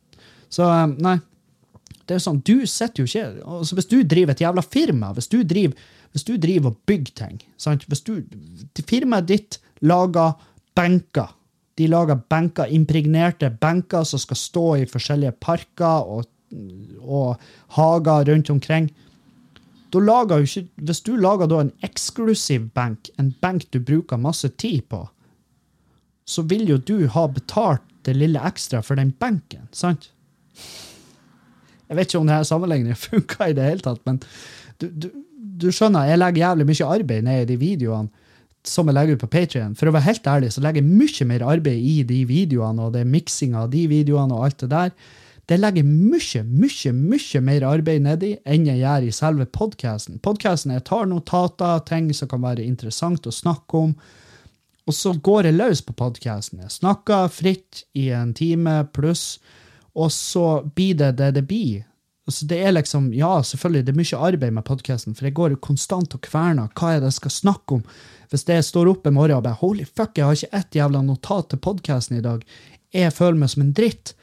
Så 0.53 0.67
um, 0.69 0.97
nei. 1.03 1.19
Det 2.07 2.15
er 2.15 2.23
sånn, 2.23 2.39
Du 2.47 2.63
sitter 2.71 3.03
jo 3.03 3.09
ikke 3.09 3.51
altså 3.59 3.75
Hvis 3.75 3.89
du 3.91 3.97
driver 4.07 4.31
et 4.37 4.43
jævla 4.45 4.63
firma, 4.63 5.09
hvis 5.17 5.27
du 5.33 5.41
driver, 5.43 5.75
hvis 6.15 6.27
du 6.27 6.37
driver 6.39 6.71
og 6.71 6.77
bygger 6.87 7.17
ting 7.19 7.41
sant? 7.59 7.83
Hvis 7.91 8.05
du, 8.07 8.21
Firmaet 8.87 9.27
ditt 9.27 9.59
lager 9.83 10.37
benker 10.79 11.35
de 11.77 11.89
lager 11.93 12.17
benker, 12.31 12.71
impregnerte 12.73 13.51
benker 13.61 14.05
som 14.09 14.21
skal 14.21 14.39
stå 14.41 14.65
i 14.81 14.87
forskjellige 14.89 15.35
parker 15.45 16.09
og, 16.09 16.29
og 17.03 17.43
hager 17.77 18.31
rundt 18.31 18.51
omkring. 18.51 18.89
Lager 19.97 20.43
Ikke, 20.45 20.67
hvis 20.77 21.01
du 21.01 21.15
lager 21.17 21.53
en 21.57 21.73
eksklusiv 21.85 22.67
benk, 22.77 23.09
en 23.19 23.31
benk 23.41 23.65
du 23.73 23.79
bruker 23.81 24.21
masse 24.21 24.49
tid 24.61 24.83
på, 24.91 25.07
så 26.27 26.43
vil 26.43 26.69
jo 26.69 26.77
du 26.77 27.07
ha 27.09 27.27
betalt 27.33 27.85
det 28.05 28.17
lille 28.17 28.41
ekstra 28.45 28.83
for 28.85 28.97
den 28.97 29.15
benken, 29.17 29.69
sant? 29.73 30.11
Jeg 31.87 31.99
vet 31.99 32.11
ikke 32.11 32.21
om 32.21 32.29
denne 32.29 32.47
sammenligningen 32.49 33.03
funka 33.07 33.51
i 33.51 33.57
det 33.57 33.67
hele 33.71 33.85
tatt, 33.85 34.03
men 34.09 34.21
du, 34.83 34.89
du, 34.91 35.11
du 35.67 35.69
skjønner, 35.73 36.09
jeg 36.11 36.21
legger 36.21 36.49
jævlig 36.49 36.69
mye 36.71 36.95
arbeid 36.97 37.27
ned 37.27 37.45
i 37.45 37.51
de 37.53 37.61
videoene 37.61 38.25
som 38.67 38.89
jeg 38.89 38.97
legger 38.97 39.17
ut 39.17 39.23
på 39.23 39.31
Patrion. 39.31 39.77
For 39.79 39.89
å 39.89 39.95
være 39.95 40.09
helt 40.09 40.27
ærlig 40.27 40.51
så 40.55 40.63
legger 40.65 40.83
jeg 40.83 40.99
mye 40.99 41.29
mer 41.31 41.45
arbeid 41.47 41.85
i 41.87 42.01
de 42.07 42.25
videoene 42.29 42.89
og 42.89 42.97
det 42.97 43.05
miksinga 43.09 43.63
av 43.63 43.71
de 43.71 43.85
videoene 43.91 44.35
og 44.35 44.49
alt 44.49 44.65
det 44.65 44.71
der. 44.73 44.93
Det 45.47 45.61
legger 45.61 45.87
mye, 45.87 46.43
mye, 46.43 46.93
mye 46.93 47.43
mer 47.47 47.67
arbeid 47.69 48.03
nedi 48.03 48.33
enn 48.51 48.67
jeg 48.67 48.81
gjør 48.83 49.07
i 49.07 49.13
selve 49.15 49.47
podkasten. 49.55 50.19
Podkasten 50.23 50.75
jeg 50.75 50.83
tar 50.89 51.07
notater, 51.07 51.85
ting 51.87 52.11
som 52.11 52.31
kan 52.33 52.43
være 52.43 52.67
interessant 52.67 53.29
å 53.31 53.35
snakke 53.35 53.85
om. 53.85 53.93
Og 54.87 54.95
så 54.95 55.15
går 55.15 55.49
jeg 55.49 55.59
løs 55.59 55.85
på 55.87 55.95
podkasten. 55.99 56.65
Jeg 56.67 56.75
snakker 56.81 57.31
fritt 57.31 57.85
i 57.95 58.09
en 58.15 58.35
time 58.35 58.81
pluss, 58.95 59.39
og 59.97 60.13
så 60.13 60.47
blir 60.77 60.99
det 61.01 61.15
det 61.21 61.33
det 61.39 61.47
blir. 61.49 61.85
Altså 62.27 62.47
det 62.51 62.59
er 62.59 62.75
liksom, 62.75 63.13
Ja, 63.15 63.41
selvfølgelig, 63.43 63.87
det 63.87 63.93
er 63.93 64.01
mye 64.01 64.21
arbeid 64.29 64.53
med 64.53 64.67
podkasten, 64.67 65.15
for 65.15 65.29
jeg 65.29 65.37
går 65.39 65.55
jo 65.55 65.63
konstant 65.63 66.15
og 66.15 66.23
kverner. 66.27 66.69
Hva 66.75 66.93
er 66.93 67.01
det 67.01 67.13
jeg 67.13 67.21
skal 67.21 67.35
snakke 67.37 67.79
om? 67.79 67.85
Hvis 68.31 68.45
jeg 68.51 68.67
står 68.67 68.91
opp 68.91 69.07
i 69.07 69.15
morgen 69.15 69.39
og 69.39 69.45
bare 69.47 69.61
holy 69.61 69.87
fuck, 69.87 70.19
jeg 70.19 70.27
har 70.27 70.35
ikke 70.35 70.59
ett 70.59 70.79
jævla 70.81 71.03
notat 71.07 71.53
til 71.53 71.63
podkasten 71.63 72.19
i 72.19 72.25
dag, 72.25 72.43
jeg 72.95 73.15
føler 73.15 73.39
meg 73.39 73.53
som 73.53 73.63
en 73.63 73.75
dritt. 73.77 74.15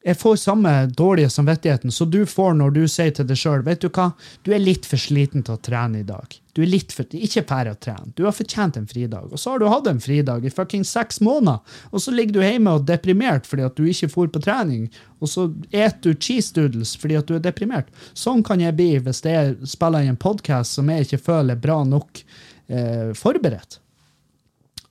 Jeg 0.00 0.16
får 0.16 0.36
samme 0.40 0.70
dårlige 0.96 1.28
samvittigheten 1.28 1.92
som 1.92 2.08
du 2.10 2.22
får 2.26 2.54
når 2.56 2.70
du 2.72 2.84
sier 2.88 3.10
til 3.12 3.26
deg 3.28 3.36
sjøl 3.36 3.60
vet 3.66 3.82
du 3.82 3.90
hva, 3.92 4.06
du 4.46 4.54
er 4.56 4.62
litt 4.62 4.86
for 4.88 4.96
sliten 5.00 5.44
til 5.44 5.58
å 5.58 5.60
trene 5.60 6.00
i 6.00 6.06
dag. 6.08 6.36
Du 6.56 6.62
er 6.64 6.70
litt 6.72 6.94
for, 6.96 7.04
Ikke 7.12 7.42
ferdig 7.44 7.74
å 7.74 7.78
trene. 7.84 8.12
Du 8.16 8.24
har 8.24 8.32
fortjent 8.32 8.78
en 8.80 8.88
fridag. 8.88 9.28
Og 9.28 9.38
så 9.38 9.52
har 9.52 9.60
du 9.60 9.66
hatt 9.68 9.90
en 9.90 10.00
fridag 10.00 10.46
i 10.48 10.52
fucking 10.54 10.86
seks 10.88 11.20
måneder, 11.20 11.60
og 11.92 12.00
så 12.00 12.14
ligger 12.16 12.38
du 12.38 12.40
hjemme 12.40 12.72
og 12.78 12.86
deprimert 12.88 13.48
fordi 13.48 13.66
at 13.68 13.76
du 13.76 13.84
ikke 13.92 14.08
for 14.14 14.32
på 14.32 14.40
trening, 14.40 14.88
og 15.20 15.28
så 15.28 15.50
et 15.68 16.00
du 16.00 16.14
cheese 16.16 16.56
doodles 16.56 16.96
fordi 16.96 17.20
at 17.20 17.28
du 17.28 17.36
er 17.36 17.44
deprimert. 17.44 17.92
Sånn 18.16 18.40
kan 18.46 18.64
jeg 18.64 18.78
bli 18.80 18.94
hvis 19.04 19.20
jeg 19.26 19.58
spiller 19.68 20.06
i 20.06 20.12
en 20.12 20.20
podkast 20.20 20.80
som 20.80 20.88
jeg 20.88 21.10
ikke 21.10 21.24
føler 21.28 21.58
er 21.58 21.64
bra 21.68 21.82
nok 21.84 22.24
eh, 22.72 23.12
forberedt. 23.20 23.82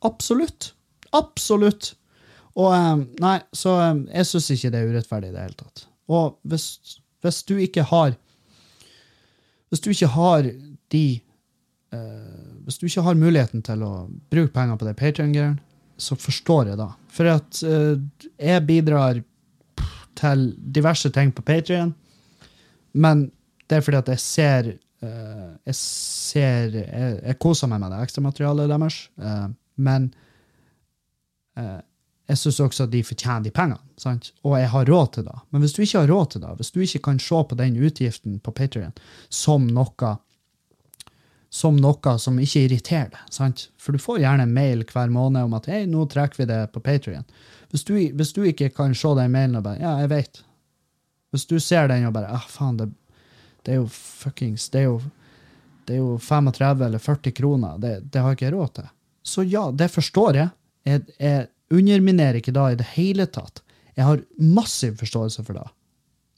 Absolutt. 0.06 0.76
Absolutt. 1.18 1.96
Og 2.58 2.74
eh, 2.74 3.06
Nei, 3.22 3.38
så 3.54 3.76
eh, 3.84 4.02
jeg 4.20 4.30
syns 4.30 4.50
ikke 4.56 4.74
det 4.74 4.82
er 4.82 4.92
urettferdig 4.94 5.32
i 5.32 5.36
det 5.36 5.46
hele 5.46 5.60
tatt. 5.60 5.86
Og 6.10 6.40
hvis, 6.50 6.68
hvis, 7.22 7.44
du 7.46 7.56
ikke 7.62 7.86
har 7.92 8.16
Hvis 9.70 9.84
du 9.86 9.92
ikke 9.94 10.10
har 10.16 10.50
de 10.90 11.06
eh, 11.94 12.46
Hvis 12.66 12.80
du 12.82 12.88
ikke 12.90 13.06
har 13.06 13.20
muligheten 13.20 13.62
til 13.66 13.86
å 13.86 13.94
bruke 14.32 14.54
penger 14.56 14.80
på 14.80 14.88
det 14.88 14.98
Patrion-greiene, 14.98 15.62
så 16.00 16.16
forstår 16.16 16.72
jeg 16.72 16.80
da. 16.80 16.94
For 17.12 17.28
at 17.28 17.62
eh, 17.68 17.98
jeg 18.40 18.66
bidrar 18.68 19.20
til 20.20 20.46
diverse 20.58 21.12
ting 21.16 21.32
på 21.36 21.44
Patrion, 21.46 21.92
men 22.94 23.28
det 23.70 23.78
er 23.78 23.84
fordi 23.86 24.00
at 24.00 24.14
jeg 24.16 24.24
ser 24.26 24.72
Uh, 25.00 25.56
jeg 25.64 25.76
ser 25.80 26.74
Jeg, 26.76 27.20
jeg 27.24 27.38
koser 27.40 27.70
meg 27.72 27.80
med 27.80 27.94
det 27.94 28.02
ekstramaterialet 28.04 28.68
deres, 28.68 28.98
uh, 29.24 29.48
men 29.80 30.10
uh, 31.56 31.80
jeg 32.30 32.38
syns 32.38 32.60
også 32.62 32.86
at 32.86 32.94
de 32.94 33.02
fortjener 33.02 33.48
de 33.48 33.52
pengene. 33.54 33.82
Sant? 33.98 34.32
Og 34.46 34.60
jeg 34.60 34.70
har 34.70 34.86
råd 34.86 35.14
til 35.16 35.26
det. 35.26 35.38
Men 35.50 35.64
hvis 35.64 35.74
du 35.74 35.82
ikke 35.82 36.04
har 36.04 36.12
råd 36.12 36.28
til 36.34 36.44
det, 36.44 36.56
hvis 36.60 36.74
du 36.76 36.82
ikke 36.86 37.02
kan 37.08 37.22
se 37.26 37.40
på 37.50 37.58
den 37.58 37.80
utgiften 37.82 38.36
på 38.46 38.54
Patrion 38.54 38.94
som 39.34 39.66
noe 39.68 40.18
som 41.50 41.80
noe 41.82 42.12
som 42.22 42.38
ikke 42.38 42.68
irriterer 42.68 43.10
deg. 43.10 43.32
Sant? 43.34 43.64
For 43.82 43.98
du 43.98 44.02
får 44.02 44.22
gjerne 44.22 44.46
en 44.46 44.54
mail 44.54 44.86
hver 44.86 45.10
måned 45.10 45.48
om 45.48 45.58
at 45.58 45.72
hei, 45.72 45.82
nå 45.90 46.06
trekker 46.06 46.44
vi 46.44 46.50
det 46.52 46.60
på 46.76 46.84
Patrion. 46.86 47.26
Hvis, 47.74 47.88
hvis, 47.90 48.34
du 48.38 48.44
ikke 48.46 48.70
kan 48.78 48.94
se 48.94 49.16
den 49.18 49.34
mailen 49.34 49.58
og 49.58 49.66
bare 49.66 49.82
ja, 49.82 49.96
jeg 50.04 50.14
vet. 50.14 50.44
Hvis 51.34 51.50
du 51.50 51.58
ser 51.62 51.90
den 51.90 52.06
og 52.06 52.14
bare 52.14 52.30
ah, 52.38 52.46
faen, 52.50 52.78
det, 52.78 52.92
det 53.66 53.74
er 53.74 53.82
jo 53.82 53.90
fuckings 53.90 54.70
det 54.70 54.84
er 54.84 54.88
jo, 54.92 55.02
det 55.90 55.98
er 55.98 56.04
jo 56.04 56.18
35 56.22 56.86
eller 56.86 57.02
40 57.02 57.38
kroner. 57.42 57.82
Det, 57.82 57.96
det 58.14 58.22
har 58.22 58.34
jeg 58.34 58.44
ikke 58.44 58.56
råd 58.58 58.76
til. 58.78 58.94
Så 59.26 59.50
ja, 59.50 59.72
det 59.74 59.90
forstår 59.94 60.38
jeg. 60.38 60.54
Jeg, 60.86 61.02
jeg 61.18 61.50
underminerer 61.70 62.40
ikke 62.40 62.56
da 62.56 62.70
i 62.72 62.78
det 62.80 62.88
hele 62.96 63.28
tatt. 63.30 63.62
Jeg 63.98 64.08
har 64.08 64.24
massiv 64.38 64.96
forståelse 65.02 65.44
for 65.46 65.60
det. 65.60 65.68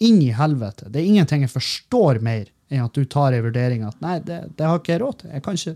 Inn 0.01 0.21
i 0.23 0.31
helvete. 0.33 0.89
Det 0.89 1.01
er 1.01 1.09
ingenting 1.11 1.45
jeg 1.45 1.53
forstår 1.53 2.19
mer 2.25 2.49
enn 2.71 2.85
at 2.85 2.95
du 2.95 3.05
tar 3.05 3.35
en 3.35 3.45
vurdering 3.45 3.83
at 3.85 3.99
nei, 4.01 4.17
det, 4.25 4.39
det 4.57 4.67
har 4.67 4.79
ikke 4.79 4.95
jeg 4.95 5.03
råd 5.03 5.17
til. 5.21 5.33
Jeg 5.35 5.45
kan 5.45 5.59
ikke, 5.59 5.75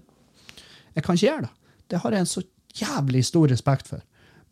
jeg 0.96 1.06
kan 1.06 1.20
ikke 1.20 1.28
gjøre 1.28 1.46
det. 1.46 1.54
Det 1.92 2.02
har 2.02 2.16
jeg 2.16 2.26
en 2.26 2.32
så 2.32 2.44
jævlig 2.76 3.26
stor 3.28 3.52
respekt 3.52 3.92
for. 3.92 4.02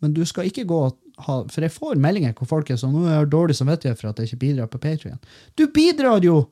Men 0.02 0.14
du 0.14 0.22
skal 0.28 0.50
ikke 0.50 0.66
gå 0.68 0.82
og 0.88 1.00
ha 1.24 1.36
For 1.46 1.62
jeg 1.62 1.70
får 1.70 2.00
meldinger 2.02 2.32
hvor 2.34 2.48
folk 2.50 2.70
er 2.70 2.78
sånn 2.80 2.90
'Nå 2.90 3.04
har 3.06 3.20
jeg 3.20 3.30
dårlig 3.30 3.54
samvittighet 3.54 4.00
for 4.00 4.10
at 4.10 4.18
jeg 4.18 4.32
ikke 4.32 4.40
bidrar 4.42 4.66
på 4.66 4.80
Patrion'. 4.82 5.20
Du 5.54 5.68
bidrar 5.70 6.24
jo 6.26 6.48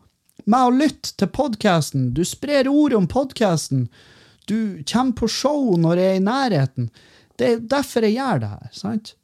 med 0.47 0.67
å 0.67 0.77
lytte 0.77 1.17
til 1.19 1.29
podkasten. 1.29 2.13
Du 2.15 2.23
sprer 2.25 2.71
ord 2.71 2.95
om 2.95 3.09
podkasten. 3.11 3.89
Du 4.47 4.83
kommer 4.87 5.13
på 5.19 5.29
show 5.29 5.75
når 5.79 5.99
jeg 5.99 6.13
er 6.13 6.21
i 6.21 6.25
nærheten. 6.27 6.91
Det 7.41 7.49
er 7.49 7.63
derfor 7.75 8.07
jeg 8.07 8.19
gjør 8.19 8.43
det 8.43 8.51
her. 8.53 8.73
sant? 8.77 9.15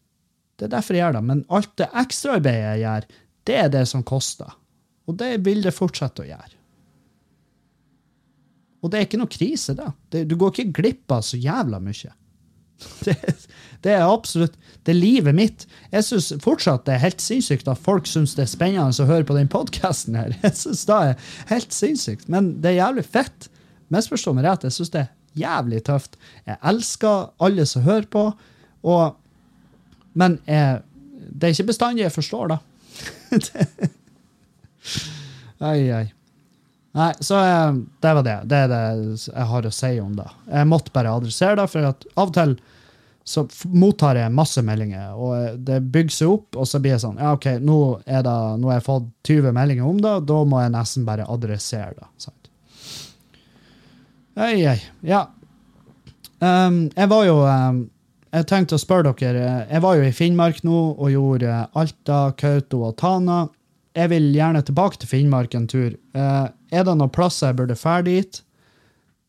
Det 0.59 0.67
er 0.67 0.75
derfor 0.75 0.97
jeg 0.97 1.05
gjør 1.05 1.19
det. 1.19 1.25
Men 1.31 1.43
alt 1.55 1.75
det 1.79 1.91
ekstraarbeidet 2.03 2.69
jeg 2.69 2.85
gjør, 2.85 3.09
det 3.49 3.59
er 3.65 3.75
det 3.75 3.85
som 3.89 4.05
koster. 4.07 4.55
Og 5.09 5.17
det 5.21 5.33
vil 5.47 5.63
det 5.65 5.75
fortsette 5.77 6.25
å 6.25 6.29
gjøre. 6.29 6.55
Og 8.79 8.91
det 8.93 8.99
er 8.99 9.09
ikke 9.09 9.21
noe 9.21 9.33
krise, 9.33 9.75
da. 9.75 9.91
Det, 10.13 10.25
du 10.31 10.37
går 10.39 10.53
ikke 10.53 10.81
glipp 10.81 11.15
av 11.15 11.25
så 11.27 11.39
jævla 11.41 11.81
mye. 11.83 12.15
Det, 13.03 13.17
det, 13.83 13.91
er 13.91 14.05
absolutt 14.07 14.55
det 14.87 14.93
er 14.93 14.99
livet 15.01 15.35
mitt. 15.35 15.65
Jeg 15.91 16.05
syns 16.07 16.29
fortsatt 16.45 16.85
det 16.87 16.93
er 16.95 17.03
helt 17.03 17.23
sinnssykt 17.23 17.67
at 17.67 17.81
folk 17.83 18.07
syns 18.07 18.37
det 18.39 18.45
er 18.45 18.53
spennende 18.53 19.03
å 19.03 19.09
høre 19.09 19.27
på 19.27 19.35
den 19.35 19.51
podkasten 19.51 20.15
her. 20.15 20.37
Jeg 20.45 20.55
synes 20.61 20.85
det 20.87 20.99
er 21.09 21.33
helt 21.51 21.75
sinnssykt. 21.75 22.29
Men 22.31 22.53
det 22.63 22.71
er 22.71 22.85
jævlig 22.85 23.05
fett. 23.09 23.49
Misforstå 23.91 24.37
meg 24.37 24.47
rett, 24.47 24.67
jeg 24.69 24.77
syns 24.77 24.93
det 24.95 25.01
er 25.01 25.11
jævlig 25.37 25.83
tøft. 25.87 26.17
Jeg 26.49 26.59
elsker 26.73 27.31
alle 27.45 27.67
som 27.69 27.83
hører 27.87 28.07
på, 28.11 28.25
og, 28.89 29.17
men 30.19 30.39
jeg, 30.49 30.81
det 31.29 31.49
er 31.49 31.57
ikke 31.57 31.71
bestandig 31.73 32.07
jeg 32.07 32.17
forstår, 32.17 32.55
da. 32.55 32.61
Ai, 35.59 35.91
ai. 35.91 36.07
Nei, 36.95 37.13
så 37.21 37.39
eh, 37.43 37.73
det 38.01 38.13
var 38.15 38.25
det. 38.27 38.37
Det 38.51 38.59
er 38.65 38.69
det 38.71 38.83
jeg 39.27 39.47
har 39.51 39.67
å 39.67 39.73
si 39.75 39.91
om 40.01 40.15
det. 40.17 40.27
Jeg 40.49 40.69
måtte 40.71 40.95
bare 40.95 41.13
adressere 41.19 41.59
det, 41.59 41.67
for 41.71 41.89
at 41.91 42.07
av 42.15 42.31
og 42.31 42.37
til 42.37 42.55
så 43.29 43.43
mottar 43.77 44.17
jeg 44.17 44.33
masse 44.33 44.63
meldinger, 44.65 45.13
og 45.13 45.35
eh, 45.37 45.57
det 45.61 45.83
bygger 45.93 46.15
seg 46.15 46.31
opp, 46.33 46.57
og 46.57 46.69
så 46.69 46.81
blir 46.81 46.95
jeg 46.95 47.03
sånn 47.05 47.19
Ja, 47.21 47.35
OK, 47.37 47.51
nå, 47.61 47.79
er 48.09 48.23
det, 48.25 48.37
nå 48.63 48.71
har 48.71 48.79
jeg 48.79 48.87
fått 48.87 49.11
20 49.29 49.53
meldinger 49.59 49.91
om 49.91 49.99
det, 50.01 50.15
da 50.31 50.39
må 50.49 50.63
jeg 50.63 50.73
nesten 50.73 51.05
bare 51.09 51.29
adressere 51.29 51.93
det. 51.99 52.09
sant? 52.25 52.38
Ei, 54.39 54.63
ei. 54.67 54.81
Ja. 55.03 55.25
Um, 56.39 56.85
jeg 56.95 57.11
var 57.11 57.25
jo 57.27 57.39
um, 57.43 57.79
Jeg 58.31 58.47
tenkte 58.47 58.77
å 58.77 58.81
spørre 58.83 59.11
dere. 59.19 59.41
eh, 59.43 59.73
Jeg 59.73 59.83
var 59.83 59.97
jo 59.99 60.05
i 60.07 60.15
Finnmark 60.15 60.61
nå 60.63 60.81
og 60.93 61.09
gjorde 61.11 61.49
eh, 61.51 61.65
Alta, 61.81 62.19
Kautokeino 62.39 62.85
og 62.87 62.97
Tana. 63.01 63.39
Jeg 63.99 64.13
vil 64.13 64.29
gjerne 64.37 64.63
tilbake 64.63 65.01
til 65.01 65.11
Finnmark 65.11 65.57
en 65.59 65.67
tur. 65.67 65.97
Uh, 66.15 66.47
er 66.71 66.85
det 66.87 66.95
noen 67.01 67.11
plasser 67.11 67.51
jeg 67.51 67.59
burde 67.59 67.79
dra 67.81 67.97
dit 68.07 68.43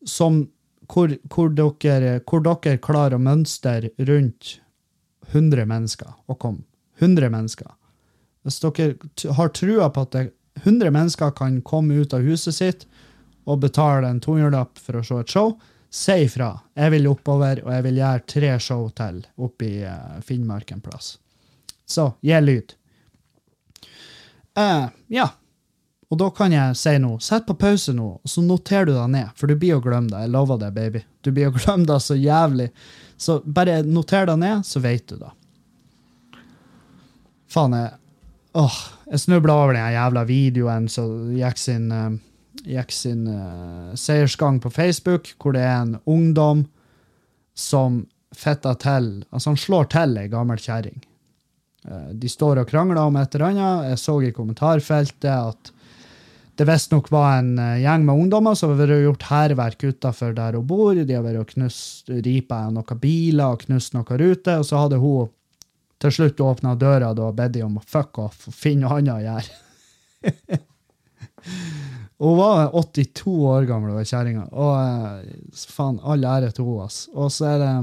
som 0.06 0.44
hvor, 0.90 1.12
hvor, 1.32 1.50
dere, 1.54 2.20
hvor 2.28 2.42
dere 2.44 2.78
klarer 2.82 3.16
å 3.16 3.22
mønstre 3.22 3.90
rundt 3.98 4.60
100 5.32 5.66
mennesker 5.70 6.12
og 6.28 6.38
komme? 6.42 6.62
100 7.00 7.30
mennesker. 7.32 7.70
Hvis 8.44 8.60
dere 8.62 9.34
har 9.36 9.52
trua 9.56 9.88
på 9.90 10.04
at 10.06 10.14
det, 10.14 10.24
100 10.62 10.92
mennesker 10.92 11.30
kan 11.34 11.60
komme 11.64 12.02
ut 12.02 12.14
av 12.14 12.26
huset 12.26 12.54
sitt 12.56 12.86
og 13.50 13.60
betale 13.64 14.08
en 14.08 14.20
200-lapp 14.22 14.78
for 14.80 15.00
å 15.00 15.04
se 15.06 15.18
et 15.22 15.34
show, 15.34 15.54
si 15.90 16.16
ifra. 16.26 16.52
Jeg 16.78 16.94
vil 16.94 17.08
oppover, 17.10 17.64
og 17.64 17.72
jeg 17.74 17.86
vil 17.88 17.98
gjøre 18.00 18.26
tre 18.30 18.52
show 18.62 18.86
til 18.96 19.24
oppe 19.42 19.66
i 19.66 19.82
eh, 19.86 20.20
Finnmark 20.26 20.70
en 20.74 20.84
plass. 20.84 21.16
Så 21.90 22.12
gi 22.22 22.38
lyd. 22.44 22.76
Uh, 24.58 24.86
ja. 25.10 25.28
Og 26.10 26.18
da 26.18 26.26
kan 26.34 26.54
jeg 26.54 26.78
si 26.78 26.96
noe. 27.02 27.20
Sett 27.22 27.46
på 27.46 27.54
pause 27.58 27.94
nå, 27.94 28.08
og 28.18 28.30
så 28.30 28.42
noterer 28.42 28.88
du 28.88 28.94
deg 28.94 29.12
ned. 29.14 29.34
For 29.38 29.50
du 29.50 29.58
blir 29.58 29.78
å 29.78 29.82
glemme 29.82 30.10
det. 30.10 30.24
Jeg 30.24 30.34
lover 30.34 30.58
det, 30.62 30.70
baby. 30.74 31.04
Du 31.22 31.30
blir 31.34 31.50
å 31.50 31.54
glemme 31.54 31.86
det 31.90 32.00
så 32.02 32.18
jævlig. 32.18 32.70
Så 33.20 33.40
bare 33.44 33.80
noter 33.86 34.26
deg 34.30 34.40
ned, 34.42 34.66
så 34.66 34.82
vet 34.82 35.06
du 35.10 35.18
det. 35.20 35.30
Faen, 37.50 37.74
jeg 37.74 37.96
Åh, 38.52 38.78
jeg 39.12 39.20
snubla 39.22 39.54
over 39.54 39.76
den 39.76 39.92
jævla 39.94 40.24
videoen 40.26 40.88
som 40.90 41.30
gikk 41.38 41.58
sin, 41.58 41.84
eh, 41.94 42.16
gikk 42.66 42.92
sin 42.94 43.26
uh, 43.28 43.92
seiersgang 43.98 44.60
på 44.60 44.72
Facebook, 44.72 45.32
hvor 45.40 45.56
det 45.56 45.64
er 45.64 45.78
en 45.82 45.98
ungdom 46.04 46.66
som 47.56 48.04
fetter 48.36 48.76
til 48.78 49.08
Altså, 49.30 49.50
han 49.50 49.58
slår 49.58 49.90
til 49.90 50.18
ei 50.20 50.28
gammel 50.30 50.60
kjerring. 50.60 51.00
Uh, 51.88 52.12
de 52.12 52.30
står 52.30 52.62
og 52.62 52.70
krangler 52.70 53.02
om 53.02 53.18
et 53.20 53.34
eller 53.34 53.50
annet. 53.50 53.90
Jeg 53.92 54.02
så 54.04 54.16
i 54.22 54.32
kommentarfeltet 54.36 55.30
at 55.30 55.72
det 56.60 56.66
visstnok 56.68 57.06
var 57.08 57.38
en 57.38 57.54
eh, 57.56 57.78
gjeng 57.80 58.02
med 58.04 58.18
ungdommer 58.20 58.56
som 58.58 58.74
vært 58.76 58.98
gjort 59.00 59.22
hærverk 59.30 59.84
utafor 59.86 60.34
der 60.36 60.58
hun 60.58 60.66
bor. 60.68 60.92
De 60.92 61.14
har 61.16 61.22
vært 61.24 61.40
og 61.40 61.52
knust 61.54 62.10
ripa 62.12 62.58
noen 62.68 63.00
biler 63.00 63.54
og 63.54 63.62
knust 63.62 63.96
noen 63.96 64.20
ruter, 64.20 64.60
og 64.60 64.66
så 64.68 64.82
hadde 64.82 64.98
hun 65.00 65.30
til 66.04 66.12
slutt 66.12 66.42
åpna 66.44 66.74
døra 66.76 67.14
og 67.14 67.38
bedt 67.38 67.54
dem 67.56 67.70
om 67.70 67.80
å 67.80 67.86
fuck 67.86 68.20
off 68.20 68.44
og 68.50 68.56
finne 68.56 68.84
noe 68.84 68.98
annet 68.98 69.14
å 69.14 69.24
gjøre. 69.24 70.60
hun 72.20 72.36
var 72.36 72.70
82 72.76 73.32
år 73.48 73.66
gammel, 73.68 73.96
den 73.96 74.08
kjerringa, 74.08 74.46
og 74.52 74.74
eh, 74.76 75.58
faen, 75.72 76.00
all 76.04 76.24
ære 76.24 76.50
til 76.52 76.68
henne. 76.68 76.84
ass. 76.84 77.06
Og 77.16 77.32
så 77.32 77.52
er 77.54 77.60
det 77.62 77.74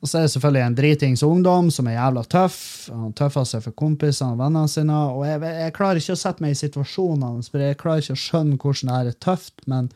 og 0.00 0.08
så 0.08 0.16
er 0.16 0.24
det 0.24 0.32
selvfølgelig 0.32 0.62
en 0.64 0.76
dritings 0.78 1.22
ungdom 1.22 1.66
som 1.70 1.88
er 1.90 1.98
jævla 1.98 2.22
tøff. 2.32 2.60
Han 2.88 3.12
tøffer 3.16 3.44
seg 3.44 3.66
for 3.66 3.76
kompisene 3.76 4.32
og 4.32 4.40
vennene 4.40 4.70
sine. 4.72 4.96
Og 5.12 5.26
jeg, 5.28 5.42
jeg 5.44 5.74
klarer 5.76 6.00
ikke 6.00 6.16
å 6.16 6.20
sette 6.22 6.44
meg 6.44 6.54
i 6.54 6.60
situasjonen 6.60 7.26
hans, 7.26 7.50
for 7.52 7.60
jeg 7.60 7.76
klarer 7.80 8.00
ikke 8.00 8.16
å 8.16 8.22
skjønne 8.22 8.56
hvordan 8.62 8.92
det 8.94 9.12
er 9.12 9.18
tøft. 9.20 9.60
Men 9.68 9.90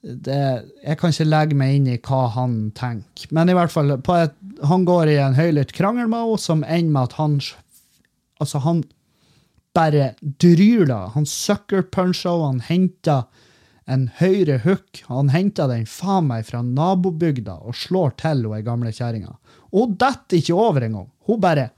det, 0.00 0.40
jeg 0.80 1.00
kan 1.02 1.12
ikke 1.12 1.28
legge 1.28 1.58
meg 1.60 1.76
inn 1.76 1.90
i 1.92 1.98
hva 2.00 2.22
han 2.32 2.54
tenker. 2.76 3.28
Men 3.36 3.52
i 3.52 3.56
hvert 3.58 3.74
fall, 3.74 3.92
et, 3.92 4.38
han 4.70 4.88
går 4.88 5.12
i 5.12 5.18
en 5.20 5.36
høylytt 5.36 5.76
krangel 5.76 6.08
med 6.08 6.24
henne, 6.24 6.40
som 6.40 6.64
ender 6.64 6.94
med 6.96 7.10
at 7.10 7.18
han 7.20 7.42
Altså, 8.40 8.56
han 8.64 8.78
bare 9.80 10.10
dryler. 10.20 11.10
Han 11.14 11.26
sucker-puncher 11.28 12.32
og 12.32 12.46
han 12.46 12.64
henter 12.68 13.24
en 13.90 14.06
høyre 14.20 14.60
hook. 14.64 15.02
Han 15.08 15.32
henter 15.34 15.70
den 15.70 15.86
faen 15.88 16.28
meg 16.30 16.46
fra 16.48 16.62
nabobygda 16.62 17.58
og 17.66 17.76
slår 17.78 18.14
til 18.20 18.46
hun 18.46 18.64
gamle 18.66 18.92
kjerringa. 18.94 19.34
Hun 19.74 19.96
detter 19.98 20.38
ikke 20.40 20.58
over 20.58 20.86
engang. 20.86 21.10
Hun 21.26 21.40
bare 21.42 21.70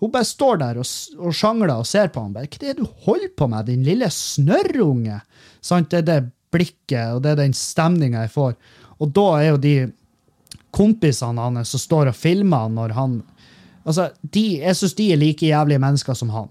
hun 0.00 0.08
bare 0.08 0.24
står 0.24 0.60
der 0.62 0.78
og, 0.80 0.86
og 1.20 1.34
sjangler 1.36 1.74
og 1.76 1.84
ser 1.84 2.08
på 2.08 2.22
han. 2.24 2.32
bare, 2.32 2.48
Hva 2.48 2.70
er 2.70 2.74
det 2.74 2.80
du 2.80 3.02
holder 3.04 3.32
på 3.36 3.48
med, 3.52 3.66
din 3.68 3.82
lille 3.84 4.08
snørrunge? 4.08 5.18
Sant? 5.60 5.90
Det 5.92 5.98
er 6.00 6.06
det 6.06 6.30
blikket 6.50 7.12
og 7.14 7.20
det 7.22 7.34
er 7.34 7.42
den 7.42 7.52
stemninga 7.56 8.24
jeg 8.24 8.32
får. 8.32 8.54
Og 9.00 9.12
da 9.16 9.26
er 9.36 9.50
jo 9.50 9.58
de 9.60 9.74
kompisene 10.72 11.42
hans 11.42 11.74
som 11.74 11.82
står 11.82 12.12
og 12.12 12.16
filmer 12.16 12.72
når 12.72 12.96
han 12.96 13.20
Altså, 13.80 14.10
de, 14.20 14.60
Jeg 14.60 14.76
syns 14.76 14.92
de 14.94 15.06
er 15.12 15.16
like 15.16 15.46
jævlige 15.46 15.80
mennesker 15.80 16.14
som 16.14 16.28
han. 16.34 16.50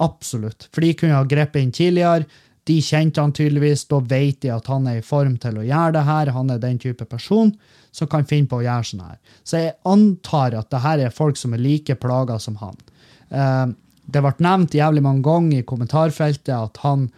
Absolutt. 0.00 0.68
For 0.72 0.84
de 0.84 0.94
kunne 0.96 1.18
ha 1.18 1.26
grepet 1.28 1.60
inn 1.60 1.74
tidligere. 1.76 2.24
De 2.68 2.78
kjente 2.84 3.20
han 3.20 3.34
tydeligvis. 3.36 3.86
Da 3.90 4.00
vet 4.00 4.40
de 4.44 4.52
at 4.54 4.68
han 4.70 4.88
er 4.88 5.00
i 5.00 5.04
form 5.04 5.36
til 5.42 5.60
å 5.60 5.66
gjøre 5.66 5.94
det 5.98 6.06
her. 6.08 6.32
Han 6.36 6.52
er 6.52 6.62
den 6.62 6.78
type 6.80 7.06
person 7.08 7.52
som 7.92 8.08
kan 8.10 8.26
finne 8.28 8.48
på 8.50 8.60
å 8.60 8.64
gjøre 8.64 8.86
sånn 8.86 9.04
her. 9.04 9.18
Så 9.44 9.64
jeg 9.64 9.76
antar 9.88 10.56
at 10.58 10.70
det 10.72 10.82
her 10.84 11.04
er 11.06 11.14
folk 11.14 11.38
som 11.40 11.56
er 11.56 11.62
like 11.62 11.96
plaga 12.00 12.38
som 12.42 12.58
han. 12.60 12.78
Eh, 13.30 13.66
det 14.10 14.22
ble 14.22 14.32
nevnt 14.46 14.76
jævlig 14.78 15.02
mange 15.04 15.24
ganger 15.26 15.60
i 15.60 15.66
kommentarfeltet 15.66 16.54
at 16.54 16.80
han 16.84 17.08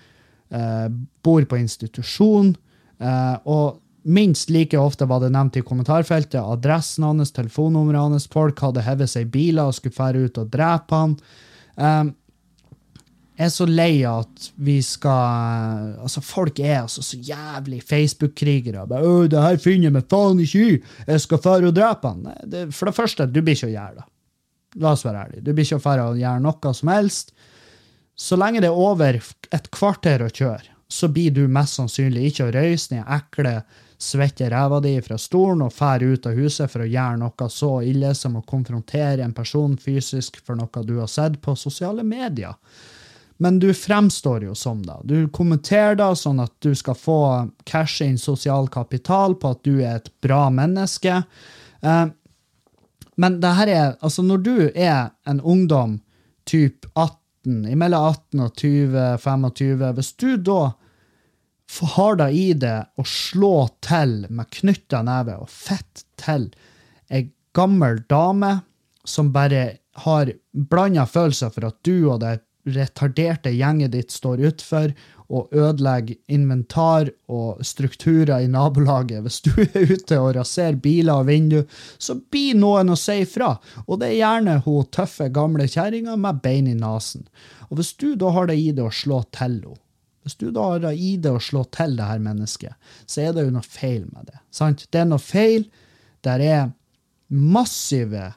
eh, 0.50 0.88
bor 1.24 1.46
på 1.48 1.60
institusjon. 1.60 2.54
Eh, 3.02 3.36
og 3.44 3.78
minst 4.02 4.50
like 4.50 4.78
ofte 4.80 5.06
var 5.06 5.22
det 5.22 5.30
nevnt 5.34 5.60
i 5.60 5.64
kommentarfeltet 5.66 6.40
adressen 6.40 7.06
hans, 7.06 7.34
telefonnummeret 7.36 8.08
hans. 8.08 8.26
Folk 8.32 8.64
hadde 8.64 8.86
hevet 8.86 9.12
seg 9.12 9.28
i 9.28 9.32
biler 9.36 9.68
og 9.68 9.76
skulle 9.76 9.98
fære 9.98 10.26
ut 10.26 10.42
og 10.42 10.50
drepe 10.52 11.04
han. 11.04 11.16
Er 13.42 13.50
så 13.50 13.66
lei 13.66 14.04
av 14.06 14.22
at 14.22 14.48
vi 14.62 14.76
skal 14.84 15.96
Altså, 16.04 16.22
folk 16.22 16.60
er 16.62 16.82
altså 16.82 17.02
så 17.02 17.18
jævlig 17.18 17.80
Facebook-krigere. 17.88 18.84
«Å, 18.86 19.12
det 19.30 19.42
her 19.42 19.60
finner 19.62 19.88
jeg 19.88 19.96
meg 19.96 20.08
faen 20.10 20.42
ikke 20.42 20.66
i! 20.66 20.80
Jeg 21.08 21.24
skal 21.24 21.42
fære 21.42 21.70
og 21.70 21.76
drepe 21.76 22.12
han. 22.12 22.26
Det, 22.44 22.66
for 22.76 22.90
det 22.90 22.96
første, 22.98 23.26
du 23.26 23.40
blir 23.40 23.56
ikke 23.58 23.70
å 23.70 23.74
gjøre 23.76 24.00
det. 24.00 24.06
La 24.82 24.92
oss 24.94 25.04
være 25.04 25.26
ærlige. 25.26 25.44
Du 25.44 25.52
blir 25.52 25.66
ikke 25.66 25.80
å 25.80 25.84
fære 25.84 26.04
og 26.12 26.20
gjøre 26.20 26.44
noe 26.44 26.74
som 26.76 26.92
helst. 26.92 27.34
Så 28.14 28.36
lenge 28.36 28.60
det 28.62 28.70
er 28.70 28.78
over 28.78 29.18
et 29.18 29.70
kvarter 29.72 30.22
å 30.24 30.30
kjøre, 30.30 30.68
så 30.88 31.08
blir 31.08 31.32
du 31.32 31.46
mest 31.48 31.78
sannsynlig 31.78 32.28
ikke 32.28 32.48
å 32.48 32.52
røyse 32.54 32.92
den 32.92 33.06
ekle, 33.08 33.62
svette 34.02 34.48
ræva 34.50 34.80
di 34.82 34.96
fra 35.04 35.16
stolen 35.20 35.62
og 35.64 35.74
fære 35.74 36.10
ut 36.12 36.26
av 36.28 36.36
huset 36.36 36.70
for 36.70 36.84
å 36.84 36.88
gjøre 36.90 37.20
noe 37.20 37.48
så 37.52 37.70
ille 37.86 38.10
som 38.18 38.36
å 38.36 38.44
konfrontere 38.46 39.22
en 39.24 39.34
person 39.36 39.76
fysisk 39.80 40.40
for 40.44 40.58
noe 40.58 40.84
du 40.86 40.96
har 40.98 41.10
sett 41.10 41.38
på 41.42 41.54
sosiale 41.56 42.04
medier. 42.04 42.56
Men 43.42 43.58
du 43.58 43.72
fremstår 43.74 44.44
jo 44.46 44.54
som 44.54 44.84
det. 44.86 44.96
Du 45.10 45.28
kommenterer 45.34 45.96
det 45.98 46.12
sånn 46.20 46.38
at 46.44 46.52
du 46.62 46.76
skal 46.78 46.94
få 46.94 47.20
cashe 47.66 48.06
inn 48.06 48.20
sosial 48.20 48.68
kapital 48.70 49.34
på 49.34 49.50
at 49.56 49.64
du 49.66 49.80
er 49.80 49.96
et 49.98 50.10
bra 50.22 50.44
menneske. 50.54 51.16
Eh, 51.82 52.04
men 53.18 53.40
det 53.42 53.50
her 53.58 53.72
er, 53.72 53.88
altså 53.98 54.22
når 54.22 54.44
du 54.46 54.54
er 54.70 55.10
en 55.26 55.40
ungdom 55.40 55.96
typ 56.46 56.86
18, 56.94 57.66
imellom 57.72 58.12
18 58.12 58.44
og 58.46 58.62
20-25, 58.62 59.82
hvis 59.98 60.12
du 60.22 60.30
da 60.46 60.60
har 61.96 62.22
det 62.22 62.30
i 62.38 62.46
det 62.62 62.78
å 62.94 63.08
slå 63.08 63.56
til 63.82 64.20
med 64.30 64.54
knytta 64.54 65.02
neve 65.02 65.40
og 65.42 65.50
fett 65.50 66.06
til 66.20 66.46
ei 67.10 67.24
gammel 67.58 68.04
dame 68.06 68.54
som 69.02 69.34
bare 69.34 69.66
har 70.06 70.30
blanda 70.52 71.10
følelser 71.10 71.50
for 71.50 71.72
at 71.72 71.82
du 71.82 72.06
og 72.06 72.22
det 72.22 72.36
retarderte 72.68 73.50
gjenget 73.50 73.92
ditt 73.92 74.14
står 74.14 74.42
utfor 74.48 74.92
og 75.32 75.54
ødelegger 75.56 76.18
inventar 76.30 77.08
og 77.32 77.62
strukturer 77.64 78.44
i 78.44 78.50
nabolaget. 78.52 79.22
Hvis 79.24 79.40
du 79.46 79.52
er 79.64 79.88
ute 79.88 80.18
og 80.20 80.34
raserer 80.36 80.76
biler 80.82 81.22
og 81.22 81.30
vinduer, 81.30 81.64
så 81.98 82.18
blir 82.20 82.58
noen 82.58 82.92
å 82.92 82.98
si 82.98 83.22
ifra. 83.24 83.54
Og 83.86 84.02
det 84.02 84.12
er 84.12 84.20
gjerne 84.20 84.58
hun 84.66 84.90
tøffe, 84.92 85.30
gamle 85.32 85.66
kjerringa 85.70 86.18
med 86.20 86.42
bein 86.44 86.68
i 86.70 86.76
nesen. 86.78 87.24
Og 87.70 87.80
hvis 87.80 87.94
du 87.96 88.12
da 88.20 88.34
har 88.36 88.50
det 88.50 88.58
i 88.60 88.68
det 88.76 88.84
å 88.84 88.92
slå 88.92 89.22
til 89.32 89.46
henne, 89.46 89.78
hvis 90.22 90.36
du 90.38 90.52
da 90.54 90.68
har 90.74 90.84
det 90.84 90.92
i 91.02 91.16
det 91.18 91.32
å 91.34 91.40
slå 91.42 91.64
til 91.74 91.96
det 91.98 92.06
her 92.06 92.20
mennesket, 92.22 92.76
så 93.10 93.24
er 93.24 93.32
det 93.34 93.46
jo 93.46 93.56
noe 93.56 93.66
feil 93.66 94.04
med 94.12 94.28
det. 94.30 94.38
Sant? 94.54 94.84
Det 94.94 95.00
er 95.00 95.08
noe 95.10 95.22
feil. 95.22 95.66
Der 96.22 96.44
er 96.46 96.68
massive 97.32 98.28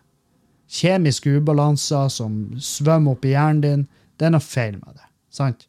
kjemiske 0.71 1.36
ubalanser 1.38 2.09
som 2.09 2.55
svømmer 2.57 3.13
opp 3.13 3.28
i 3.28 3.36
hjernen 3.36 3.61
din. 3.61 3.86
Det 4.18 4.28
er 4.28 4.34
noe 4.36 4.43
feil 4.43 4.78
med 4.80 4.95
det. 4.95 5.09
Sant? 5.34 5.68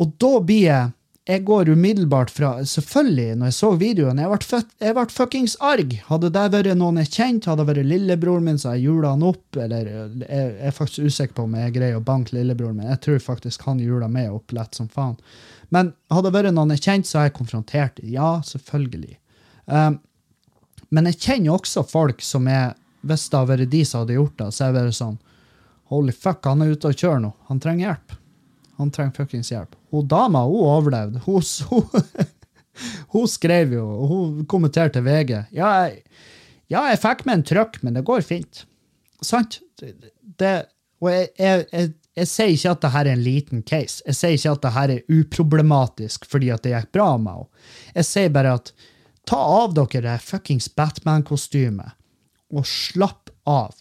Og 0.00 0.14
da 0.20 0.36
blir 0.40 0.66
jeg 0.66 0.92
Jeg 1.24 1.40
går 1.48 1.70
umiddelbart 1.72 2.28
fra 2.28 2.48
Selvfølgelig, 2.68 3.36
når 3.40 3.48
jeg 3.48 3.54
så 3.56 3.68
videoen 3.80 4.18
Jeg 4.20 4.28
ble, 4.28 4.58
jeg 4.84 4.94
ble 4.98 5.04
fuckings 5.08 5.54
arg. 5.60 5.94
Hadde 6.10 6.28
det 6.34 6.42
vært 6.52 6.76
noen 6.76 7.00
jeg 7.00 7.12
kjente, 7.14 7.48
hadde 7.48 7.64
det 7.64 7.70
vært 7.70 7.88
lillebroren 7.88 8.44
min, 8.44 8.58
så 8.60 8.74
jeg 8.74 8.90
jula 8.90 9.14
han 9.14 9.24
opp. 9.24 9.56
Eller 9.56 9.88
jeg 9.88 10.26
jeg 10.28 10.52
er 10.68 10.76
faktisk 10.76 11.06
usikker 11.08 11.38
på 11.38 11.46
om 11.46 11.56
jeg 11.56 11.72
greier 11.78 11.96
å 11.96 12.04
banke 12.04 12.36
lillebroren 12.36 12.76
min. 12.76 12.90
Jeg 12.92 13.00
tror 13.06 13.24
faktisk 13.24 13.64
han 13.64 13.80
jula 13.80 14.08
meg 14.08 14.34
opp 14.36 14.52
lett 14.52 14.76
som 14.76 14.90
faen. 14.92 15.16
Men 15.72 15.94
hadde 16.12 16.28
det 16.28 16.36
vært 16.36 16.54
noen 16.58 16.74
jeg 16.76 16.84
kjente, 16.84 17.08
så 17.08 17.22
har 17.22 17.30
jeg 17.30 17.38
konfrontert. 17.38 18.04
Ja, 18.04 18.42
selvfølgelig. 18.44 19.16
Um, 19.64 20.00
Men 20.90 21.08
jeg 21.08 21.22
kjenner 21.24 21.56
også 21.56 21.86
folk 21.88 22.20
som 22.22 22.46
er 22.46 22.74
Hvis 23.00 23.30
det 23.30 23.38
hadde 23.38 23.48
vært 23.54 23.70
de 23.72 23.84
som 23.84 24.02
hadde 24.04 24.18
gjort 24.18 24.36
det, 24.38 24.50
så 24.52 24.66
er 24.68 24.76
det 24.76 24.92
sånn 24.96 25.16
Holy 25.92 26.12
fuck, 26.12 26.44
han 26.46 26.62
er 26.64 26.74
ute 26.74 26.90
og 26.90 26.98
kjører 26.98 27.20
nå. 27.24 27.32
Han 27.50 27.60
trenger 27.62 27.88
hjelp. 27.88 28.14
Han 28.80 28.92
trenger 28.94 29.16
fuckings 29.18 29.52
hjelp. 29.52 29.76
Hun 29.94 30.08
dama, 30.08 30.44
hun 30.48 30.68
overlevde. 30.68 31.20
Hun, 31.26 31.42
hun, 31.70 32.30
hun 33.14 33.26
skrev 33.30 33.74
jo, 33.76 33.84
og 33.84 34.14
hun 34.14 34.46
kommenterte 34.50 35.04
VG. 35.04 35.34
Ja, 35.54 35.74
jeg, 35.84 36.00
ja, 36.72 36.86
jeg 36.90 37.02
fikk 37.02 37.26
meg 37.28 37.38
en 37.38 37.48
trøkk, 37.50 37.82
men 37.84 37.98
det 37.98 38.06
går 38.08 38.24
fint. 38.26 38.64
Sant? 39.24 39.60
Det, 39.80 40.54
og 41.02 41.12
jeg, 41.12 41.28
jeg, 41.38 41.92
jeg, 42.16 42.30
sier 42.30 42.54
ikke 42.54 42.72
at 42.72 42.82
dette 42.86 43.04
er 43.04 43.12
en 43.12 43.24
liten 43.24 43.62
case. 43.66 44.00
Jeg 44.08 44.18
sier 44.18 44.38
ikke 44.38 44.56
at 44.56 44.66
dette 44.66 44.84
er 44.96 45.20
uproblematisk 45.20 46.26
fordi 46.30 46.50
at 46.54 46.64
det 46.64 46.74
gikk 46.74 46.90
bra 46.96 47.12
med 47.20 47.36
henne. 47.36 47.70
Jeg 47.94 48.10
sier 48.10 48.34
bare 48.34 48.56
at 48.58 48.74
ta 49.28 49.38
av 49.38 49.76
dere 49.76 50.04
det 50.08 50.18
fuckings 50.24 50.68
Batman-kostymet, 50.76 51.96
og 52.54 52.66
slapp 52.68 53.32
av. 53.48 53.76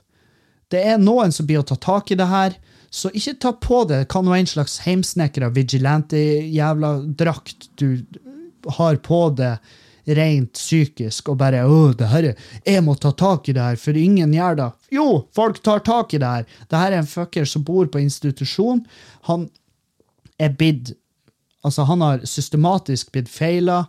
Det 0.73 0.81
er 0.81 0.97
noen 1.01 1.33
som 1.33 1.45
blir 1.45 1.61
å 1.61 1.67
ta 1.69 1.77
tak 1.77 2.11
i 2.11 2.17
det 2.17 2.25
her, 2.31 2.57
så 2.93 3.09
ikke 3.13 3.37
ta 3.41 3.51
på 3.57 3.83
det 3.89 4.03
hva 4.09 4.21
nå 4.25 4.33
en 4.37 4.49
slags 4.49 4.79
heimsnekra 4.85 5.51
vigilante-jævla 5.53 6.91
drakt 7.17 7.69
du 7.81 8.03
har 8.77 8.97
på 9.05 9.23
det 9.37 9.55
rent 10.17 10.57
psykisk, 10.57 11.29
og 11.31 11.37
bare 11.39 11.63
'Å, 11.63 11.95
det 11.95 12.07
her 12.07 12.23
er 12.23 12.35
Jeg 12.65 12.83
må 12.83 12.95
ta 12.99 13.11
tak 13.11 13.47
i 13.49 13.53
det 13.53 13.61
her, 13.61 13.75
for 13.75 13.93
ingen 13.93 14.33
gjør 14.33 14.55
det'. 14.57 14.73
Jo, 14.91 15.27
folk 15.33 15.63
tar 15.63 15.79
tak 15.79 16.13
i 16.13 16.17
det 16.17 16.27
her. 16.27 16.45
Det 16.69 16.77
her 16.77 16.91
er 16.91 16.97
en 16.97 17.07
fucker 17.07 17.45
som 17.45 17.63
bor 17.63 17.85
på 17.85 18.01
institusjon. 18.01 18.85
Han 19.23 19.49
er 20.39 20.49
bidd 20.49 20.95
Altså, 21.65 21.83
han 21.83 22.01
har 22.01 22.25
systematisk 22.27 23.13
blitt 23.13 23.29
feila 23.29 23.85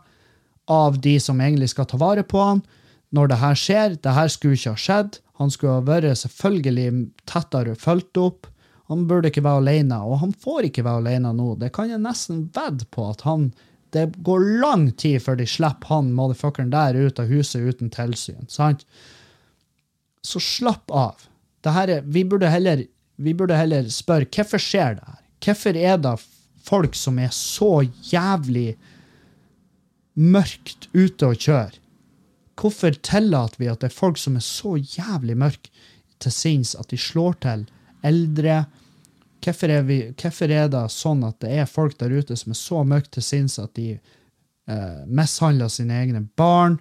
av 0.71 1.01
de 1.01 1.19
som 1.19 1.41
egentlig 1.41 1.73
skal 1.73 1.87
ta 1.87 1.97
vare 1.97 2.23
på 2.23 2.39
han. 2.39 2.63
Når 3.11 3.27
det 3.29 3.39
her 3.41 3.55
skjer, 3.55 3.97
det 3.99 4.15
her 4.15 4.29
skulle 4.29 4.55
ikke 4.55 4.71
ha 4.71 4.77
skjedd. 4.77 5.19
Han 5.41 5.51
skulle 5.51 5.81
ha 5.81 5.85
vært 5.87 6.21
selvfølgelig 6.21 6.91
tettere 7.29 7.75
fulgt 7.79 8.19
opp. 8.21 8.49
Han 8.93 9.07
burde 9.09 9.31
ikke 9.31 9.45
være 9.45 9.63
alene, 9.63 9.99
og 10.05 10.21
han 10.21 10.35
får 10.45 10.69
ikke 10.69 10.85
være 10.87 11.03
alene 11.03 11.33
nå. 11.35 11.55
Det 11.59 11.73
kan 11.75 11.91
jeg 11.91 12.03
nesten 12.03 12.49
vedde 12.55 12.87
på 12.95 13.09
at 13.11 13.25
han 13.29 13.53
Det 13.95 14.09
går 14.27 14.41
lang 14.59 14.89
tid 14.99 15.23
før 15.23 15.37
de 15.39 15.45
slipper 15.47 15.87
han 15.87 16.09
motherfuckeren 16.17 16.73
der 16.73 16.97
ut 16.99 17.21
av 17.23 17.29
huset 17.31 17.63
uten 17.63 17.93
tilsyn. 17.95 18.49
sant? 18.51 18.83
Så 20.19 20.41
slapp 20.43 20.91
av. 20.91 21.29
Dette, 21.63 22.01
vi, 22.03 22.25
burde 22.25 22.51
heller, 22.51 22.83
vi 23.17 23.35
burde 23.39 23.55
heller 23.55 23.87
spørre 23.87 24.27
hvorfor 24.27 24.59
skjer 24.59 24.99
det 24.99 25.07
her? 25.07 25.21
Hvorfor 25.47 25.79
er 25.79 26.03
det 26.03 26.17
folk 26.67 26.99
som 26.99 27.21
er 27.23 27.31
så 27.31 27.85
jævlig 28.11 28.75
mørkt 30.19 30.89
ute 30.91 31.31
og 31.31 31.39
kjøre? 31.39 31.79
Hvorfor 32.61 32.95
tillater 33.03 33.59
vi 33.59 33.69
at 33.71 33.83
det 33.83 33.91
er 33.91 33.97
folk 33.97 34.19
som 34.21 34.39
er 34.39 34.45
så 34.47 34.77
jævlig 34.79 35.37
mørke 35.41 35.73
til 36.23 36.33
sinns 36.33 36.75
at 36.79 36.91
de 36.93 36.99
slår 37.01 37.39
til 37.45 37.67
eldre? 38.07 38.65
Hvorfor 39.45 39.73
er, 39.75 39.83
vi, 39.85 39.99
hvorfor 40.15 40.53
er 40.55 40.71
det 40.73 40.85
sånn 40.95 41.25
at 41.27 41.41
det 41.45 41.53
er 41.53 41.69
folk 41.71 41.99
der 42.01 42.15
ute 42.15 42.37
som 42.39 42.55
er 42.55 42.61
så 42.61 42.85
mørke 42.87 43.13
til 43.17 43.27
sinns 43.27 43.59
at 43.61 43.75
de 43.77 43.95
eh, 43.97 45.01
mishandler 45.07 45.73
sine 45.73 45.99
egne 46.05 46.25
barn? 46.39 46.79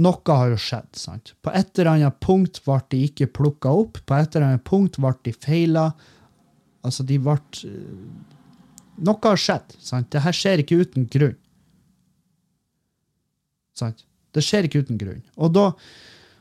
Noe 0.00 0.36
har 0.36 0.54
jo 0.54 0.60
skjedd. 0.60 0.94
sant? 0.96 1.34
På 1.44 1.52
et 1.52 1.76
eller 1.76 1.92
annet 1.96 2.20
punkt 2.24 2.62
ble 2.64 2.78
de 2.92 3.02
ikke 3.10 3.28
plukka 3.36 3.72
opp. 3.82 3.98
På 4.06 4.16
et 4.16 4.32
eller 4.32 4.54
annet 4.54 4.64
punkt 4.64 4.96
ble 5.02 5.12
de 5.26 5.34
feila. 5.36 5.90
Altså, 6.86 7.04
de 7.04 7.18
ble 7.20 7.36
Noe 9.00 9.20
har 9.24 9.40
skjedd. 9.40 9.76
sant? 9.80 10.08
Det 10.12 10.22
her 10.24 10.36
skjer 10.36 10.62
ikke 10.62 10.80
uten 10.80 11.08
grunn. 11.10 11.36
Sant? 13.76 14.06
Det 14.34 14.44
skjer 14.44 14.68
ikke 14.68 14.84
uten 14.84 15.00
grunn. 15.00 15.22
Og 15.36 15.52
da, 15.54 15.66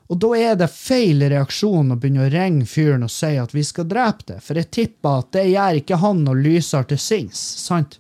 og 0.10 0.20
da 0.22 0.30
er 0.38 0.60
det 0.60 0.70
feil 0.74 1.24
reaksjon 1.32 1.94
å 1.94 1.98
begynne 2.00 2.28
å 2.28 2.34
ringe 2.34 2.68
fyren 2.70 3.06
og 3.06 3.14
si 3.14 3.36
at 3.38 3.56
vi 3.56 3.64
skal 3.66 3.88
drepe 3.90 4.34
det, 4.34 4.40
for 4.46 4.60
jeg 4.60 4.72
tipper 4.74 5.24
at 5.24 5.34
det 5.38 5.48
gjør 5.52 5.82
ikke 5.82 6.02
han 6.04 6.24
noe 6.26 6.40
lyser 6.40 6.88
til 6.90 7.02
sinns. 7.02 7.42
sant? 7.64 8.00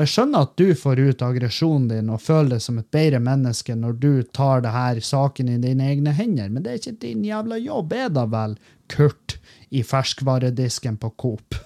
Og 0.00 0.04
jeg 0.04 0.12
skjønner 0.14 0.46
at 0.46 0.52
du 0.56 0.68
får 0.78 1.00
ut 1.02 1.22
aggresjonen 1.26 1.88
din 1.90 2.12
og 2.14 2.22
føler 2.22 2.54
deg 2.54 2.62
som 2.64 2.78
et 2.80 2.86
bedre 2.94 3.18
menneske 3.20 3.74
når 3.76 3.96
du 4.00 4.12
tar 4.32 4.62
det 4.64 4.72
her 4.72 5.00
saken 5.04 5.50
i 5.50 5.58
dine 5.60 5.88
egne 5.92 6.14
hender, 6.16 6.48
men 6.48 6.64
det 6.64 6.72
er 6.72 6.78
ikke 6.80 7.02
din 7.02 7.26
jævla 7.26 7.58
jobb, 7.60 7.92
er 7.92 8.08
da 8.14 8.24
vel, 8.30 8.54
Kurt 8.90 9.36
i 9.68 9.82
ferskvaredisken 9.86 10.96
på 11.02 11.12
Coop? 11.20 11.58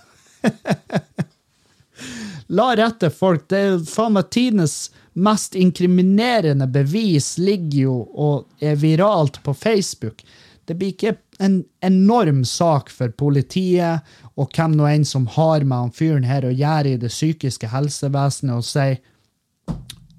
La 2.58 2.66
rette 2.76 3.08
folk. 3.14 3.46
Det 3.48 3.58
er 3.58 3.78
faen 3.88 4.16
meg 4.18 4.28
tidenes 4.34 4.90
mest 5.14 5.54
inkriminerende 5.54 6.66
bevis 6.66 7.36
ligger 7.38 7.78
jo 7.78 7.98
og 8.14 8.64
er 8.64 8.76
viralt 8.80 9.42
på 9.42 9.54
Facebook. 9.54 10.24
Det 10.64 10.74
blir 10.74 10.94
ikke 10.94 11.16
en 11.38 11.64
enorm 11.84 12.44
sak 12.44 12.90
for 12.90 13.12
politiet 13.14 14.02
og 14.34 14.50
hvem 14.56 14.74
nå 14.78 14.88
enn 14.90 15.06
som 15.06 15.26
har 15.36 15.64
med 15.64 15.86
han 15.86 15.94
fyren 15.94 16.26
her 16.26 16.46
å 16.46 16.54
gjøre 16.54 16.94
i 16.94 17.00
det 17.00 17.12
psykiske 17.12 17.70
helsevesenet, 17.70 18.56
og 18.56 18.64
sier 18.66 18.98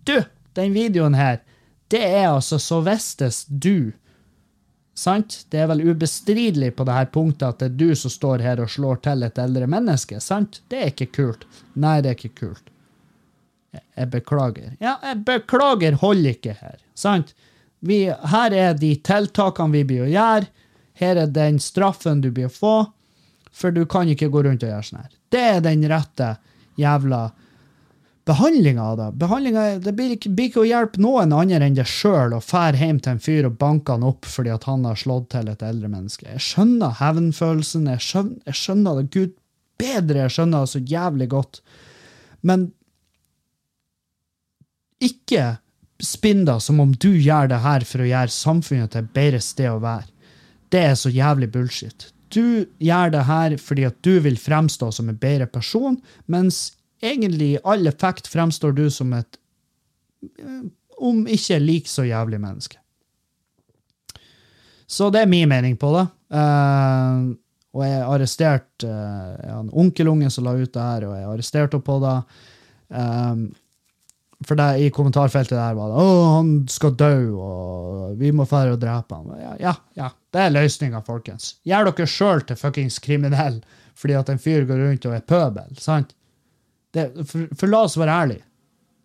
Du, 0.06 0.22
den 0.54 0.74
videoen 0.76 1.16
her, 1.18 1.42
det 1.90 2.04
er 2.04 2.30
altså 2.30 2.60
så 2.62 2.82
vistes 2.86 3.46
du. 3.50 3.94
Sant? 4.96 5.42
Det 5.52 5.60
er 5.60 5.68
vel 5.68 5.84
ubestridelig 5.90 6.76
på 6.78 6.86
det 6.88 6.96
her 6.96 7.10
punktet 7.12 7.48
at 7.48 7.60
det 7.60 7.72
er 7.72 7.80
du 7.82 7.98
som 8.00 8.14
står 8.14 8.46
her 8.46 8.62
og 8.64 8.72
slår 8.72 9.02
til 9.04 9.26
et 9.28 9.42
eldre 9.42 9.68
menneske. 9.68 10.22
sant? 10.22 10.62
Det 10.70 10.80
er 10.80 10.94
ikke 10.94 11.12
kult. 11.18 11.44
Nei, 11.74 12.00
det 12.02 12.14
er 12.14 12.20
ikke 12.20 12.38
kult. 12.46 12.72
Jeg 13.96 14.12
beklager. 14.14 14.76
Ja, 14.84 14.98
jeg 15.04 15.24
beklager 15.28 15.98
holder 16.02 16.36
ikke 16.36 16.58
her. 16.60 16.78
Sant? 16.98 17.34
Vi, 17.86 18.06
her 18.10 18.56
er 18.56 18.78
de 18.80 18.96
tiltakene 19.06 19.76
vi 19.76 19.84
blir 19.88 20.06
å 20.06 20.12
gjøre. 20.12 20.52
Her 20.96 21.22
er 21.26 21.32
den 21.32 21.60
straffen 21.60 22.22
du 22.24 22.32
blir 22.32 22.50
å 22.50 22.54
få. 22.54 22.76
For 23.56 23.72
du 23.72 23.86
kan 23.88 24.10
ikke 24.12 24.32
gå 24.32 24.44
rundt 24.44 24.64
og 24.64 24.72
gjøre 24.72 24.88
sånn 24.88 25.04
her. 25.04 25.12
Det 25.32 25.44
er 25.56 25.64
den 25.64 25.84
rette 25.90 26.36
jævla 26.80 27.28
behandlinga 28.26 28.84
av 28.84 28.98
det. 28.98 29.10
Behandlinga, 29.22 29.64
det 29.80 29.94
blir 29.96 30.16
ikke, 30.16 30.32
blir 30.34 30.50
ikke 30.50 30.64
å 30.64 30.68
hjelpe 30.68 31.02
noen 31.04 31.34
andre 31.36 31.68
enn 31.68 31.78
deg 31.78 31.88
sjøl 31.88 32.34
å 32.36 32.42
fære 32.44 32.82
hjem 32.82 33.00
til 33.04 33.14
en 33.14 33.22
fyr 33.22 33.50
og 33.50 33.60
banke 33.62 33.94
han 33.94 34.06
opp 34.08 34.26
fordi 34.28 34.52
at 34.56 34.66
han 34.68 34.88
har 34.88 34.98
slått 35.00 35.30
til 35.36 35.52
et 35.52 35.64
eldre 35.66 35.92
menneske. 35.92 36.28
Jeg 36.32 36.44
skjønner 36.48 36.98
hevnfølelsen. 37.00 37.92
Jeg 37.94 38.26
jeg 38.50 38.60
skjønner 38.60 39.00
det. 39.00 39.12
Gud 39.14 39.36
bedre, 39.80 40.26
jeg 40.26 40.36
skjønner 40.36 40.66
det 40.66 40.74
så 40.74 40.82
jævlig 40.96 41.30
godt. 41.36 41.62
Men 42.46 42.72
ikke 45.04 45.56
spinn 46.04 46.44
deg 46.48 46.62
som 46.64 46.82
om 46.84 46.92
du 46.92 47.12
gjør 47.14 47.50
det 47.52 47.62
her 47.64 47.86
for 47.88 48.04
å 48.04 48.10
gjøre 48.10 48.34
samfunnet 48.34 48.92
til 48.94 49.06
et 49.06 49.16
bedre 49.16 49.42
sted 49.44 49.72
å 49.72 49.82
være. 49.84 50.10
Det 50.74 50.82
er 50.92 50.96
så 51.00 51.12
jævlig 51.14 51.52
bullshit. 51.54 52.10
Du 52.34 52.66
gjør 52.84 53.14
det 53.14 53.26
her 53.30 53.56
fordi 53.62 53.86
at 53.88 54.00
du 54.04 54.18
vil 54.24 54.38
fremstå 54.40 54.92
som 54.96 55.10
en 55.12 55.20
bedre 55.20 55.48
person, 55.48 56.00
mens 56.28 56.76
egentlig 57.04 57.54
i 57.54 57.62
all 57.64 57.88
effekt 57.88 58.28
fremstår 58.32 58.76
du 58.76 58.88
som 58.92 59.14
et 59.16 59.40
eh, 60.40 60.66
om 60.96 61.26
ikke 61.28 61.60
like 61.60 61.92
så 61.92 62.06
jævlig 62.08 62.40
menneske. 62.42 62.80
Så 64.88 65.10
det 65.12 65.24
er 65.24 65.32
min 65.32 65.50
mening 65.50 65.76
på 65.78 65.92
det. 65.96 66.06
Uh, 66.34 67.36
og 67.76 67.84
jeg 67.84 68.04
arresterte 68.06 68.88
uh, 68.88 69.60
en 69.60 69.72
onkelunge 69.74 70.30
som 70.32 70.46
la 70.46 70.56
ut 70.56 70.72
det 70.72 70.82
her, 70.82 71.08
og 71.10 71.16
jeg 71.18 71.30
arresterte 71.32 71.76
henne 71.76 71.88
på 71.88 71.98
det. 72.04 72.16
Um, 72.96 73.42
for 74.44 74.60
det, 74.60 74.68
i 74.84 74.90
kommentarfeltet 74.92 75.56
der 75.56 75.76
var 75.78 75.92
det 75.92 76.02
'Å, 76.02 76.36
han 76.36 76.50
skal 76.68 76.96
dø, 77.00 77.16
og 77.40 78.18
vi 78.20 78.32
må 78.36 78.44
dra 78.50 78.66
og 78.74 78.80
drepe 78.82 79.16
han'. 79.16 79.40
Ja, 79.40 79.56
ja, 79.60 79.74
ja. 79.96 80.10
Det 80.32 80.42
er 80.42 80.52
løsninga, 80.52 81.02
folkens. 81.06 81.56
Gjør 81.64 81.92
dere 81.92 82.08
sjøl 82.08 82.42
til 82.44 82.60
fuckings 82.60 83.00
kriminell 83.00 83.62
fordi 83.96 84.14
at 84.20 84.30
en 84.30 84.42
fyr 84.42 84.66
går 84.68 84.82
rundt 84.82 85.06
og 85.08 85.16
er 85.16 85.22
pøbel. 85.24 85.76
sant? 85.80 86.14
Det, 86.92 87.12
for, 87.28 87.48
for, 87.56 87.68
la 87.68 87.84
oss 87.88 87.96
være 87.98 88.12
ærlige. 88.12 88.44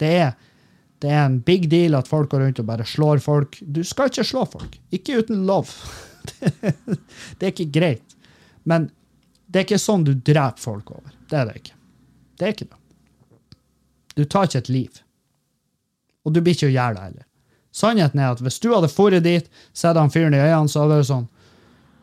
Det 0.03 0.11
er, 0.19 0.33
det 0.99 1.11
er 1.11 1.25
en 1.25 1.41
big 1.47 1.69
deal 1.71 1.95
at 1.95 2.09
folk 2.09 2.31
går 2.31 2.43
rundt 2.43 2.59
og 2.59 2.67
bare 2.67 2.87
slår 2.87 3.23
folk. 3.23 3.59
Du 3.63 3.85
skal 3.85 4.11
ikke 4.11 4.27
slå 4.27 4.45
folk. 4.51 4.79
Ikke 4.91 5.21
uten 5.23 5.47
lov. 5.47 5.71
det, 6.41 6.75
det 7.39 7.47
er 7.47 7.53
ikke 7.55 7.71
greit. 7.71 8.17
Men 8.65 8.91
det 9.47 9.63
er 9.63 9.69
ikke 9.69 9.79
sånn 9.83 10.07
du 10.07 10.15
dreper 10.15 10.59
folk 10.59 10.91
over. 10.91 11.15
Det 11.31 11.39
er 11.39 11.47
det 11.47 11.63
ikke. 11.63 11.79
Det 12.35 12.47
er 12.47 12.55
ikke 12.57 12.69
det. 12.71 12.81
Du 14.19 14.25
tar 14.25 14.51
ikke 14.51 14.65
et 14.65 14.75
liv. 14.75 15.01
Og 16.25 16.35
du 16.35 16.41
blir 16.41 16.57
ikke 16.57 16.71
å 16.71 16.75
gjøre 16.75 16.97
det 16.97 17.05
heller. 17.09 17.27
Sannheten 17.73 18.21
er 18.21 18.33
at 18.35 18.41
hvis 18.43 18.59
du 18.63 18.73
hadde 18.75 18.91
dratt 18.91 19.25
dit, 19.25 19.53
sett 19.73 19.99
han 19.99 20.11
fyren 20.11 20.35
i 20.35 20.43
øynene, 20.43 20.69
så 20.69 20.83
hadde 20.83 20.97
det 20.97 21.05
vært 21.05 21.13
sånn 21.13 21.29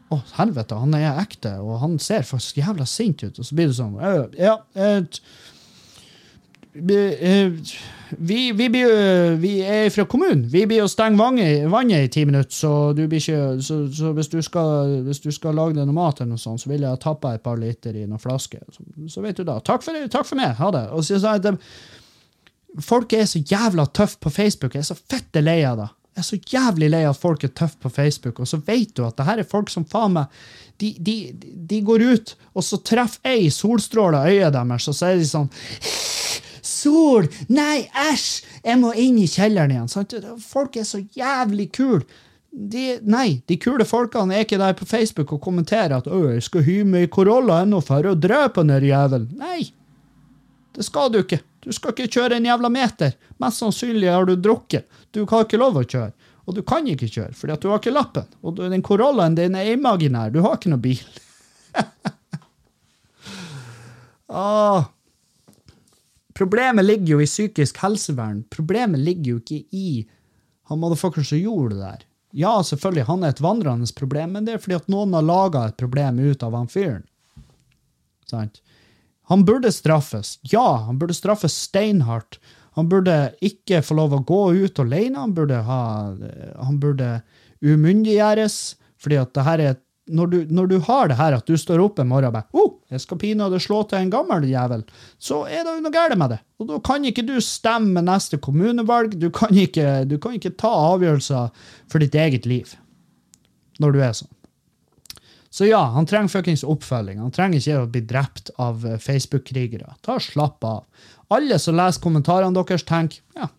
Å, 0.07 0.22
helvete, 0.38 0.80
han 0.80 0.95
er 0.95 1.20
ekte, 1.20 1.57
og 1.59 1.82
han 1.82 1.97
ser 1.99 2.24
faktisk 2.24 2.61
jævla 2.61 2.86
sint 2.88 3.26
ut. 3.26 3.39
Og 3.41 3.43
så 3.43 3.55
blir 3.55 3.68
det 3.68 3.76
sånn 3.76 3.97
Ja, 4.39 4.53
et, 4.80 5.20
vi, 6.80 8.51
vi, 8.51 8.70
blir, 8.70 9.36
vi, 9.41 9.51
er 9.65 9.89
fra 9.89 10.05
kommunen. 10.05 10.45
Vi 10.51 10.61
blir 10.70 10.86
å 10.86 10.89
stenge 10.91 11.18
vannet, 11.20 12.05
i 12.05 12.11
ti 12.13 12.24
minutter, 12.30 12.53
så, 12.53 12.72
ikke, 12.93 13.57
så, 13.65 13.80
så 13.91 14.13
hvis, 14.15 14.30
du 14.32 14.39
skal, 14.45 14.99
hvis, 15.07 15.20
du 15.24 15.32
skal, 15.34 15.57
lage 15.57 15.76
deg 15.76 15.89
noe 15.89 15.97
mat, 15.97 16.22
eller 16.22 16.36
noe 16.36 16.41
sånt, 16.41 16.61
så 16.61 16.72
vil 16.72 16.86
jeg 16.86 17.01
tappe 17.03 17.34
et 17.34 17.43
par 17.43 17.57
liter 17.59 17.97
i 17.97 18.05
noen 18.05 18.22
flasker. 18.22 18.61
Så, 18.72 18.86
så, 19.09 19.24
vet 19.26 19.41
du 19.41 19.43
da. 19.47 19.57
Takk 19.65 19.84
for, 19.86 20.07
takk 20.13 20.30
for 20.30 20.39
meg. 20.39 20.53
Ha 20.59 20.72
det. 20.76 20.86
Og 20.93 21.03
så, 21.07 21.20
så, 21.24 21.36
det 21.41 21.57
Folk 22.84 23.13
er 23.13 23.25
så 23.25 23.39
jævla 23.39 23.88
tøffe 23.89 24.19
på 24.21 24.30
Facebook. 24.34 24.75
Jeg 24.75 24.86
er 24.86 24.91
så 24.91 24.97
fette 24.97 25.41
lei 25.41 25.61
av 25.65 25.80
det. 25.82 25.88
Jeg 26.17 26.23
er 26.23 26.25
så 26.25 26.38
jævlig 26.49 26.89
lei 26.89 27.03
av 27.05 27.13
at 27.13 27.21
folk 27.21 27.43
er 27.45 27.53
tøffe 27.53 27.78
på 27.84 27.91
Facebook, 27.93 28.39
og 28.41 28.47
så 28.49 28.57
vet 28.65 28.95
du 28.97 29.03
at 29.05 29.17
det 29.19 29.25
her 29.28 29.41
er 29.41 29.49
folk 29.49 29.69
som 29.69 29.86
faen 29.86 30.15
meg 30.15 30.39
de, 30.82 30.91
de, 31.01 31.15
de 31.69 31.82
går 31.86 32.03
ut, 32.05 32.34
og 32.57 32.65
så 32.65 32.80
treffer 32.86 33.34
ei 33.36 33.51
solstråle 33.53 34.23
øyet 34.30 34.53
deres, 34.53 34.88
og 34.89 34.97
så 34.97 35.11
er 35.11 35.21
de 35.21 35.28
sånn 35.30 35.51
Sol! 36.67 37.28
Nei, 37.53 37.86
æsj! 37.95 38.45
Jeg 38.65 38.80
må 38.82 38.91
inn 38.99 39.17
i 39.21 39.28
kjelleren 39.30 39.71
igjen. 39.71 39.88
Sant? 39.91 40.13
Folk 40.43 40.75
er 40.78 40.84
så 40.88 40.99
jævlig 41.15 41.69
kule. 41.78 42.03
De, 42.51 42.97
nei, 43.07 43.39
de 43.47 43.57
kule 43.61 43.86
folkene 43.88 44.36
er 44.36 44.45
ikke 44.45 44.59
der 44.59 44.75
på 44.78 44.88
Facebook 44.89 45.32
og 45.36 45.41
kommenterer 45.43 45.99
at 45.99 46.07
'Å, 46.09 46.34
jeg 46.34 46.43
skal 46.43 46.65
hyme 46.65 47.03
i 47.05 47.09
Corolla 47.11 47.61
ennå 47.63 47.80
for 47.86 48.03
å 48.09 48.15
drepe 48.17 48.65
den 48.65 48.89
jævelen'. 48.89 49.30
Nei, 49.38 49.69
det 50.75 50.86
skal 50.86 51.13
du 51.13 51.21
ikke. 51.21 51.39
Du 51.68 51.76
skal 51.76 51.91
ikke 51.91 52.07
kjøre 52.15 52.38
en 52.38 52.47
jævla 52.47 52.70
meter. 52.72 53.15
Mest 53.43 53.59
sannsynlig 53.59 54.07
har 54.07 54.24
du 54.28 54.38
drukket. 54.39 54.88
Du 55.11 55.26
har 55.28 55.43
ikke 55.43 55.59
lov 55.59 55.82
å 55.82 55.84
kjøre. 55.84 56.13
Og 56.47 56.55
du 56.55 56.61
kan 56.63 56.86
ikke 56.88 57.09
kjøre, 57.11 57.34
fordi 57.36 57.55
at 57.57 57.63
du 57.63 57.68
har 57.68 57.82
ikke 57.82 57.91
lappen. 57.91 58.28
Og 58.39 58.61
den 58.61 58.84
Corollaen 58.86 59.36
din 59.36 59.57
er 59.59 59.74
imaginær. 59.74 60.32
Du 60.32 60.39
har 60.45 60.55
ikke 60.55 60.72
noe 60.72 60.80
bil. 60.80 61.01
ah. 64.32 64.88
Problemet 66.38 66.88
ligger 66.88 67.18
jo 67.18 67.26
i 67.26 67.28
psykisk 67.28 67.82
helsevern. 67.84 68.45
Problemet 68.53 69.03
ligger 69.03 69.34
jo 69.34 69.41
ikke 69.41 69.59
i 69.76 69.89
han 70.72 70.80
motherfucker 70.80 71.28
som 71.28 71.41
gjorde 71.41 71.76
det 71.76 71.82
der. 71.84 72.07
Ja, 72.38 72.53
selvfølgelig, 72.63 73.09
han 73.09 73.24
er 73.24 73.36
et 73.36 73.43
vandrende 73.43 73.91
problem, 73.97 74.38
men 74.38 74.47
det 74.47 74.55
er 74.55 74.63
fordi 74.63 74.80
at 74.80 74.89
noen 74.91 75.15
har 75.15 75.26
laga 75.26 75.68
et 75.68 75.78
problem 75.80 76.20
ut 76.24 76.43
av 76.47 76.55
han 76.55 76.72
fyren. 76.72 77.03
Sant? 78.28 78.61
Han 79.32 79.43
burde 79.47 79.71
straffes. 79.75 80.38
Ja, 80.41 80.86
han 80.88 80.99
burde 80.99 81.15
straffes 81.17 81.55
steinhardt. 81.67 82.39
Han 82.78 82.89
burde 82.89 83.34
ikke 83.43 83.82
få 83.84 83.97
lov 83.97 84.13
å 84.13 84.23
gå 84.28 84.41
ut 84.53 84.80
alene. 84.80 85.19
Han 85.19 85.34
burde, 85.36 85.59
ha, 85.65 85.82
han 86.61 86.80
burde 86.80 87.17
umyndiggjøres. 87.65 88.78
fordi 88.97 89.17
at 89.17 89.34
det 89.34 89.43
her 89.45 89.59
er 89.59 89.75
når 90.07 90.28
du, 90.28 90.38
når 90.55 90.67
du, 90.67 90.78
har 90.88 91.09
det 91.09 91.17
her 91.19 91.36
at 91.36 91.47
du 91.47 91.57
står 91.59 91.82
opp 91.84 91.99
en 91.99 92.07
morgen 92.07 92.30
og 92.30 92.36
bare 92.38 92.47
oh, 92.55 92.69
jeg 92.88 93.03
skal 93.03 93.19
pinadø 93.19 93.59
slå 93.59 93.82
til 93.89 93.99
en 93.99 94.11
gammel 94.13 94.45
jævel, 94.47 94.86
så 95.19 95.41
er 95.51 95.65
det 95.65 95.73
jo 95.75 95.84
noe 95.84 95.91
galt 95.91 96.15
med 96.19 96.32
det. 96.32 96.39
Og 96.61 96.69
da 96.69 96.80
kan 96.80 97.03
ikke 97.05 97.25
du 97.28 97.36
stemme 97.43 98.03
neste 98.05 98.39
kommunevalg. 98.39 99.17
Du 99.19 99.28
kan 99.36 99.51
ikke, 99.51 100.05
du 100.07 100.15
kan 100.23 100.38
ikke 100.38 100.55
ta 100.55 100.71
avgjørelser 100.93 101.51
for 101.91 102.03
ditt 102.03 102.15
eget 102.15 102.47
liv 102.47 102.71
når 103.84 103.93
du 103.93 104.01
er 104.01 104.15
sånn. 104.17 104.32
Så 105.57 105.65
ja, 105.65 105.79
han 105.95 106.05
trenger 106.05 106.29
fuckings 106.29 106.61
oppfølging. 106.67 107.17
Han 107.17 107.33
trenger 107.33 107.57
ikke 107.57 107.77
å 107.81 107.89
bli 107.89 108.03
drept 108.05 108.51
av 108.61 108.83
eh, 108.85 108.99
Facebook-krigere. 109.01 109.95
Ta 110.05 110.19
Slapp 110.21 110.65
av. 110.67 110.83
Alle 111.33 111.57
som 111.59 111.75
leser 111.77 112.03
kommentarene 112.03 112.53
deres, 112.53 112.85
tenker 112.85 113.23
ja, 113.35 113.49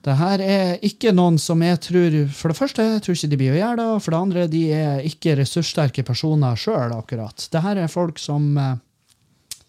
det 0.00 0.14
her 0.16 0.40
er 0.40 0.70
ikke 0.86 1.12
noen 1.12 1.36
som 1.36 1.60
jeg 1.60 1.76
tror 1.84 2.14
For 2.32 2.48
det 2.48 2.56
første 2.56 2.86
jeg 2.86 3.02
tror 3.04 3.18
ikke 3.18 3.28
de 3.28 3.38
blir 3.42 3.52
å 3.52 3.58
gjøre 3.58 3.76
det, 3.82 3.88
og 3.92 4.00
for 4.00 4.14
det 4.14 4.20
andre 4.24 4.46
de 4.48 4.62
er 4.72 5.02
ikke 5.04 5.36
ressurssterke 5.42 6.04
personer 6.08 6.56
sjøl, 6.56 6.94
akkurat. 6.96 7.44
Det 7.52 7.60
her 7.66 7.82
er 7.82 7.92
folk 7.92 8.18
som, 8.22 8.48
eh, 8.56 9.60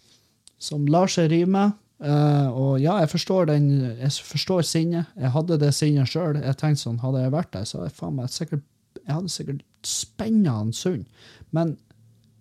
som 0.56 0.88
lar 0.88 1.12
seg 1.12 1.30
rive 1.34 1.70
Uh, 2.02 2.48
og 2.58 2.70
ja, 2.82 2.96
jeg 2.98 3.12
forstår 3.12 3.44
den, 3.46 3.66
jeg 4.00 4.10
forstår 4.26 4.64
sinnet. 4.66 5.12
Jeg 5.14 5.30
hadde 5.36 5.54
det 5.62 5.68
sinnet 5.70 6.10
sjøl. 6.10 6.34
Jeg 6.34 6.56
tenkte 6.58 6.82
sånn, 6.82 6.96
Hadde 6.98 7.20
jeg 7.22 7.30
vært 7.30 7.52
der, 7.54 7.62
så 7.62 7.78
hadde 7.78 7.92
jeg, 7.92 7.94
faen 8.00 8.16
meg 8.16 8.32
sikkert, 8.34 8.64
jeg 8.96 9.12
hadde 9.12 9.30
sikkert 9.30 9.60
spenna 9.86 10.58
han 10.60 10.72
sund. 10.76 11.04
Men 11.50 11.76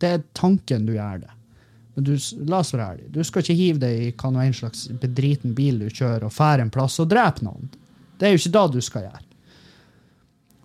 det 0.02 0.10
er 0.10 0.26
tanken 0.38 0.88
du 0.88 0.96
gjør 0.96 1.24
det. 1.24 1.32
Men 1.94 2.08
du, 2.08 2.14
la 2.48 2.62
oss 2.62 2.74
være 2.74 2.88
ærlige. 2.94 3.12
Du 3.12 3.24
skal 3.28 3.44
ikke 3.44 3.58
hive 3.60 3.82
deg 3.82 4.06
i 4.06 4.12
hva 4.16 4.46
en 4.46 4.56
slags 4.56 4.86
bedriten 5.02 5.56
bil 5.58 5.82
du 5.82 5.90
kjører, 5.90 6.26
og 6.28 6.36
fære 6.36 6.66
en 6.66 6.72
plass 6.74 7.00
og 7.04 7.10
drepe 7.12 7.44
noen. 7.46 7.68
Det 8.18 8.28
er 8.28 8.36
jo 8.36 8.42
ikke 8.42 8.56
da 8.56 8.64
du 8.72 8.80
skal 8.86 9.08
gjøre. 9.10 9.26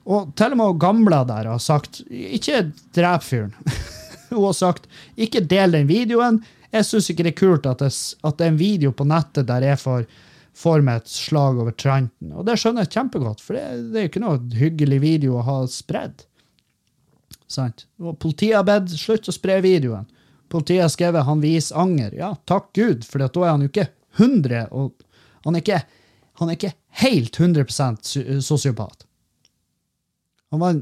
Og 0.06 0.28
til 0.38 0.54
og 0.54 0.60
med 0.60 0.78
gamla 0.78 1.24
der 1.26 1.48
har 1.50 1.62
sagt 1.62 2.04
ikke 2.06 2.68
drep 2.94 3.24
fyren. 3.26 3.56
Hun 4.30 4.44
har 4.44 4.54
sagt 4.58 4.86
ikke 5.18 5.42
del 5.42 5.74
den 5.74 5.90
videoen. 5.90 6.38
Jeg 6.70 6.86
syns 6.86 7.10
ikke 7.10 7.26
det 7.26 7.32
er 7.34 7.40
kult 7.40 7.66
at 7.66 7.82
det, 7.82 7.90
at 8.22 8.38
det, 8.38 8.46
er 8.46 8.52
en 8.52 8.60
video 8.60 8.92
på 8.94 9.06
nettet 9.08 9.48
der 9.48 9.66
jeg 9.66 9.80
får, 9.82 10.06
får 10.54 10.86
meg 10.86 11.02
et 11.02 11.10
slag 11.10 11.58
over 11.58 11.74
tranten. 11.74 12.30
Og 12.34 12.46
det 12.46 12.58
skjønner 12.60 12.86
jeg 12.86 12.94
kjempegodt, 12.94 13.42
for 13.42 13.58
det, 13.58 13.66
det 13.90 13.98
er 13.98 14.06
jo 14.06 14.12
ikke 14.12 14.24
noe 14.26 14.40
hyggelig 14.60 15.00
video 15.02 15.40
å 15.40 15.46
ha 15.46 15.58
spredd. 15.70 16.26
Sant? 17.48 17.86
Og 18.02 18.18
politiet 18.22 18.56
har 18.58 18.66
bedt 18.66 18.94
slutt 18.98 19.28
å 19.30 19.34
spre 19.34 19.60
videoen. 19.64 20.06
Politiet 20.52 20.82
har 20.82 20.90
skrevet 20.92 21.24
'han 21.24 21.40
viser 21.40 21.76
anger'. 21.76 22.14
Ja, 22.14 22.34
takk 22.46 22.72
Gud, 22.72 23.04
for 23.04 23.18
da 23.18 23.26
er 23.26 23.50
han 23.50 23.62
jo 23.62 23.68
ikke 23.68 23.88
100, 24.18 24.68
og 24.72 24.92
han 25.44 25.54
er 25.54 25.60
ikke 25.60 25.82
han 26.38 26.48
er 26.48 26.56
ikke 26.56 26.74
helt 27.00 27.36
100% 27.38 28.40
sosiopat. 28.42 29.06
Han 30.50 30.60
var 30.60 30.80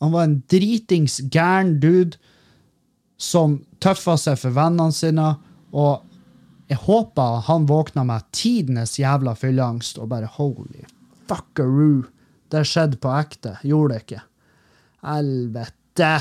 han 0.00 0.12
var 0.12 0.24
en 0.24 0.42
dritings 0.50 1.20
gæren 1.20 1.78
dude 1.80 2.18
som 3.16 3.64
tøffa 3.80 4.16
seg 4.16 4.38
for 4.38 4.50
vennene 4.50 4.92
sine, 4.92 5.36
og 5.72 6.02
jeg 6.68 6.78
håpa 6.78 7.40
han 7.46 7.66
våkna 7.66 8.04
med 8.04 8.24
tidenes 8.32 8.98
jævla 8.98 9.34
fylleangst 9.34 9.98
og 9.98 10.08
bare 10.08 10.26
holy 10.26 10.84
fuckaroo. 11.28 12.04
Det 12.48 12.64
skjedde 12.68 13.00
på 13.00 13.12
ekte. 13.16 13.56
Gjorde 13.64 13.94
det 13.94 14.02
ikke. 14.04 14.22
Helvete! 15.04 16.14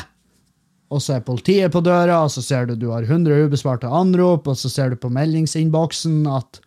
Og 0.93 1.01
så 1.01 1.15
er 1.17 1.25
politiet 1.25 1.73
på 1.73 1.81
døra, 1.81 2.19
og 2.25 2.31
så 2.31 2.43
ser 2.45 2.67
du 2.69 2.75
du 2.77 2.91
har 2.93 3.07
100 3.07 3.47
ubesvarte 3.47 3.89
anrop, 3.89 4.47
og 4.51 4.57
så 4.59 4.69
ser 4.69 4.93
du 4.93 4.99
på 5.01 5.09
meldingsinnboksen 5.13 6.21
at 6.29 6.59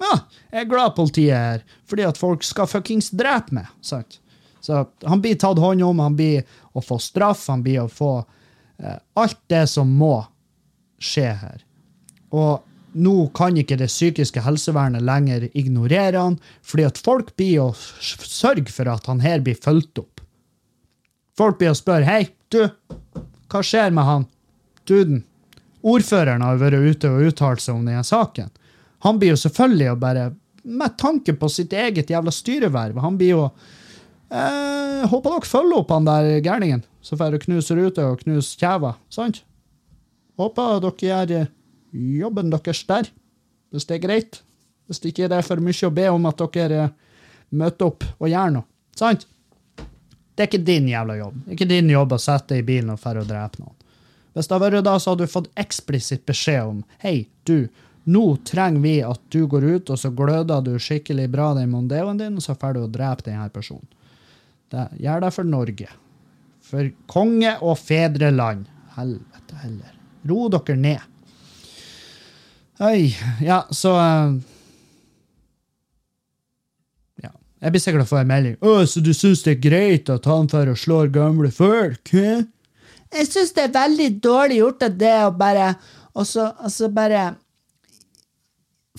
ja, 0.00 0.14
jeg 0.50 0.64
er 0.64 0.70
glad 0.70 0.94
politiet 0.96 1.34
er 1.34 1.44
her, 1.44 1.64
fordi 1.88 2.06
at 2.08 2.18
folk 2.18 2.44
skal 2.46 2.68
fuckings 2.70 3.10
drepe 3.14 3.54
meg. 3.54 3.68
sant? 3.84 4.18
Så 4.64 4.86
han 5.04 5.20
blir 5.20 5.36
tatt 5.40 5.60
hånd 5.60 5.84
om, 5.84 6.00
han 6.00 6.16
blir 6.16 6.44
å 6.72 6.82
få 6.82 6.98
straff, 7.02 7.46
han 7.52 7.62
blir 7.64 7.82
å 7.84 7.90
få 7.92 8.14
eh, 8.80 8.96
alt 9.20 9.40
det 9.52 9.66
som 9.70 9.90
må 9.92 10.16
skje 11.02 11.28
her. 11.42 11.60
Og 12.34 12.64
nå 12.94 13.14
kan 13.36 13.56
ikke 13.58 13.78
det 13.78 13.90
psykiske 13.90 14.42
helsevernet 14.44 15.04
lenger 15.04 15.48
ignorere 15.52 16.20
han, 16.20 16.38
fordi 16.62 16.86
at 16.88 17.00
folk 17.04 17.34
blir 17.36 17.66
å 17.66 17.70
sørge 17.74 18.70
for 18.72 18.88
at 18.90 19.10
han 19.10 19.22
her 19.24 19.44
blir 19.44 19.58
fulgt 19.60 20.00
opp. 20.00 20.13
Folk 21.34 21.58
blir 21.58 21.72
å 21.72 21.78
spørre 21.78 22.06
hei, 22.06 22.28
du, 22.54 22.62
hva 23.50 23.62
skjer 23.64 23.94
med 23.94 24.06
han 24.06 24.26
duden? 24.86 25.24
Ordføreren 25.84 26.44
har 26.44 26.60
vært 26.60 26.80
ute 26.80 27.10
og 27.10 27.28
uttalt 27.28 27.60
seg 27.60 27.76
om 27.76 27.84
denne 27.84 28.04
saken. 28.06 28.52
Han 29.04 29.18
blir 29.20 29.34
jo 29.34 29.40
selvfølgelig 29.42 29.92
å 29.92 30.00
bare 30.00 30.32
Med 30.64 30.94
tanke 30.96 31.34
på 31.36 31.48
sitt 31.52 31.74
eget 31.76 32.08
jævla 32.08 32.32
styreverv. 32.32 32.96
Han 33.04 33.18
blir 33.20 33.34
jo 33.34 33.40
eh, 34.32 35.02
Håper 35.10 35.34
dere 35.34 35.50
følger 35.50 35.82
opp 35.82 35.90
han 35.92 36.06
der 36.08 36.28
gærningen 36.40 36.86
som 37.04 37.20
får 37.20 37.36
knuse 37.42 37.76
ruter 37.76 38.14
og 38.14 38.22
knuse 38.22 38.56
kjever, 38.56 38.96
Sant? 39.12 39.42
Håper 40.40 40.80
dere 40.80 41.10
gjør 41.10 41.34
eh, 41.36 41.52
jobben 41.92 42.48
deres 42.54 42.80
der, 42.88 43.10
hvis 43.70 43.84
det 43.90 43.98
er 43.98 44.04
greit. 44.06 44.40
Hvis 44.88 45.02
det 45.02 45.12
ikke 45.12 45.28
er 45.28 45.44
for 45.44 45.60
mye 45.60 45.84
å 45.84 45.92
be 45.92 46.08
om 46.08 46.30
at 46.30 46.40
dere 46.56 46.80
eh, 46.86 46.96
møter 47.52 47.92
opp 47.92 48.08
og 48.16 48.32
gjør 48.32 48.56
noe. 48.56 48.68
Sant? 48.96 49.28
Det 50.34 50.42
er 50.42 50.50
ikke 50.50 50.66
din 50.66 50.90
jævla 50.90 51.16
jobb. 51.20 51.40
Det 51.40 51.50
er 51.50 51.56
ikke 51.58 51.70
din 51.70 51.90
jobb 51.94 52.12
å 52.12 52.20
sette 52.20 52.54
deg 52.54 52.62
i 52.64 52.66
bilen 52.66 52.92
og 52.94 53.00
dra 53.02 53.22
og 53.22 53.30
drepe 53.30 53.62
noen. 53.62 53.80
Hvis 54.34 54.48
det 54.50 54.56
hadde 54.56 54.66
vært 54.66 54.86
da, 54.86 54.94
så 54.98 55.12
hadde 55.12 55.26
du 55.26 55.30
fått 55.30 55.50
eksplisitt 55.62 56.24
beskjed 56.26 56.70
om 56.72 56.80
hei, 57.04 57.28
du, 57.46 57.68
nå 58.10 58.24
trenger 58.44 58.82
vi 58.82 58.94
at 59.06 59.20
du 59.30 59.44
går 59.46 59.64
ut, 59.64 59.92
og 59.94 60.00
så 60.00 60.10
gløder 60.10 60.64
du 60.66 60.74
skikkelig 60.82 61.28
bra 61.30 61.52
den 61.54 61.70
Mondeoen 61.70 62.18
din, 62.18 62.40
og 62.40 62.42
så 62.42 62.56
drar 62.58 62.74
du 62.74 62.82
å 62.82 62.90
drepe 62.90 63.28
denne 63.28 63.46
personen. 63.54 63.86
Det, 64.74 64.88
gjør 64.98 65.22
det 65.22 65.30
for 65.36 65.46
Norge. 65.46 65.90
For 66.64 66.90
konge 67.10 67.54
og 67.62 67.78
fedreland. 67.78 68.66
Helvete 68.96 69.60
heller. 69.62 69.94
Ro 70.26 70.48
dere 70.50 70.76
ned. 70.80 71.10
Oi. 72.82 73.14
Ja, 73.44 73.62
så 73.70 73.94
uh, 73.94 74.34
Ja. 77.22 77.30
Jeg 77.64 77.72
blir 77.72 77.80
sikkert 77.80 78.04
å 78.04 78.10
få 78.10 78.18
en 78.20 78.28
melding. 78.28 78.56
'Å, 78.60 78.72
så 78.84 79.00
du 79.00 79.14
syns 79.16 79.42
det 79.46 79.54
er 79.54 79.62
greit 79.64 80.10
at 80.12 80.26
han 80.28 80.50
får 80.52 80.74
og 80.74 80.80
slår 80.80 81.08
gamle 81.14 81.48
folk?' 81.48 82.12
Hæ? 82.12 82.44
Jeg 83.14 83.30
syns 83.30 83.54
det 83.56 83.62
er 83.64 83.78
veldig 83.78 84.08
dårlig 84.20 84.58
gjort 84.58 84.84
av 84.84 84.98
det 85.00 85.16
å 85.24 85.30
bare 85.38 85.74
Og 86.14 86.26
så 86.26 86.88
bare 86.94 87.34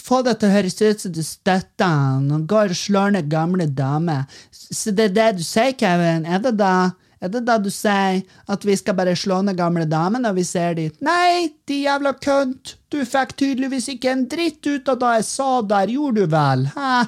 få 0.02 0.22
det 0.26 0.34
til 0.40 0.50
å 0.50 0.56
høres 0.56 0.82
ut 0.82 1.04
som 1.06 1.14
du 1.16 1.22
støtter 1.24 1.88
han 1.88 2.28
og 2.36 2.44
går 2.50 2.74
og 2.74 2.80
slår 2.80 3.14
ned 3.16 3.30
gamle 3.32 3.70
damer. 3.72 4.26
Så 4.52 4.92
det 4.92 5.12
er 5.12 5.16
det 5.16 5.30
du 5.38 5.44
sier, 5.48 5.72
Kevin? 5.80 6.26
Er 6.28 6.42
det 6.44 6.58
da 6.60 6.92
er 7.24 7.32
det 7.32 7.46
da 7.48 7.56
du 7.58 7.70
sier 7.72 8.20
at 8.52 8.66
vi 8.68 8.76
skal 8.78 8.98
bare 8.98 9.16
slå 9.18 9.40
ned 9.46 9.56
gamle 9.58 9.86
damer 9.90 10.20
når 10.22 10.36
vi 10.36 10.44
ser 10.44 10.76
dit? 10.78 10.98
Nei, 11.06 11.56
de 11.66 11.86
jævla 11.86 12.12
kønt! 12.20 12.76
Du 12.92 13.00
fikk 13.08 13.34
tydeligvis 13.40 13.88
ikke 13.96 14.12
en 14.12 14.28
dritt 14.30 14.68
ut 14.68 14.92
av 14.92 15.00
da 15.00 15.16
jeg 15.16 15.26
sa 15.30 15.50
der, 15.66 15.96
gjorde 15.96 16.26
du 16.26 16.36
vel? 16.36 16.68
Hæ? 16.76 17.06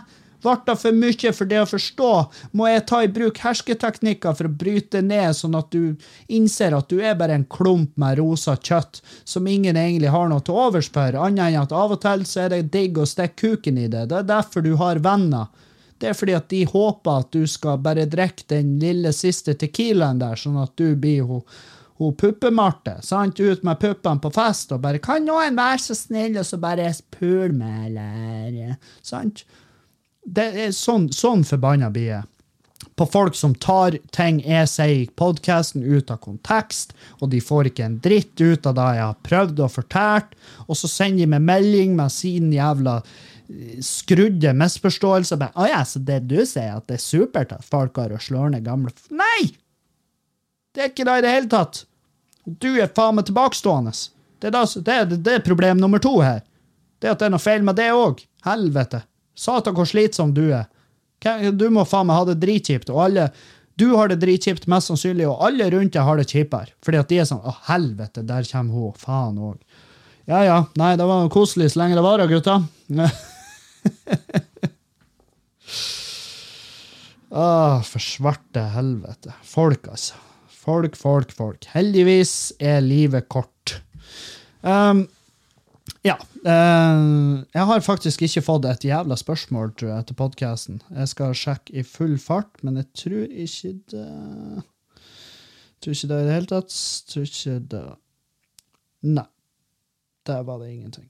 Det 0.48 0.76
for 0.80 0.96
mye 0.96 1.34
for 1.36 1.50
det 1.50 1.60
å 1.62 1.68
forstå? 1.68 2.12
Må 2.56 2.68
jeg 2.70 2.86
ta 2.88 3.02
i 3.04 3.12
bruk 3.12 3.40
hersketeknikker 3.44 4.36
for 4.38 4.48
å 4.48 4.56
bryte 4.64 5.02
ned, 5.04 5.36
sånn 5.36 5.58
at 5.60 5.72
du 5.72 5.98
innser 6.28 6.76
at 6.78 6.90
du 6.90 7.02
er 7.02 7.18
bare 7.20 7.36
en 7.36 7.46
klump 7.46 7.96
med 8.00 8.20
rosa 8.22 8.56
kjøtt 8.56 9.02
som 9.28 9.48
ingen 9.48 9.76
egentlig 9.76 10.14
har 10.14 10.30
noe 10.32 10.44
til 10.46 10.56
overs 10.56 10.90
for, 10.94 11.20
annet 11.20 11.52
enn 11.52 11.62
at 11.66 11.76
av 11.76 11.96
og 11.98 12.02
til 12.04 12.26
så 12.26 12.46
er 12.46 12.56
det 12.56 12.72
digg 12.72 12.98
å 12.98 13.08
stikke 13.08 13.36
kuken 13.38 13.78
i 13.82 13.88
det. 13.92 14.08
Det 14.08 14.22
er 14.22 14.30
derfor 14.30 14.64
du 14.64 14.76
har 14.80 15.04
venner. 15.04 15.48
det 15.98 16.12
er 16.12 16.14
fordi 16.14 16.34
at 16.38 16.50
de 16.50 16.62
håper 16.70 17.24
at 17.24 17.32
du 17.34 17.48
skal 17.50 17.80
bare 17.82 18.06
drikke 18.06 18.46
den 18.54 18.76
lille 18.80 19.10
siste 19.14 19.56
tequilaen 19.58 20.20
der, 20.22 20.38
sånn 20.38 20.60
at 20.62 20.76
du 20.78 20.96
blir 20.96 21.26
hun, 21.26 21.42
hun 21.98 22.14
puppemarte. 22.14 23.00
sant? 23.02 23.40
Ut 23.40 23.64
med 23.64 23.80
puppene 23.82 24.22
på 24.22 24.30
fest 24.30 24.72
og 24.72 24.82
bare 24.82 25.00
'Kan 25.00 25.26
noen 25.26 25.58
være 25.58 25.80
så 25.80 25.96
snill 25.96 26.38
og 26.38 26.46
så 26.46 26.58
bare 26.58 26.94
pule 27.12 27.54
meg, 27.54 27.88
eller?' 27.88 28.78
Sant? 29.02 29.44
Det 30.28 30.48
er 30.66 30.74
sånn, 30.76 31.08
sånn 31.16 31.46
forbanna 31.48 31.88
blir 31.94 32.12
jeg 32.12 32.26
på 32.98 33.06
folk 33.06 33.36
som 33.38 33.54
tar 33.62 34.00
ting 34.16 34.40
jeg 34.42 34.70
sier 34.72 35.04
i 35.04 35.10
podkasten, 35.20 35.84
ut 35.86 36.10
av 36.10 36.18
kontekst, 36.24 36.96
og 37.22 37.30
de 37.30 37.42
får 37.44 37.70
ikke 37.70 37.86
en 37.86 37.98
dritt 38.02 38.42
ut 38.42 38.66
av 38.66 38.74
det 38.78 38.88
jeg 38.98 39.04
har 39.04 39.20
prøvd 39.28 39.62
og 39.62 39.74
fortalt, 39.76 40.32
og 40.66 40.80
så 40.80 40.90
sender 40.90 41.26
de 41.26 41.32
meg 41.36 41.46
melding 41.46 41.94
med 42.00 42.14
sin 42.14 42.50
jævla 42.56 42.96
eh, 43.04 43.78
skrudde 43.86 44.54
misforståelse. 44.58 45.38
Å 45.38 45.52
'Å 45.54 45.68
ja, 45.70 45.84
så 45.86 46.02
det 46.02 46.24
du 46.32 46.42
sier, 46.42 46.74
at 46.78 46.88
det 46.90 46.98
er 46.98 47.06
supert 47.06 47.54
at 47.54 47.66
folk 47.66 48.02
har 48.02 48.16
og 48.18 48.24
slår 48.24 48.56
ned 48.56 48.66
gamle 48.66 48.90
f-» 48.90 49.12
Nei! 49.14 49.54
Det 50.74 50.84
er 50.84 50.90
ikke 50.90 51.06
det 51.06 51.18
i 51.20 51.26
det 51.26 51.36
hele 51.36 51.52
tatt. 51.54 51.86
Du 52.46 52.70
er 52.82 52.90
faen 52.90 53.18
meg 53.18 53.30
tilbakestående. 53.30 53.94
Det 54.42 54.50
er, 54.50 54.58
det, 54.82 54.94
er, 54.94 55.06
det 55.06 55.34
er 55.34 55.46
problem 55.46 55.78
nummer 55.78 56.02
to 56.02 56.18
her. 56.22 56.42
Det 57.02 57.10
at 57.14 57.22
det 57.22 57.30
er 57.30 57.34
noe 57.34 57.42
feil 57.42 57.66
med 57.66 57.78
det 57.78 57.90
òg. 57.94 58.22
Helvete. 58.46 59.04
Satan, 59.38 59.76
hvor 59.78 59.88
slitsom 59.90 60.34
du 60.34 60.48
er. 60.50 60.66
Du 61.58 61.70
må 61.74 61.86
faen 61.88 62.08
meg 62.10 62.18
ha 62.20 62.26
det 62.30 62.40
dritkjipt, 62.42 62.90
og 62.94 63.00
alle 63.08 63.30
Du 63.78 63.94
har 63.94 64.10
det 64.10 64.18
dritkjipt, 64.24 64.66
mest 64.66 64.90
sannsynlig, 64.90 65.28
og 65.30 65.38
alle 65.46 65.70
rundt 65.70 65.94
deg 65.94 66.02
har 66.02 66.18
det 66.18 66.26
kjipere. 66.32 66.74
Fordi 66.82 66.98
at 66.98 67.10
de 67.12 67.20
er 67.22 67.28
sånn 67.30 67.46
Å, 67.46 67.54
helvete, 67.68 68.24
der 68.26 68.44
kommer 68.50 68.74
hun. 68.74 68.96
Faen 68.98 69.38
òg. 69.38 69.58
Ja 70.28 70.42
ja. 70.44 70.58
Nei, 70.82 70.96
det 70.98 71.06
var 71.08 71.30
koselig 71.32 71.72
så 71.72 71.80
lenge 71.84 71.96
det 72.00 72.06
varer, 72.06 72.28
gutta. 72.32 72.56
Åh, 77.30 77.82
for 77.86 78.00
svarte 78.02 78.62
helvete. 78.74 79.34
Folk, 79.46 79.88
altså. 79.94 80.16
Folk, 80.68 80.98
folk, 81.00 81.32
folk. 81.32 81.66
Heldigvis 81.72 82.54
er 82.60 82.82
livet 82.84 83.30
kort. 83.32 83.78
Um, 84.66 85.06
ja. 86.06 86.16
eh, 86.46 87.04
jeg 87.54 87.68
har 87.70 87.86
faktisk 87.86 88.24
ikke 88.28 88.44
fått 88.46 88.68
et 88.70 88.88
jævla 88.88 89.18
spørsmål 89.20 89.74
tror 89.78 89.92
jeg, 89.92 90.06
etter 90.06 90.18
podkasten. 90.18 90.82
Jeg 90.92 91.12
skal 91.14 91.36
sjekke 91.38 91.76
i 91.80 91.86
full 91.88 92.18
fart, 92.22 92.60
men 92.64 92.82
jeg 92.82 92.92
tror 93.04 93.30
ikke 93.46 93.74
det 93.94 94.10
Tror 95.78 95.94
ikke 95.94 96.08
det 96.10 96.16
i 96.18 96.26
det 96.26 96.34
hele 96.34 96.50
tatt. 96.50 96.78
Tror 97.12 97.28
ikke 97.28 97.60
det 97.72 97.84
Nei. 99.08 99.28
Der 100.28 100.42
var 100.44 100.58
det 100.60 100.72
ingenting. 100.74 101.06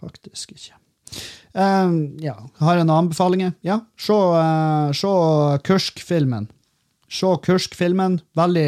Faktisk 0.00 0.54
ikke. 0.56 0.78
Eh, 1.52 1.92
ja. 2.24 2.34
Har 2.58 2.80
jeg 2.80 2.88
noen 2.88 3.04
anbefalinger? 3.04 3.52
Ja. 3.62 3.82
Se, 4.00 4.16
uh, 4.16 4.88
se 4.96 5.12
Kursk-filmen. 5.68 6.48
Se 7.12 7.30
Kursk-filmen. 7.44 8.18
Veldig, 8.38 8.66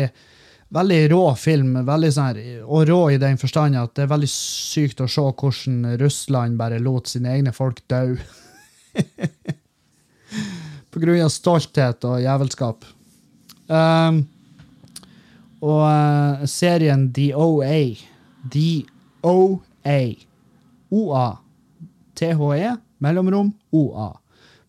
veldig 0.75 1.01
rå 1.12 1.22
film. 1.39 1.77
Veldig 1.87 2.11
sånn 2.14 2.41
og 2.64 2.87
rå 2.91 3.01
i 3.14 3.20
den 3.22 3.39
forstand 3.41 3.79
at 3.79 3.95
det 3.97 4.07
er 4.07 4.12
veldig 4.12 4.31
sykt 4.31 5.03
å 5.05 5.09
se 5.11 5.25
hvordan 5.25 5.95
Russland 6.01 6.59
bare 6.61 6.83
lot 6.83 7.11
sine 7.11 7.35
egne 7.37 7.55
folk 7.55 7.83
dø. 7.91 8.16
På 10.95 11.03
grunn 11.03 11.25
av 11.25 11.33
stolthet 11.35 12.05
og 12.07 12.22
jævelskap. 12.22 12.85
Um, 13.66 14.25
og 15.64 15.81
uh, 15.89 16.45
serien 16.51 17.09
The 17.16 17.31
OA 17.35 17.79
DOA 18.45 19.97
OA 20.95 21.29
THE 22.14 22.77
mellomrom 22.99 23.53
OA 23.72 24.11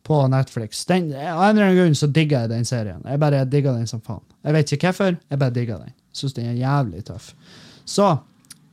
på 0.05 0.27
Netflix. 0.27 0.85
Av 0.89 0.95
en 0.95 1.11
eller 1.11 1.63
annen 1.63 1.77
grunn 1.77 1.97
så 1.97 2.07
digger 2.07 2.45
jeg 2.45 2.53
den 2.53 2.65
serien. 2.65 3.01
Jeg 3.05 3.21
bare 3.21 3.45
digger 3.49 3.73
den 3.73 3.89
som 3.89 4.01
faen. 4.05 4.23
Jeg 4.45 4.53
vet 4.53 4.71
ikke 4.75 4.91
hvorfor, 4.91 5.17
jeg 5.17 5.41
bare 5.41 5.53
digger 5.55 5.81
den. 5.81 5.93
Syns 6.15 6.35
den 6.37 6.51
er 6.51 6.59
jævlig 6.59 7.03
tøff. 7.07 7.31
Så 7.85 8.11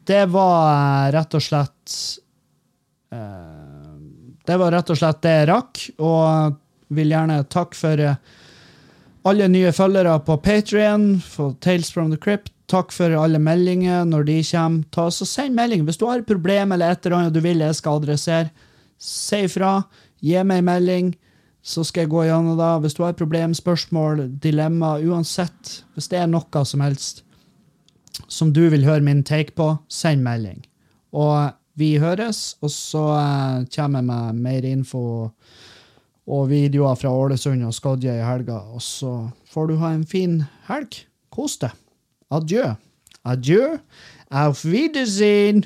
det 0.09 0.27
var 0.33 0.59
eh, 0.68 1.12
rett 1.14 1.35
og 1.39 1.43
slett 1.45 1.97
uh, 3.14 3.97
Det 4.47 4.57
var 4.59 4.75
rett 4.75 4.91
og 4.91 4.99
slett 4.99 5.20
det 5.23 5.35
jeg 5.37 5.49
rakk, 5.53 5.83
og 6.03 6.59
vil 6.93 7.12
gjerne 7.14 7.43
takke 7.53 7.79
for 7.79 8.03
eh, 8.03 8.18
alle 9.29 9.47
nye 9.49 9.70
følgere 9.73 10.16
på 10.27 10.37
Patrion, 10.43 11.07
for 11.23 11.55
Tales 11.62 11.93
from 11.95 12.11
the 12.11 12.18
Crypt. 12.18 12.51
Takk 12.73 12.93
for 12.95 13.14
alle 13.16 13.39
meldinger 13.39 14.05
når 14.09 14.27
de 14.29 14.39
kommer. 14.49 14.85
Ta, 14.91 15.07
så 15.11 15.29
Send 15.29 15.55
melding 15.57 15.87
hvis 15.87 16.01
du 16.01 16.07
har 16.09 16.20
et 16.23 16.29
problem 16.29 16.73
eller 16.75 16.93
et 16.93 17.07
eller 17.07 17.18
annet 17.20 17.37
du 17.37 17.41
vil 17.45 17.62
jeg 17.62 17.79
skal 17.79 18.01
adressere. 18.01 18.51
Si 18.99 19.45
ifra. 19.47 19.77
Gi 20.23 20.43
meg 20.47 20.62
melding, 20.66 21.12
så 21.63 21.85
skal 21.87 22.05
jeg 22.05 22.13
gå 22.13 22.25
gjennom 22.27 22.59
det. 22.59 22.71
Hvis 22.83 22.97
du 22.99 23.05
har 23.05 23.15
problem, 23.19 23.55
spørsmål, 23.55 24.27
dilemma, 24.43 24.97
uansett, 24.99 25.83
hvis 25.95 26.11
det 26.11 26.19
er 26.19 26.31
noe 26.31 26.65
som 26.67 26.83
helst 26.83 27.23
som 28.29 28.53
du 28.53 28.67
vil 28.73 28.85
høre 28.85 29.05
min 29.05 29.23
take 29.25 29.55
på, 29.57 29.75
send 29.89 30.25
melding. 30.25 30.63
Og 31.17 31.53
vi 31.79 31.95
høres, 32.01 32.57
og 32.61 32.71
så 32.73 33.05
eh, 33.17 33.69
kommer 33.73 34.03
jeg 34.03 34.09
med 34.09 34.41
mer 34.45 34.67
info 34.69 35.05
og 36.33 36.49
videoer 36.51 36.97
fra 36.97 37.11
Ålesund 37.11 37.65
og 37.67 37.75
Skodje 37.75 38.15
i 38.19 38.25
helga. 38.25 38.61
Og 38.73 38.83
så 38.85 39.13
får 39.53 39.71
du 39.71 39.77
ha 39.81 39.93
en 39.95 40.07
fin 40.07 40.43
helg. 40.69 41.03
Kos 41.33 41.59
deg. 41.63 41.73
Adjø. 42.33 42.75
Adjø. 43.29 43.77
Auf 44.31 44.65
Wiedersehen. 44.65 45.65